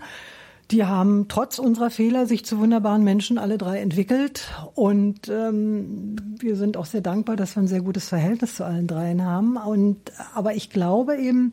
Die 0.73 0.85
haben 0.85 1.27
trotz 1.29 1.61
unserer 1.61 1.91
Fehler 1.91 2.27
sich 2.27 2.45
zu 2.45 2.59
wunderbaren 2.59 3.05
Menschen 3.05 3.39
alle 3.39 3.57
drei 3.57 3.79
entwickelt. 3.79 4.53
Und 4.75 5.29
ähm, 5.29 6.17
wir 6.41 6.57
sind 6.57 6.77
auch 6.77 6.87
sehr 6.87 7.03
dankbar, 7.03 7.37
dass 7.37 7.55
wir 7.55 7.63
ein 7.63 7.69
sehr 7.69 7.83
gutes 7.83 8.09
Verhältnis 8.09 8.57
zu 8.57 8.65
allen 8.65 8.89
dreien 8.89 9.25
haben. 9.25 9.57
Und, 9.57 9.99
aber 10.35 10.55
ich 10.55 10.71
glaube 10.71 11.17
eben, 11.19 11.53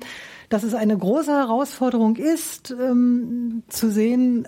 dass 0.49 0.63
es 0.63 0.73
eine 0.73 0.97
große 0.97 1.31
Herausforderung 1.31 2.15
ist, 2.15 2.71
ähm, 2.71 3.61
zu 3.67 3.91
sehen, 3.91 4.47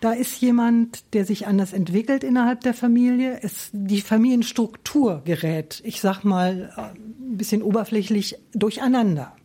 da 0.00 0.10
ist 0.10 0.40
jemand, 0.40 1.14
der 1.14 1.24
sich 1.24 1.46
anders 1.46 1.72
entwickelt 1.72 2.24
innerhalb 2.24 2.62
der 2.62 2.74
Familie. 2.74 3.38
Es, 3.40 3.70
die 3.72 4.00
Familienstruktur 4.00 5.22
gerät, 5.24 5.80
ich 5.84 6.00
sag 6.00 6.24
mal, 6.24 6.72
ein 6.76 7.36
bisschen 7.36 7.62
oberflächlich 7.62 8.36
durcheinander. 8.52 9.36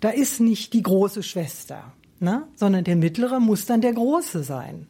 Da 0.00 0.10
ist 0.10 0.40
nicht 0.40 0.74
die 0.74 0.82
große 0.82 1.22
Schwester 1.22 1.94
ne? 2.20 2.46
sondern 2.54 2.84
der 2.84 2.96
mittlere 2.96 3.40
muss 3.40 3.66
dann 3.66 3.80
der 3.80 3.92
große 3.92 4.42
sein. 4.42 4.86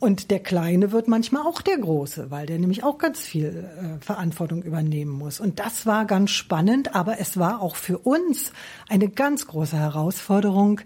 Und 0.00 0.30
der 0.30 0.40
Kleine 0.40 0.92
wird 0.92 1.08
manchmal 1.08 1.46
auch 1.46 1.60
der 1.60 1.76
Große, 1.76 2.30
weil 2.30 2.46
der 2.46 2.58
nämlich 2.58 2.82
auch 2.84 2.96
ganz 2.96 3.20
viel 3.20 3.68
äh, 3.78 4.02
Verantwortung 4.02 4.62
übernehmen 4.62 5.10
muss. 5.10 5.40
Und 5.40 5.60
das 5.60 5.84
war 5.84 6.06
ganz 6.06 6.30
spannend, 6.30 6.94
aber 6.94 7.20
es 7.20 7.38
war 7.38 7.60
auch 7.60 7.76
für 7.76 7.98
uns 7.98 8.52
eine 8.88 9.10
ganz 9.10 9.46
große 9.46 9.76
Herausforderung, 9.76 10.80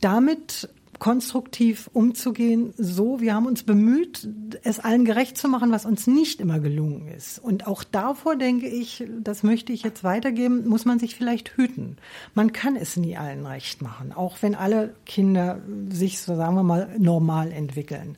damit 0.00 0.68
konstruktiv 1.02 1.90
umzugehen. 1.92 2.74
So, 2.76 3.20
wir 3.20 3.34
haben 3.34 3.46
uns 3.46 3.64
bemüht, 3.64 4.28
es 4.62 4.78
allen 4.78 5.04
gerecht 5.04 5.36
zu 5.36 5.48
machen, 5.48 5.72
was 5.72 5.84
uns 5.84 6.06
nicht 6.06 6.40
immer 6.40 6.60
gelungen 6.60 7.08
ist. 7.08 7.40
Und 7.40 7.66
auch 7.66 7.82
davor 7.82 8.36
denke 8.36 8.68
ich, 8.68 9.02
das 9.18 9.42
möchte 9.42 9.72
ich 9.72 9.82
jetzt 9.82 10.04
weitergeben, 10.04 10.68
muss 10.68 10.84
man 10.84 11.00
sich 11.00 11.16
vielleicht 11.16 11.56
hüten. 11.56 11.96
Man 12.34 12.52
kann 12.52 12.76
es 12.76 12.96
nie 12.96 13.16
allen 13.16 13.44
recht 13.46 13.82
machen, 13.82 14.12
auch 14.12 14.36
wenn 14.42 14.54
alle 14.54 14.94
Kinder 15.04 15.60
sich, 15.90 16.20
so 16.20 16.36
sagen 16.36 16.54
wir 16.54 16.62
mal, 16.62 16.94
normal 16.98 17.50
entwickeln. 17.50 18.16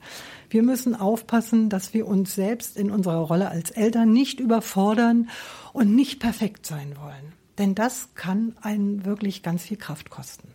Wir 0.51 0.63
müssen 0.63 0.95
aufpassen, 0.95 1.71
dass 1.71 1.95
wir 1.95 2.07
uns 2.07 2.35
selbst 2.35 2.77
in 2.77 2.91
unserer 2.91 3.21
Rolle 3.21 3.49
als 3.49 3.71
Eltern 3.71 4.13
nicht 4.13 4.41
überfordern 4.41 5.31
und 5.73 5.95
nicht 5.97 6.21
perfekt 6.21 6.67
sein 6.67 6.97
wollen. 7.01 7.33
Denn 7.57 7.75
das 7.75 8.11
kann 8.15 8.55
einen 8.61 9.07
wirklich 9.07 9.43
ganz 9.43 9.63
viel 9.63 9.79
Kraft 9.79 10.11
kosten. 10.11 10.54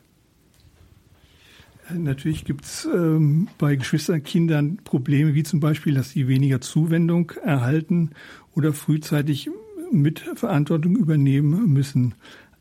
Natürlich 1.98 2.46
gibt 2.46 2.66
es 2.66 2.88
ähm, 2.94 3.48
bei 3.58 3.76
Geschwisterkindern 3.76 4.78
Probleme, 4.84 5.34
wie 5.34 5.44
zum 5.44 5.60
Beispiel, 5.60 5.96
dass 5.96 6.12
sie 6.12 6.28
weniger 6.28 6.62
Zuwendung 6.62 7.32
erhalten 7.44 8.12
oder 8.56 8.74
frühzeitig 8.74 9.50
mit 9.92 10.20
Verantwortung 10.36 10.96
übernehmen 10.96 11.72
müssen. 11.74 12.16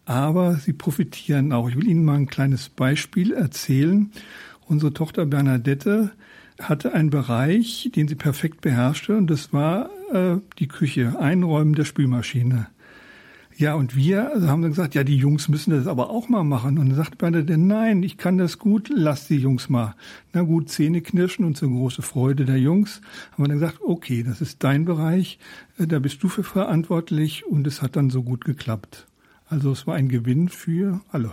Aber 0.04 0.54
sie 0.54 0.72
profitieren 0.72 1.52
auch. 1.52 1.68
Ich 1.68 1.76
will 1.76 1.88
Ihnen 1.88 2.04
mal 2.04 2.16
ein 2.16 2.26
kleines 2.26 2.70
Beispiel 2.70 3.32
erzählen. 3.32 4.10
Unsere 4.66 4.94
Tochter 4.94 5.26
Bernadette 5.26 6.12
hatte 6.60 6.92
einen 6.92 7.10
Bereich, 7.10 7.90
den 7.94 8.08
sie 8.08 8.14
perfekt 8.14 8.60
beherrschte, 8.60 9.16
und 9.16 9.28
das 9.28 9.52
war 9.52 9.90
äh, 10.12 10.38
die 10.58 10.68
Küche, 10.68 11.18
Einräumen 11.20 11.74
der 11.74 11.84
Spülmaschine. 11.84 12.66
Ja, 13.58 13.74
und 13.74 13.96
wir 13.96 14.30
haben 14.46 14.62
dann 14.62 14.70
gesagt, 14.70 14.94
ja, 14.94 15.02
die 15.02 15.16
Jungs 15.16 15.48
müssen 15.48 15.72
das 15.72 15.88
aber 15.88 16.10
auch 16.10 16.28
mal 16.28 16.44
machen. 16.44 16.78
Und 16.78 16.90
dann 16.90 16.94
sagt 16.94 17.18
Bernadette, 17.18 17.58
nein, 17.58 18.04
ich 18.04 18.16
kann 18.16 18.38
das 18.38 18.60
gut, 18.60 18.88
lass 18.88 19.26
die 19.26 19.38
Jungs 19.38 19.68
mal. 19.68 19.96
Na 20.32 20.42
gut, 20.42 20.68
Zähne 20.68 21.00
knirschen 21.00 21.44
und 21.44 21.56
zur 21.56 21.68
große 21.68 22.02
Freude 22.02 22.44
der 22.44 22.60
Jungs 22.60 23.00
haben 23.32 23.42
wir 23.42 23.48
dann 23.48 23.58
gesagt, 23.58 23.80
okay, 23.84 24.22
das 24.22 24.40
ist 24.40 24.62
dein 24.62 24.84
Bereich, 24.84 25.40
äh, 25.76 25.88
da 25.88 25.98
bist 25.98 26.22
du 26.22 26.28
für 26.28 26.44
verantwortlich 26.44 27.46
und 27.46 27.66
es 27.66 27.82
hat 27.82 27.96
dann 27.96 28.10
so 28.10 28.22
gut 28.22 28.44
geklappt. 28.44 29.08
Also 29.48 29.72
es 29.72 29.88
war 29.88 29.96
ein 29.96 30.08
Gewinn 30.08 30.48
für 30.48 31.00
alle. 31.10 31.32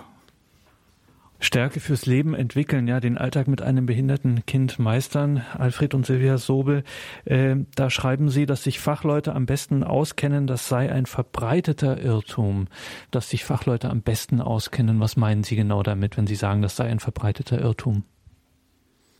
Stärke 1.40 1.80
fürs 1.80 2.06
Leben 2.06 2.34
entwickeln, 2.34 2.88
ja, 2.88 3.00
den 3.00 3.18
Alltag 3.18 3.48
mit 3.48 3.62
einem 3.62 3.86
behinderten 3.86 4.46
Kind 4.46 4.80
meistern. 4.80 5.44
Alfred 5.58 5.94
und 5.94 6.06
Silvia 6.06 6.38
Sobel, 6.38 6.84
äh, 7.26 7.56
da 7.76 7.90
schreiben 7.90 8.30
Sie, 8.30 8.46
dass 8.46 8.64
sich 8.64 8.80
Fachleute 8.80 9.34
am 9.34 9.46
besten 9.46 9.84
auskennen, 9.84 10.48
das 10.48 10.70
sei 10.70 10.92
ein 10.92 11.06
verbreiteter 11.06 12.02
Irrtum, 12.02 12.68
dass 13.12 13.30
sich 13.30 13.44
Fachleute 13.44 13.90
am 13.90 14.02
besten 14.02 14.42
auskennen. 14.42 15.00
Was 15.00 15.18
meinen 15.18 15.44
Sie 15.44 15.56
genau 15.56 15.84
damit, 15.84 16.18
wenn 16.18 16.28
Sie 16.28 16.36
sagen, 16.36 16.62
das 16.62 16.76
sei 16.76 16.86
ein 16.86 17.00
verbreiteter 17.00 17.60
Irrtum? 17.60 18.04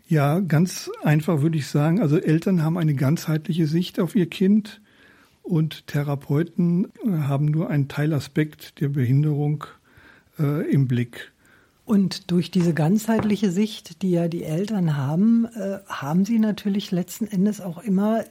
Ja, 0.08 0.40
ganz 0.40 0.92
einfach 1.04 1.42
würde 1.42 1.58
ich 1.58 1.68
sagen, 1.68 2.00
also 2.00 2.18
Eltern 2.18 2.64
haben 2.64 2.78
eine 2.78 2.94
ganzheitliche 2.94 3.66
Sicht 3.66 4.00
auf 4.00 4.16
ihr 4.16 4.30
Kind 4.30 4.82
und 5.42 5.88
Therapeuten 5.88 6.92
haben 7.08 7.46
nur 7.46 7.70
einen 7.70 7.88
Teilaspekt 7.88 8.80
der 8.82 8.90
Behinderung 8.90 9.66
äh, 10.40 10.70
im 10.72 10.88
Blick. 10.88 11.32
Und 11.86 12.32
durch 12.32 12.50
diese 12.50 12.74
ganzheitliche 12.74 13.52
Sicht, 13.52 14.02
die 14.02 14.12
ja 14.12 14.28
die 14.28 14.44
Eltern 14.44 14.98
haben, 14.98 15.46
äh, 15.46 15.80
haben 15.88 16.26
sie 16.26 16.40
natürlich 16.40 16.92
letzten 16.92 17.28
Endes 17.28 17.62
auch 17.62 17.78
immer 17.78 18.24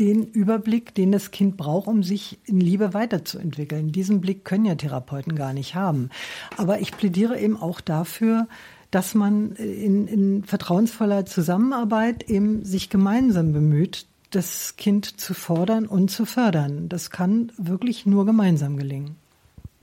den 0.00 0.26
Überblick, 0.26 0.94
den 0.94 1.12
das 1.12 1.30
Kind 1.30 1.56
braucht, 1.56 1.86
um 1.86 2.02
sich 2.02 2.38
in 2.44 2.60
Liebe 2.60 2.94
weiterzuentwickeln. 2.94 3.92
Diesen 3.92 4.20
Blick 4.20 4.44
können 4.44 4.64
ja 4.64 4.74
Therapeuten 4.74 5.36
gar 5.36 5.52
nicht 5.52 5.74
haben. 5.74 6.10
Aber 6.56 6.80
ich 6.80 6.96
plädiere 6.96 7.38
eben 7.38 7.56
auch 7.56 7.80
dafür, 7.80 8.48
dass 8.90 9.14
man 9.14 9.52
in, 9.52 10.06
in 10.06 10.44
vertrauensvoller 10.44 11.26
Zusammenarbeit 11.26 12.28
eben 12.28 12.64
sich 12.64 12.90
gemeinsam 12.90 13.52
bemüht, 13.52 14.06
das 14.30 14.76
Kind 14.76 15.20
zu 15.20 15.34
fordern 15.34 15.86
und 15.86 16.10
zu 16.10 16.26
fördern. 16.26 16.88
Das 16.88 17.10
kann 17.10 17.52
wirklich 17.56 18.06
nur 18.06 18.26
gemeinsam 18.26 18.76
gelingen. 18.76 19.16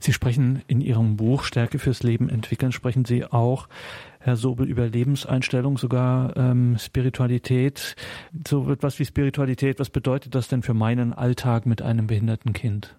Sie 0.03 0.13
sprechen 0.13 0.63
in 0.67 0.81
Ihrem 0.81 1.15
Buch 1.15 1.43
Stärke 1.43 1.77
fürs 1.77 2.01
Leben 2.01 2.27
entwickeln, 2.27 2.71
sprechen 2.71 3.05
Sie 3.05 3.23
auch, 3.23 3.69
Herr 4.19 4.35
Sobel, 4.35 4.67
über 4.67 4.87
Lebenseinstellung, 4.87 5.77
sogar 5.77 6.35
ähm, 6.35 6.77
Spiritualität. 6.79 7.95
So 8.47 8.71
etwas 8.71 8.97
wie 8.97 9.05
Spiritualität, 9.05 9.79
was 9.79 9.91
bedeutet 9.91 10.33
das 10.33 10.47
denn 10.47 10.63
für 10.63 10.73
meinen 10.73 11.13
Alltag 11.13 11.67
mit 11.67 11.83
einem 11.83 12.07
behinderten 12.07 12.53
Kind? 12.53 12.95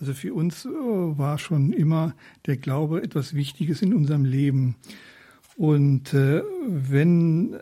Also 0.00 0.14
für 0.14 0.32
uns 0.32 0.64
äh, 0.64 0.68
war 0.68 1.38
schon 1.38 1.72
immer 1.74 2.14
der 2.46 2.56
Glaube 2.56 3.02
etwas 3.02 3.34
Wichtiges 3.34 3.82
in 3.82 3.92
unserem 3.92 4.24
Leben. 4.24 4.76
Und 5.56 6.14
äh, 6.14 6.42
wenn 6.66 7.54
äh, 7.54 7.58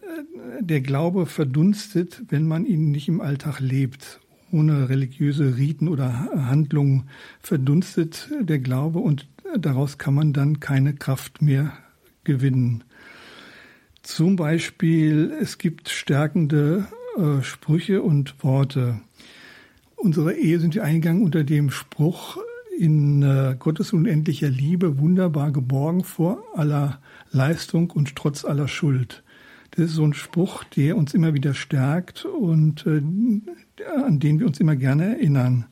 der 0.60 0.80
Glaube 0.80 1.26
verdunstet, 1.26 2.22
wenn 2.28 2.46
man 2.46 2.66
ihn 2.66 2.92
nicht 2.92 3.08
im 3.08 3.20
Alltag 3.20 3.58
lebt 3.58 4.20
ohne 4.52 4.88
religiöse 4.88 5.56
Riten 5.56 5.88
oder 5.88 6.28
Handlungen 6.34 7.08
verdunstet 7.40 8.28
der 8.40 8.58
Glaube 8.58 8.98
und 8.98 9.26
daraus 9.58 9.98
kann 9.98 10.14
man 10.14 10.32
dann 10.32 10.60
keine 10.60 10.94
Kraft 10.94 11.42
mehr 11.42 11.72
gewinnen. 12.24 12.84
Zum 14.02 14.36
Beispiel, 14.36 15.32
es 15.40 15.58
gibt 15.58 15.88
stärkende 15.88 16.86
äh, 17.16 17.42
Sprüche 17.42 18.02
und 18.02 18.42
Worte. 18.42 19.00
Unsere 19.96 20.34
Ehe 20.34 20.58
sind 20.58 20.74
wir 20.74 20.84
eingegangen 20.84 21.22
unter 21.22 21.44
dem 21.44 21.70
Spruch, 21.70 22.38
in 22.80 23.22
äh, 23.22 23.56
Gottes 23.58 23.92
unendlicher 23.92 24.48
Liebe 24.48 24.98
wunderbar 24.98 25.52
geborgen 25.52 26.02
vor 26.02 26.42
aller 26.54 26.98
Leistung 27.30 27.90
und 27.90 28.16
trotz 28.16 28.46
aller 28.46 28.68
Schuld. 28.68 29.22
Das 29.72 29.86
ist 29.86 29.94
so 29.94 30.04
ein 30.04 30.14
Spruch, 30.14 30.64
der 30.64 30.96
uns 30.96 31.14
immer 31.14 31.34
wieder 31.34 31.54
stärkt 31.54 32.24
und 32.24 32.86
äh, 32.86 33.02
an 34.04 34.18
den 34.18 34.38
wir 34.40 34.46
uns 34.46 34.60
immer 34.60 34.76
gerne 34.76 35.16
erinnern. 35.16 35.66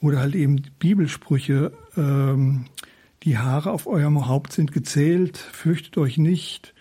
Oder 0.00 0.20
halt 0.20 0.34
eben 0.34 0.62
Bibelsprüche, 0.78 1.72
ähm, 1.96 2.66
die 3.24 3.38
Haare 3.38 3.72
auf 3.72 3.86
eurem 3.86 4.28
Haupt 4.28 4.52
sind 4.52 4.72
gezählt, 4.72 5.36
fürchtet 5.36 5.98
euch 5.98 6.18
nicht. 6.18 6.74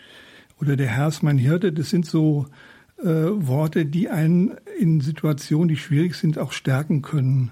Oder 0.62 0.76
der 0.76 0.88
Herr 0.88 1.08
ist 1.08 1.24
mein 1.24 1.38
Hirte, 1.38 1.74
das 1.74 1.90
sind 1.90 2.06
so 2.06 2.48
äh, 3.00 3.06
Worte, 3.06 3.86
die 3.86 4.10
einen 4.10 4.56
in 4.80 5.02
Situationen, 5.02 5.68
die 5.68 5.78
schwierig 5.78 6.16
sind, 6.16 6.38
auch 6.38 6.52
stärken 6.52 7.02
können. 7.02 7.52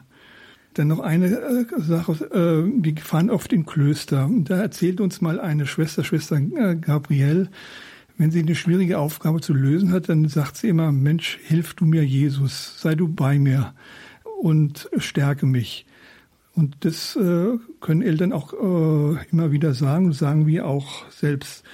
Dann 0.76 0.88
noch 0.88 1.00
eine 1.00 1.28
äh, 1.28 1.66
Sache, 1.78 2.14
äh, 2.32 2.84
wir 2.84 2.98
fahren 2.98 3.30
oft 3.30 3.54
in 3.54 3.66
Klöster. 3.66 4.30
Da 4.44 4.58
erzählt 4.58 5.02
uns 5.02 5.22
mal 5.22 5.40
eine 5.40 5.68
Schwester, 5.68 6.04
Schwester 6.04 6.38
äh, 6.38 6.76
Gabrielle, 6.76 7.50
wenn 8.18 8.32
sie 8.32 8.40
eine 8.40 8.56
schwierige 8.56 9.00
Aufgabe 9.00 9.42
zu 9.42 9.54
lösen 9.54 9.92
hat, 9.92 10.10
dann 10.10 10.28
sagt 10.28 10.58
sie 10.58 10.70
immer, 10.70 10.92
Mensch, 10.92 11.40
hilf 11.44 11.74
du 11.74 11.86
mir, 11.86 12.04
Jesus, 12.04 12.80
sei 12.80 12.96
du 12.96 13.08
bei 13.08 13.38
mir 13.40 13.74
und 14.42 14.90
stärke 14.98 15.46
mich. 15.46 15.86
Und 16.54 16.78
das 16.86 17.18
äh, 17.18 17.58
können 17.82 18.02
Eltern 18.02 18.32
auch 18.32 18.54
äh, 18.54 19.26
immer 19.32 19.52
wieder 19.52 19.74
sagen, 19.74 20.14
sagen 20.14 20.48
wir 20.48 20.66
auch 20.66 21.10
selbst. 21.12 21.66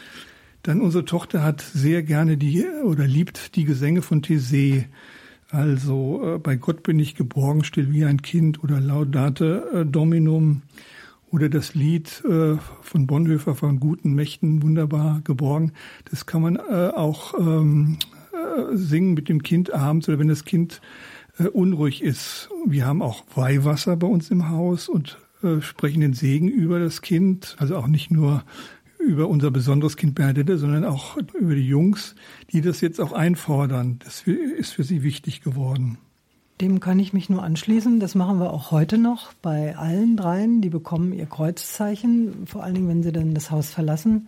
Dann 0.64 0.82
unsere 0.82 1.06
Tochter 1.06 1.44
hat 1.44 1.62
sehr 1.62 2.02
gerne 2.02 2.38
die 2.38 2.66
oder 2.84 3.06
liebt 3.06 3.56
die 3.56 3.66
Gesänge 3.66 4.02
von 4.02 4.22
Thésée. 4.24 4.86
Also 5.52 6.36
äh, 6.36 6.40
bei 6.40 6.56
Gott 6.56 6.82
bin 6.82 6.98
ich 6.98 7.14
geborgen, 7.14 7.64
still 7.64 7.92
wie 7.92 8.06
ein 8.06 8.24
Kind 8.24 8.64
oder 8.64 8.80
Laudate 8.80 9.70
äh, 9.74 9.86
Dominum 9.86 10.64
oder 11.32 11.50
das 11.50 11.74
Lied 11.74 12.24
äh, 12.26 12.58
von 12.82 13.08
Bonhoeffer 13.08 13.56
von 13.56 13.80
guten 13.80 14.14
Mächten 14.14 14.62
wunderbar 14.62 15.22
geborgen. 15.24 15.72
Das 16.10 16.26
kann 16.26 16.42
man 16.42 16.56
äh, 16.58 16.92
auch 16.96 17.34
ähm, 17.40 17.98
äh, 18.34 18.76
singen 18.76 19.14
mit 19.14 19.30
dem 19.30 19.42
Kind 19.42 19.74
abends 19.74 20.08
oder 20.10 20.20
wenn 20.20 20.28
das 20.28 20.46
Kind 20.46 20.82
äh, 21.40 21.48
unruhig 21.48 22.04
ist. 22.04 22.50
Wir 22.66 22.86
haben 22.86 23.02
auch 23.02 23.24
Weihwasser 23.36 23.96
bei 23.96 24.08
uns 24.08 24.30
im 24.30 24.50
Haus 24.50 24.90
und 24.90 25.18
äh, 25.42 25.62
sprechen 25.62 26.02
den 26.02 26.14
Segen 26.14 26.50
über 26.50 26.80
das 26.80 27.02
Kind, 27.02 27.56
also 27.60 27.78
auch 27.78 27.88
nicht 27.88 28.12
nur 28.12 28.44
über 29.00 29.28
unser 29.28 29.50
besonderes 29.50 29.98
Kind 29.98 30.14
Bernadette, 30.16 30.58
sondern 30.58 30.86
auch 30.86 31.18
über 31.18 31.56
die 31.56 31.68
Jungs, 31.68 32.16
die 32.52 32.62
das 32.62 32.82
jetzt 32.82 33.02
auch 33.02 33.14
einfordern. 33.14 33.98
Das 34.00 34.22
ist 34.28 34.74
für 34.74 34.84
sie 34.84 35.02
wichtig 35.02 35.42
geworden. 35.42 35.98
Dem 36.62 36.80
kann 36.80 37.00
ich 37.00 37.12
mich 37.12 37.28
nur 37.30 37.42
anschließen. 37.42 38.00
Das 38.00 38.14
machen 38.14 38.40
wir 38.40 38.54
auch 38.54 38.70
heute 38.70 39.00
noch 39.00 39.34
bei 39.42 39.76
allen 39.76 40.16
dreien. 40.16 40.62
Die 40.62 40.70
bekommen 40.70 41.12
ihr 41.12 41.26
Kreuzzeichen, 41.26 42.46
vor 42.46 42.64
allen 42.64 42.76
Dingen, 42.76 42.88
wenn 42.88 43.04
sie 43.04 43.12
dann 43.12 43.34
das 43.34 43.50
Haus 43.50 43.72
verlassen. 43.72 44.28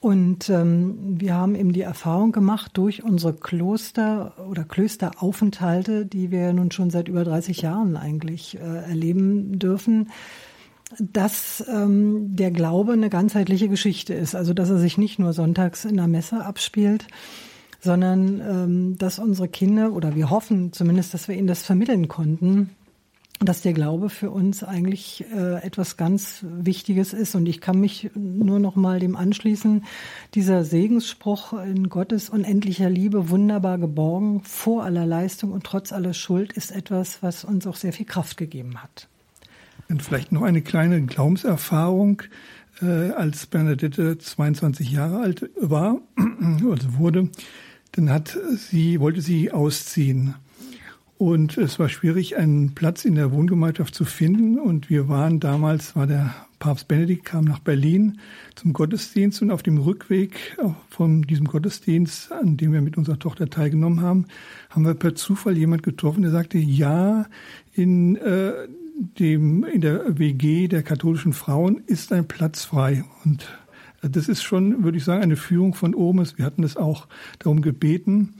Und 0.00 0.48
ähm, 0.50 0.96
wir 1.20 1.34
haben 1.34 1.54
eben 1.54 1.72
die 1.72 1.82
Erfahrung 1.82 2.32
gemacht 2.32 2.72
durch 2.74 3.04
unsere 3.04 3.34
Kloster 3.34 4.32
oder 4.48 4.64
Klösteraufenthalte, 4.64 6.06
die 6.06 6.30
wir 6.32 6.52
nun 6.52 6.72
schon 6.72 6.90
seit 6.90 7.08
über 7.08 7.24
30 7.24 7.62
Jahren 7.62 7.96
eigentlich 7.96 8.56
äh, 8.56 8.90
erleben 8.90 9.58
dürfen, 9.60 10.10
dass 10.98 11.64
ähm, 11.68 12.34
der 12.36 12.50
Glaube 12.50 12.94
eine 12.94 13.10
ganzheitliche 13.10 13.68
Geschichte 13.68 14.14
ist. 14.14 14.34
Also 14.34 14.54
dass 14.54 14.70
er 14.70 14.78
sich 14.78 14.98
nicht 14.98 15.18
nur 15.20 15.32
sonntags 15.32 15.84
in 15.84 15.96
der 15.96 16.08
Messe 16.08 16.44
abspielt, 16.44 17.06
sondern 17.80 18.40
ähm, 18.40 18.98
dass 18.98 19.18
unsere 19.18 19.48
Kinder, 19.48 19.92
oder 19.92 20.14
wir 20.14 20.30
hoffen 20.30 20.72
zumindest, 20.72 21.14
dass 21.14 21.28
wir 21.28 21.36
ihnen 21.36 21.46
das 21.46 21.62
vermitteln 21.62 22.08
konnten, 22.08 22.70
dass 23.40 23.62
der 23.62 23.72
Glaube 23.72 24.08
für 24.10 24.30
uns 24.30 24.64
eigentlich 24.64 25.24
äh, 25.32 25.62
etwas 25.62 25.96
ganz 25.96 26.44
Wichtiges 26.48 27.12
ist. 27.12 27.36
Und 27.36 27.46
ich 27.46 27.60
kann 27.60 27.78
mich 27.78 28.10
nur 28.14 28.58
noch 28.58 28.74
mal 28.74 28.98
dem 28.98 29.14
anschließen. 29.14 29.84
Dieser 30.34 30.64
Segensspruch 30.64 31.52
in 31.52 31.88
Gottes 31.88 32.30
unendlicher 32.30 32.90
Liebe, 32.90 33.30
wunderbar 33.30 33.78
geborgen, 33.78 34.42
vor 34.42 34.84
aller 34.84 35.06
Leistung 35.06 35.52
und 35.52 35.64
trotz 35.64 35.92
aller 35.92 36.14
Schuld, 36.14 36.52
ist 36.52 36.72
etwas, 36.72 37.22
was 37.22 37.44
uns 37.44 37.66
auch 37.66 37.76
sehr 37.76 37.92
viel 37.92 38.06
Kraft 38.06 38.36
gegeben 38.36 38.82
hat. 38.82 39.08
Und 39.88 40.02
vielleicht 40.02 40.32
noch 40.32 40.42
eine 40.42 40.62
kleine 40.62 41.02
Glaubenserfahrung. 41.02 42.22
Äh, 42.82 43.10
als 43.12 43.46
Bernadette 43.46 44.18
22 44.18 44.90
Jahre 44.90 45.20
alt 45.20 45.50
war, 45.60 46.00
also 46.70 46.98
wurde, 46.98 47.28
dann 47.92 48.10
hat 48.10 48.38
sie, 48.56 49.00
wollte 49.00 49.20
sie 49.20 49.50
ausziehen. 49.52 50.34
Und 51.18 51.58
es 51.58 51.80
war 51.80 51.88
schwierig, 51.88 52.36
einen 52.36 52.74
Platz 52.76 53.04
in 53.04 53.16
der 53.16 53.32
Wohngemeinschaft 53.32 53.92
zu 53.92 54.04
finden. 54.04 54.58
Und 54.58 54.88
wir 54.88 55.08
waren 55.08 55.40
damals, 55.40 55.96
war 55.96 56.06
der 56.06 56.32
Papst 56.60 56.86
Benedikt, 56.86 57.24
kam 57.24 57.44
nach 57.44 57.58
Berlin 57.58 58.18
zum 58.54 58.72
Gottesdienst 58.72 59.42
und 59.42 59.50
auf 59.50 59.64
dem 59.64 59.78
Rückweg 59.78 60.56
von 60.88 61.22
diesem 61.22 61.46
Gottesdienst, 61.46 62.30
an 62.32 62.56
dem 62.56 62.72
wir 62.72 62.82
mit 62.82 62.96
unserer 62.96 63.18
Tochter 63.18 63.50
teilgenommen 63.50 64.00
haben, 64.00 64.26
haben 64.70 64.84
wir 64.84 64.94
per 64.94 65.16
Zufall 65.16 65.56
jemand 65.56 65.82
getroffen, 65.82 66.22
der 66.22 66.30
sagte, 66.30 66.58
ja, 66.58 67.26
in 67.72 68.16
äh, 68.16 68.52
dem, 69.18 69.64
in 69.64 69.80
der 69.80 70.18
WG 70.18 70.68
der 70.68 70.82
katholischen 70.82 71.32
Frauen 71.32 71.82
ist 71.86 72.12
ein 72.12 72.26
Platz 72.26 72.64
frei. 72.64 73.04
Und 73.24 73.48
das 74.02 74.28
ist 74.28 74.42
schon, 74.42 74.84
würde 74.84 74.98
ich 74.98 75.04
sagen, 75.04 75.22
eine 75.22 75.36
Führung 75.36 75.74
von 75.74 75.94
oben. 75.94 76.24
Wir 76.36 76.44
hatten 76.44 76.64
es 76.64 76.76
auch 76.76 77.08
darum 77.38 77.62
gebeten. 77.62 78.34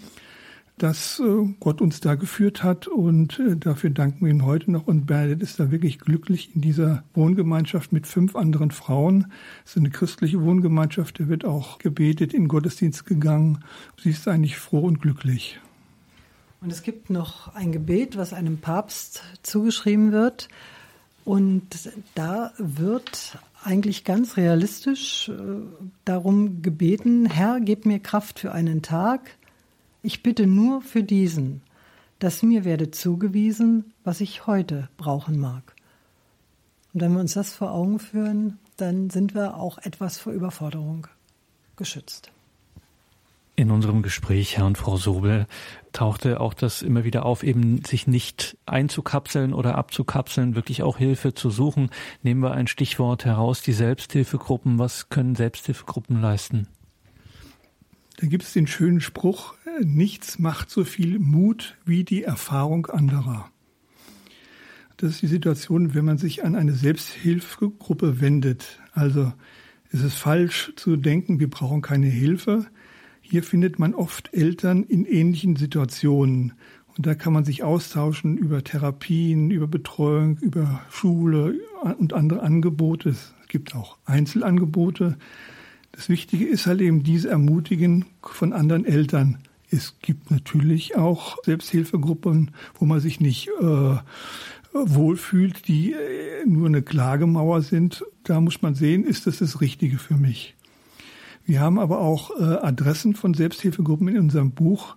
dass 0.79 1.21
äh, 1.21 1.55
Gott 1.61 1.81
uns 1.81 2.01
da 2.01 2.15
geführt 2.15 2.63
hat 2.63 2.87
und 2.87 3.39
äh, 3.41 3.57
dafür 3.57 3.91
danken 3.91 4.25
wir 4.25 4.31
ihm 4.31 4.45
heute 4.45 4.71
noch. 4.71 4.87
Und 4.87 5.07
Bernadette 5.07 5.43
ist 5.43 5.61
da 5.61 5.71
wirklich 5.71 5.99
glücklich 5.99 6.55
in 6.55 6.61
dieser 6.61 7.03
Wohngemeinschaft 7.15 7.93
mit 7.93 8.07
fünf 8.07 8.37
anderen 8.37 8.71
Frauen. 8.71 9.33
Es 9.65 9.73
ist 9.73 9.79
eine 9.79 9.91
christliche 9.91 10.43
Wohngemeinschaft, 10.43 11.21
da 11.21 11.29
wird 11.29 11.45
auch 11.45 11.79
gebetet, 11.79 12.33
in 12.33 12.49
Gottesdienst 12.49 13.07
gegangen. 13.07 13.65
Sie 14.01 14.11
ist 14.11 14.27
eigentlich 14.29 14.57
froh 14.57 14.81
und 14.81 15.03
glücklich. 15.03 15.59
Und 16.61 16.73
es 16.73 16.83
gibt 16.83 17.11
noch 17.11 17.55
ein 17.55 17.73
Gebet, 17.73 18.17
was 18.17 18.33
einem 18.33 18.59
Papst 18.59 19.23
zugeschrieben 19.43 20.13
wird. 20.13 20.49
Und 21.25 21.91
da 22.15 22.53
wird 22.59 23.39
eigentlich 23.63 24.05
ganz 24.05 24.37
realistisch 24.37 25.29
äh, 25.29 25.35
darum 26.05 26.63
gebeten, 26.63 27.27
Herr, 27.27 27.61
gib 27.61 27.87
mir 27.87 27.99
Kraft 27.99 28.39
für 28.39 28.53
einen 28.53 28.83
Tag, 28.83 29.37
ich 30.03 30.23
bitte 30.23 30.47
nur 30.47 30.81
für 30.81 31.03
diesen, 31.03 31.63
dass 32.19 32.43
mir 32.43 32.65
werde 32.65 32.91
zugewiesen, 32.91 33.93
was 34.05 34.21
ich 34.21 34.47
heute 34.47 34.89
brauchen 34.97 35.39
mag. 35.39 35.75
Und 36.95 37.01
wenn 37.03 37.13
wir 37.13 37.21
uns 37.21 37.35
das 37.35 37.53
vor 37.53 37.73
Augen 37.73 37.99
führen, 37.99 38.59
dann 38.77 39.11
sind 39.11 39.35
wir 39.35 39.57
auch 39.57 39.79
etwas 39.79 40.19
vor 40.19 40.33
Überforderung 40.33 41.07
geschützt. 41.77 42.31
In 43.59 43.73
unserem 43.73 44.03
Gespräch, 44.03 44.57
Herr 44.57 44.67
und 44.67 44.79
Frau 44.79 44.97
Sobel, 44.99 45.49
tauchte 45.91 46.39
auch 46.39 46.55
das 46.55 46.81
immer 46.81 47.03
wieder 47.03 47.27
auf, 47.27 47.43
eben 47.43 47.85
sich 47.85 48.07
nicht 48.07 48.57
einzukapseln 48.67 49.53
oder 49.53 49.75
abzukapseln, 49.75 50.55
wirklich 50.55 50.85
auch 50.85 50.97
Hilfe 50.97 51.35
zu 51.35 51.51
suchen. 51.51 51.91
Nehmen 52.23 52.41
wir 52.41 52.53
ein 52.53 52.69
Stichwort 52.69 53.25
heraus, 53.25 53.61
die 53.61 53.73
Selbsthilfegruppen. 53.73 54.79
Was 54.79 55.09
können 55.09 55.35
Selbsthilfegruppen 55.35 56.21
leisten? 56.21 56.69
Da 58.19 58.29
gibt 58.29 58.45
es 58.45 58.53
den 58.53 58.69
schönen 58.69 59.01
Spruch, 59.01 59.55
nichts 59.81 60.39
macht 60.39 60.71
so 60.71 60.85
viel 60.85 61.19
Mut 61.19 61.77
wie 61.85 62.05
die 62.05 62.23
Erfahrung 62.23 62.87
anderer. 62.87 63.51
Das 64.99 65.11
ist 65.11 65.23
die 65.23 65.27
Situation, 65.27 65.95
wenn 65.95 66.05
man 66.05 66.19
sich 66.19 66.45
an 66.45 66.55
eine 66.55 66.75
Selbsthilfegruppe 66.75 68.21
wendet. 68.21 68.79
Also 68.93 69.33
ist 69.91 70.05
es 70.05 70.15
falsch 70.15 70.73
zu 70.77 70.95
denken, 70.95 71.41
wir 71.41 71.51
brauchen 71.51 71.83
keine 71.83 72.07
Hilfe. 72.07 72.67
Hier 73.31 73.43
findet 73.43 73.79
man 73.79 73.95
oft 73.95 74.33
Eltern 74.33 74.85
in 74.85 75.05
ähnlichen 75.05 75.55
Situationen. 75.57 76.55
Und 76.97 77.07
da 77.07 77.15
kann 77.15 77.35
man 77.35 77.45
sich 77.45 77.63
austauschen 77.63 78.39
über 78.39 78.65
Therapien, 78.65 79.51
über 79.51 79.67
Betreuung, 79.67 80.39
über 80.39 80.81
Schule 80.89 81.55
und 81.99 82.15
andere 82.15 82.43
Angebote. 82.43 83.11
Es 83.11 83.35
gibt 83.49 83.75
auch 83.75 83.99
Einzelangebote. 84.07 85.19
Das 85.93 86.09
Wichtige 86.09 86.47
ist 86.47 86.67
halt 86.67 86.81
eben 86.81 87.03
diese 87.03 87.29
Ermutigen 87.29 88.07
von 88.23 88.55
anderen 88.55 88.87
Eltern. 88.87 89.37
Es 89.71 89.99
gibt 90.01 90.31
natürlich 90.31 90.97
auch 90.97 91.37
Selbsthilfegruppen, 91.45 92.53
wo 92.79 92.87
man 92.87 93.01
sich 93.01 93.21
nicht 93.21 93.51
äh, 93.61 93.97
wohlfühlt, 94.73 95.69
die 95.69 95.93
äh, 95.93 96.47
nur 96.47 96.67
eine 96.67 96.81
Klagemauer 96.81 97.61
sind. 97.61 98.07
Da 98.25 98.41
muss 98.41 98.63
man 98.63 98.75
sehen, 98.75 99.05
ist 99.05 99.27
das 99.27 99.41
das 99.41 99.61
Richtige 99.61 99.99
für 99.99 100.15
mich. 100.15 100.55
Wir 101.49 101.61
haben 101.61 101.79
aber 101.79 102.01
auch 102.01 102.31
äh, 102.39 102.43
Adressen 102.43 103.15
von 103.15 103.33
Selbsthilfegruppen 103.33 104.07
in 104.09 104.19
unserem 104.19 104.51
Buch, 104.51 104.97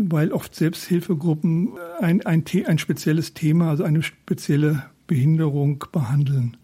weil 0.00 0.32
oft 0.32 0.54
Selbsthilfegruppen 0.54 1.74
ein, 2.00 2.24
ein, 2.24 2.42
ein 2.66 2.78
spezielles 2.78 3.34
Thema, 3.34 3.68
also 3.68 3.84
eine 3.84 4.02
spezielle 4.02 4.84
Behinderung 5.06 5.84
behandeln. 5.92 6.56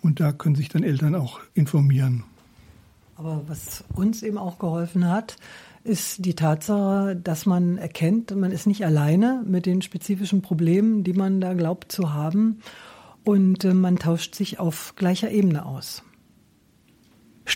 Und 0.00 0.20
da 0.20 0.32
können 0.32 0.54
sich 0.54 0.70
dann 0.70 0.82
Eltern 0.82 1.14
auch 1.14 1.40
informieren. 1.52 2.24
Aber 3.16 3.42
was 3.48 3.84
uns 3.94 4.22
eben 4.22 4.38
auch 4.38 4.58
geholfen 4.58 5.06
hat, 5.06 5.36
ist 5.84 6.24
die 6.24 6.34
Tatsache, 6.34 7.16
dass 7.16 7.44
man 7.44 7.76
erkennt, 7.76 8.34
man 8.34 8.50
ist 8.50 8.66
nicht 8.66 8.82
alleine 8.82 9.44
mit 9.46 9.66
den 9.66 9.82
spezifischen 9.82 10.40
Problemen, 10.40 11.04
die 11.04 11.12
man 11.12 11.42
da 11.42 11.52
glaubt 11.52 11.92
zu 11.92 12.14
haben. 12.14 12.60
Und 13.24 13.62
äh, 13.66 13.74
man 13.74 13.98
tauscht 13.98 14.34
sich 14.34 14.58
auf 14.58 14.94
gleicher 14.96 15.30
Ebene 15.30 15.66
aus. 15.66 16.02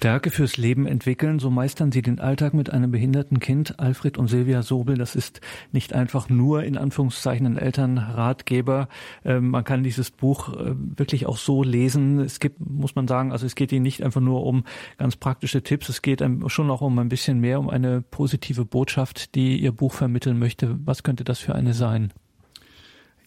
Stärke 0.03 0.33
fürs 0.33 0.57
Leben 0.57 0.85
entwickeln, 0.85 1.39
so 1.39 1.49
meistern 1.49 1.93
Sie 1.93 2.03
den 2.03 2.19
Alltag 2.19 2.55
mit 2.55 2.71
einem 2.71 2.91
behinderten 2.91 3.39
Kind. 3.39 3.79
Alfred 3.79 4.19
und 4.19 4.27
Silvia 4.27 4.65
Sobel, 4.65 4.99
das 4.99 5.15
ist 5.15 5.41
nicht 5.71 5.93
einfach 5.93 6.29
nur 6.29 6.65
in 6.65 6.77
Anführungszeichen 6.77 7.47
ein 7.47 7.57
Elternratgeber. 7.57 8.89
Ähm, 9.25 9.51
man 9.51 9.63
kann 9.63 9.85
dieses 9.85 10.11
Buch 10.11 10.55
äh, 10.55 10.75
wirklich 10.75 11.27
auch 11.27 11.37
so 11.37 11.63
lesen. 11.63 12.19
Es 12.19 12.41
gibt, 12.41 12.59
muss 12.59 12.97
man 12.97 13.07
sagen, 13.07 13.31
also 13.31 13.47
es 13.47 13.55
geht 13.55 13.71
Ihnen 13.71 13.85
nicht 13.85 14.03
einfach 14.03 14.21
nur 14.21 14.45
um 14.45 14.65
ganz 14.99 15.15
praktische 15.15 15.63
Tipps, 15.63 15.89
es 15.89 16.03
geht 16.03 16.21
schon 16.49 16.71
auch 16.73 16.81
um 16.81 16.99
ein 16.99 17.09
bisschen 17.09 17.39
mehr, 17.39 17.61
um 17.61 17.71
eine 17.71 18.03
positive 18.03 18.65
Botschaft, 18.65 19.37
die 19.37 19.57
Ihr 19.57 19.71
Buch 19.71 19.93
vermitteln 19.93 20.37
möchte. 20.37 20.81
Was 20.85 21.05
könnte 21.05 21.23
das 21.23 21.39
für 21.39 21.55
eine 21.55 21.75
sein? 21.75 22.13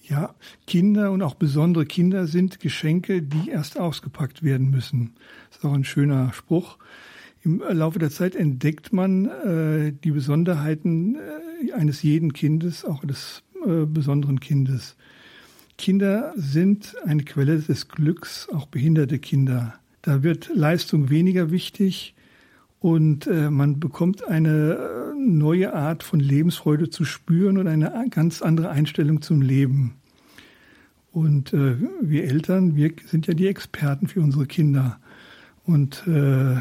Ja, 0.07 0.35
Kinder 0.67 1.11
und 1.11 1.23
auch 1.23 1.33
besondere 1.33 1.85
Kinder 1.85 2.27
sind 2.27 2.59
Geschenke, 2.59 3.23
die 3.23 3.49
erst 3.49 3.79
ausgepackt 3.79 4.43
werden 4.43 4.69
müssen. 4.69 5.15
Das 5.49 5.59
ist 5.59 5.65
auch 5.65 5.73
ein 5.73 5.83
schöner 5.83 6.31
Spruch. 6.31 6.77
Im 7.41 7.63
Laufe 7.69 7.97
der 7.97 8.11
Zeit 8.11 8.35
entdeckt 8.35 8.93
man 8.93 9.25
äh, 9.25 9.93
die 10.03 10.11
Besonderheiten 10.11 11.15
äh, 11.15 11.73
eines 11.73 12.03
jeden 12.03 12.33
Kindes, 12.33 12.85
auch 12.85 13.03
des 13.03 13.43
äh, 13.65 13.85
besonderen 13.85 14.39
Kindes. 14.39 14.95
Kinder 15.77 16.33
sind 16.35 16.95
eine 17.05 17.23
Quelle 17.23 17.59
des 17.59 17.87
Glücks, 17.87 18.47
auch 18.49 18.67
behinderte 18.67 19.19
Kinder. 19.19 19.75
Da 20.01 20.23
wird 20.23 20.51
Leistung 20.53 21.09
weniger 21.09 21.51
wichtig 21.51 22.14
und 22.85 23.25
äh, 23.25 23.49
man 23.49 23.79
bekommt 23.79 24.27
eine 24.27 24.75
äh, 24.75 25.19
neue 25.19 25.73
Art 25.73 26.03
von 26.03 26.19
Lebensfreude 26.19 26.91
zu 26.91 27.03
spüren 27.03 27.57
und 27.57 27.67
eine 27.67 28.05
ganz 28.11 28.43
andere 28.43 28.69
Einstellung 28.69 29.23
zum 29.23 29.41
Leben. 29.41 29.95
Und 31.11 31.51
äh, 31.51 31.77
wir 32.01 32.25
Eltern, 32.25 32.75
wir 32.75 32.91
sind 33.07 33.25
ja 33.25 33.33
die 33.33 33.47
Experten 33.47 34.07
für 34.07 34.21
unsere 34.21 34.45
Kinder. 34.45 34.99
Und 35.63 36.05
äh, 36.05 36.57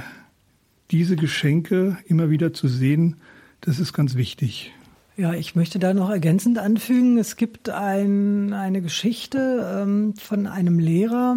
diese 0.91 1.17
Geschenke 1.17 1.99
immer 2.07 2.31
wieder 2.31 2.55
zu 2.55 2.69
sehen, 2.69 3.17
das 3.61 3.79
ist 3.79 3.93
ganz 3.93 4.15
wichtig. 4.15 4.73
Ja, 5.19 5.35
ich 5.35 5.55
möchte 5.55 5.79
da 5.79 5.93
noch 5.93 6.09
ergänzend 6.09 6.57
anfügen, 6.57 7.19
es 7.19 7.37
gibt 7.37 7.69
ein, 7.69 8.55
eine 8.55 8.81
Geschichte 8.81 9.83
ähm, 9.83 10.15
von 10.17 10.47
einem 10.47 10.79
Lehrer. 10.79 11.37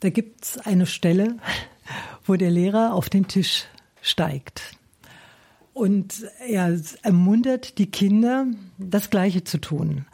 Da 0.00 0.08
gibt 0.08 0.42
es 0.46 0.56
eine 0.56 0.86
Stelle, 0.86 1.36
wo 2.28 2.36
der 2.36 2.50
Lehrer 2.50 2.94
auf 2.94 3.08
den 3.08 3.26
Tisch 3.28 3.64
steigt. 4.02 4.76
Und 5.72 6.26
er 6.46 6.78
ermuntert 7.02 7.78
die 7.78 7.90
Kinder, 7.90 8.46
das 8.78 9.10
Gleiche 9.10 9.44
zu 9.44 9.58
tun. 9.58 10.06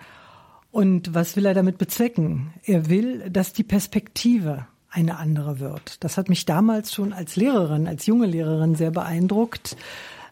Und 0.70 1.14
was 1.14 1.36
will 1.36 1.46
er 1.46 1.54
damit 1.54 1.78
bezwecken? 1.78 2.52
Er 2.64 2.90
will, 2.90 3.30
dass 3.30 3.52
die 3.52 3.62
Perspektive 3.62 4.66
eine 4.90 5.18
andere 5.18 5.60
wird. 5.60 6.04
Das 6.04 6.18
hat 6.18 6.28
mich 6.28 6.44
damals 6.44 6.92
schon 6.92 7.12
als 7.12 7.36
Lehrerin, 7.36 7.88
als 7.88 8.06
junge 8.06 8.26
Lehrerin 8.26 8.74
sehr 8.74 8.90
beeindruckt. 8.90 9.76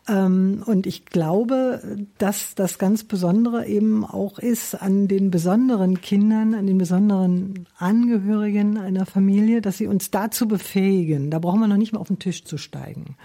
Ähm, 0.08 0.62
und 0.66 0.86
ich 0.86 1.06
glaube, 1.06 1.80
dass 2.18 2.54
das 2.54 2.78
ganz 2.78 3.04
Besondere 3.04 3.66
eben 3.66 4.04
auch 4.04 4.38
ist 4.38 4.74
an 4.74 5.06
den 5.06 5.30
besonderen 5.30 6.00
Kindern, 6.00 6.54
an 6.54 6.66
den 6.66 6.78
besonderen 6.78 7.66
Angehörigen 7.78 8.78
einer 8.78 9.06
Familie, 9.06 9.60
dass 9.60 9.78
sie 9.78 9.86
uns 9.86 10.10
dazu 10.10 10.48
befähigen. 10.48 11.30
Da 11.30 11.38
brauchen 11.38 11.60
wir 11.60 11.68
noch 11.68 11.76
nicht 11.76 11.92
mal 11.92 12.00
auf 12.00 12.08
den 12.08 12.18
Tisch 12.18 12.44
zu 12.44 12.58
steigen. 12.58 13.16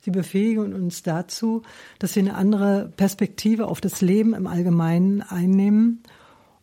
Sie 0.00 0.10
befähigen 0.10 0.74
uns 0.74 1.02
dazu, 1.02 1.62
dass 1.98 2.16
wir 2.16 2.22
eine 2.22 2.34
andere 2.34 2.92
Perspektive 2.96 3.68
auf 3.68 3.80
das 3.80 4.00
Leben 4.00 4.34
im 4.34 4.46
Allgemeinen 4.46 5.22
einnehmen. 5.22 6.02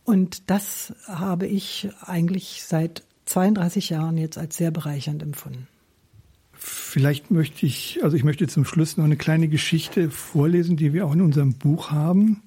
Und 0.03 0.49
das 0.49 0.93
habe 1.07 1.47
ich 1.47 1.89
eigentlich 2.01 2.63
seit 2.63 3.03
32 3.26 3.89
Jahren 3.89 4.17
jetzt 4.17 4.38
als 4.38 4.57
sehr 4.57 4.72
bereichernd 4.72 5.24
empfunden. 5.24 5.67
Vielleicht 6.64 7.32
möchte 7.32 7.66
ich, 7.66 8.03
also 8.03 8.16
ich 8.16 8.24
möchte 8.24 8.45
zum 8.45 8.66
Schluss 8.66 8.95
noch 8.95 9.05
eine 9.05 9.18
kleine 9.18 9.47
Geschichte 9.47 10.12
vorlesen, 10.12 10.78
die 10.78 10.93
wir 10.93 11.07
auch 11.07 11.14
in 11.14 11.22
unserem 11.22 11.53
Buch 11.55 11.89
haben. 11.89 12.43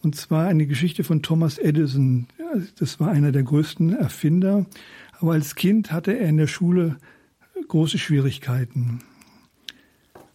Und 0.00 0.16
zwar 0.16 0.48
eine 0.48 0.66
Geschichte 0.66 1.04
von 1.04 1.20
Thomas 1.20 1.58
Edison. 1.58 2.26
Das 2.78 3.00
war 3.00 3.10
einer 3.10 3.30
der 3.30 3.42
größten 3.42 3.92
Erfinder. 3.92 4.64
Aber 5.20 5.32
als 5.32 5.56
Kind 5.56 5.92
hatte 5.92 6.18
er 6.18 6.26
in 6.26 6.38
der 6.38 6.46
Schule 6.46 6.96
große 7.68 7.98
Schwierigkeiten. 7.98 9.00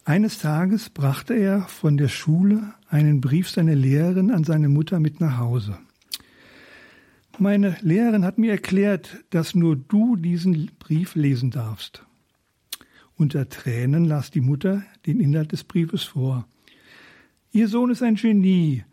Eines 0.06 0.38
Tages 0.38 0.92
brachte 0.92 1.34
er 1.34 1.64
von 1.64 1.98
der 1.98 2.10
Schule 2.10 2.76
einen 2.90 3.22
Brief 3.22 3.50
seiner 3.50 3.76
Lehrerin 3.76 4.30
an 4.30 4.44
seine 4.44 4.70
Mutter 4.70 5.00
mit 5.00 5.20
nach 5.20 5.40
Hause. 5.40 5.80
Meine 7.40 7.76
Lehrerin 7.82 8.24
hat 8.24 8.38
mir 8.38 8.52
erklärt, 8.52 9.18
dass 9.32 9.56
nur 9.56 9.76
du 9.76 10.16
diesen 10.16 10.70
Brief 10.78 11.16
lesen 11.16 11.50
darfst. 11.50 12.04
Unter 13.18 13.50
Tränen 13.50 14.06
las 14.06 14.30
die 14.30 14.42
Mutter 14.42 14.84
den 15.08 15.20
Inhalt 15.20 15.52
des 15.52 15.64
Briefes 15.64 16.04
vor. 16.04 16.48
Ihr 17.52 17.68
Sohn 17.68 17.90
ist 17.90 18.04
ein 18.04 18.14
Genie. 18.14 18.84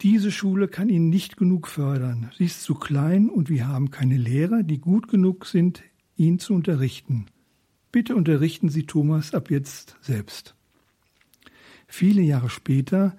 Diese 0.00 0.30
Schule 0.30 0.68
kann 0.68 0.88
ihn 0.88 1.08
nicht 1.08 1.36
genug 1.36 1.66
fördern. 1.66 2.30
Sie 2.38 2.44
ist 2.44 2.62
zu 2.62 2.76
klein 2.76 3.28
und 3.28 3.50
wir 3.50 3.66
haben 3.66 3.90
keine 3.90 4.16
Lehrer, 4.16 4.62
die 4.62 4.78
gut 4.78 5.08
genug 5.08 5.44
sind, 5.44 5.82
ihn 6.16 6.38
zu 6.38 6.54
unterrichten. 6.54 7.26
Bitte 7.90 8.14
unterrichten 8.14 8.68
Sie 8.68 8.86
Thomas 8.86 9.34
ab 9.34 9.50
jetzt 9.50 9.96
selbst. 10.02 10.54
Viele 11.88 12.22
Jahre 12.22 12.50
später, 12.50 13.16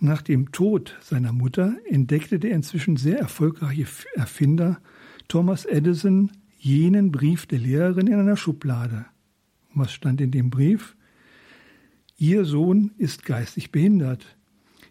nach 0.00 0.22
dem 0.22 0.52
Tod 0.52 0.96
seiner 1.02 1.34
Mutter, 1.34 1.76
entdeckte 1.84 2.38
der 2.38 2.52
inzwischen 2.52 2.96
sehr 2.96 3.18
erfolgreiche 3.18 3.86
Erfinder 4.14 4.80
Thomas 5.28 5.66
Edison 5.66 6.32
jenen 6.56 7.12
Brief 7.12 7.44
der 7.44 7.58
Lehrerin 7.58 8.06
in 8.06 8.14
einer 8.14 8.38
Schublade. 8.38 9.04
Und 9.74 9.82
was 9.82 9.92
stand 9.92 10.20
in 10.20 10.30
dem 10.30 10.50
Brief? 10.50 10.96
Ihr 12.18 12.44
Sohn 12.44 12.92
ist 12.98 13.24
geistig 13.24 13.72
behindert. 13.72 14.36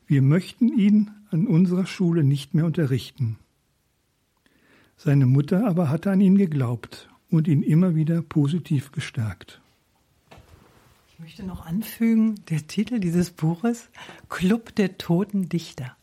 Wir 0.07 0.21
möchten 0.21 0.67
ihn 0.67 1.11
an 1.29 1.47
unserer 1.47 1.85
Schule 1.85 2.23
nicht 2.23 2.53
mehr 2.53 2.65
unterrichten. 2.65 3.37
Seine 4.97 5.25
Mutter 5.25 5.65
aber 5.65 5.89
hatte 5.89 6.11
an 6.11 6.21
ihn 6.21 6.37
geglaubt 6.37 7.09
und 7.29 7.47
ihn 7.47 7.63
immer 7.63 7.95
wieder 7.95 8.21
positiv 8.21 8.91
gestärkt. 8.91 9.61
Ich 11.11 11.19
möchte 11.19 11.43
noch 11.43 11.65
anfügen, 11.65 12.35
der 12.49 12.67
Titel 12.67 12.99
dieses 12.99 13.31
Buches 13.31 13.89
Club 14.29 14.75
der 14.75 14.97
toten 14.97 15.49
Dichter. 15.49 15.95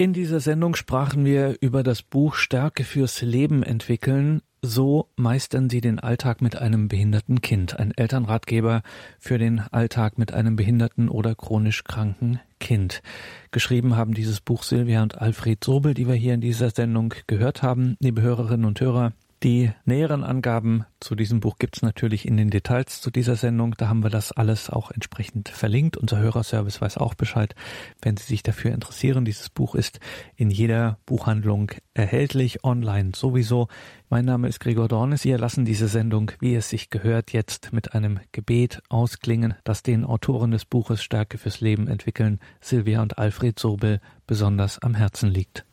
In 0.00 0.14
dieser 0.14 0.40
Sendung 0.40 0.76
sprachen 0.76 1.26
wir 1.26 1.58
über 1.60 1.82
das 1.82 2.00
Buch 2.00 2.34
Stärke 2.34 2.84
fürs 2.84 3.20
Leben 3.20 3.62
entwickeln. 3.62 4.40
So 4.62 5.10
meistern 5.16 5.68
Sie 5.68 5.82
den 5.82 5.98
Alltag 5.98 6.40
mit 6.40 6.56
einem 6.56 6.88
behinderten 6.88 7.42
Kind. 7.42 7.78
Ein 7.78 7.92
Elternratgeber 7.94 8.80
für 9.18 9.36
den 9.36 9.60
Alltag 9.60 10.16
mit 10.16 10.32
einem 10.32 10.56
behinderten 10.56 11.10
oder 11.10 11.34
chronisch 11.34 11.84
kranken 11.84 12.40
Kind. 12.60 13.02
Geschrieben 13.50 13.94
haben 13.94 14.14
dieses 14.14 14.40
Buch 14.40 14.62
Silvia 14.62 15.02
und 15.02 15.20
Alfred 15.20 15.62
Sobel, 15.62 15.92
die 15.92 16.08
wir 16.08 16.14
hier 16.14 16.32
in 16.32 16.40
dieser 16.40 16.70
Sendung 16.70 17.12
gehört 17.26 17.62
haben. 17.62 17.98
Liebe 18.00 18.22
Hörerinnen 18.22 18.64
und 18.64 18.80
Hörer, 18.80 19.12
die 19.42 19.70
näheren 19.86 20.22
Angaben 20.22 20.84
zu 21.00 21.14
diesem 21.14 21.40
Buch 21.40 21.56
gibt's 21.58 21.80
natürlich 21.80 22.28
in 22.28 22.36
den 22.36 22.50
Details 22.50 23.00
zu 23.00 23.10
dieser 23.10 23.36
Sendung. 23.36 23.74
Da 23.78 23.88
haben 23.88 24.02
wir 24.02 24.10
das 24.10 24.32
alles 24.32 24.68
auch 24.68 24.90
entsprechend 24.90 25.48
verlinkt. 25.48 25.96
Unser 25.96 26.18
Hörerservice 26.18 26.80
weiß 26.80 26.98
auch 26.98 27.14
Bescheid, 27.14 27.54
wenn 28.02 28.18
Sie 28.18 28.24
sich 28.24 28.42
dafür 28.42 28.72
interessieren. 28.72 29.24
Dieses 29.24 29.48
Buch 29.48 29.74
ist 29.74 29.98
in 30.36 30.50
jeder 30.50 30.98
Buchhandlung 31.06 31.70
erhältlich, 31.94 32.64
online 32.64 33.12
sowieso. 33.14 33.68
Mein 34.10 34.26
Name 34.26 34.46
ist 34.46 34.60
Gregor 34.60 34.88
Dornes. 34.88 35.24
Wir 35.24 35.38
lassen 35.38 35.64
diese 35.64 35.88
Sendung, 35.88 36.32
wie 36.40 36.54
es 36.54 36.68
sich 36.68 36.90
gehört, 36.90 37.32
jetzt 37.32 37.72
mit 37.72 37.94
einem 37.94 38.20
Gebet 38.32 38.82
ausklingen, 38.90 39.54
das 39.64 39.82
den 39.82 40.04
Autoren 40.04 40.50
des 40.50 40.66
Buches 40.66 41.02
Stärke 41.02 41.38
fürs 41.38 41.62
Leben 41.62 41.88
entwickeln, 41.88 42.40
Silvia 42.60 43.00
und 43.00 43.16
Alfred 43.16 43.58
Sobel, 43.58 44.00
besonders 44.26 44.78
am 44.80 44.94
Herzen 44.94 45.30
liegt. 45.30 45.64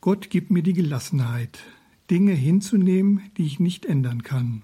Gott 0.00 0.30
gib 0.30 0.50
mir 0.50 0.62
die 0.62 0.72
Gelassenheit, 0.72 1.60
Dinge 2.10 2.32
hinzunehmen, 2.32 3.22
die 3.36 3.44
ich 3.44 3.60
nicht 3.60 3.84
ändern 3.84 4.22
kann. 4.22 4.62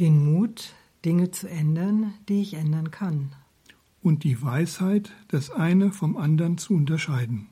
Den 0.00 0.24
Mut, 0.24 0.74
Dinge 1.04 1.30
zu 1.30 1.48
ändern, 1.48 2.14
die 2.28 2.42
ich 2.42 2.54
ändern 2.54 2.90
kann. 2.90 3.32
Und 4.02 4.24
die 4.24 4.42
Weisheit, 4.42 5.12
das 5.28 5.50
eine 5.50 5.92
vom 5.92 6.16
anderen 6.16 6.58
zu 6.58 6.74
unterscheiden. 6.74 7.48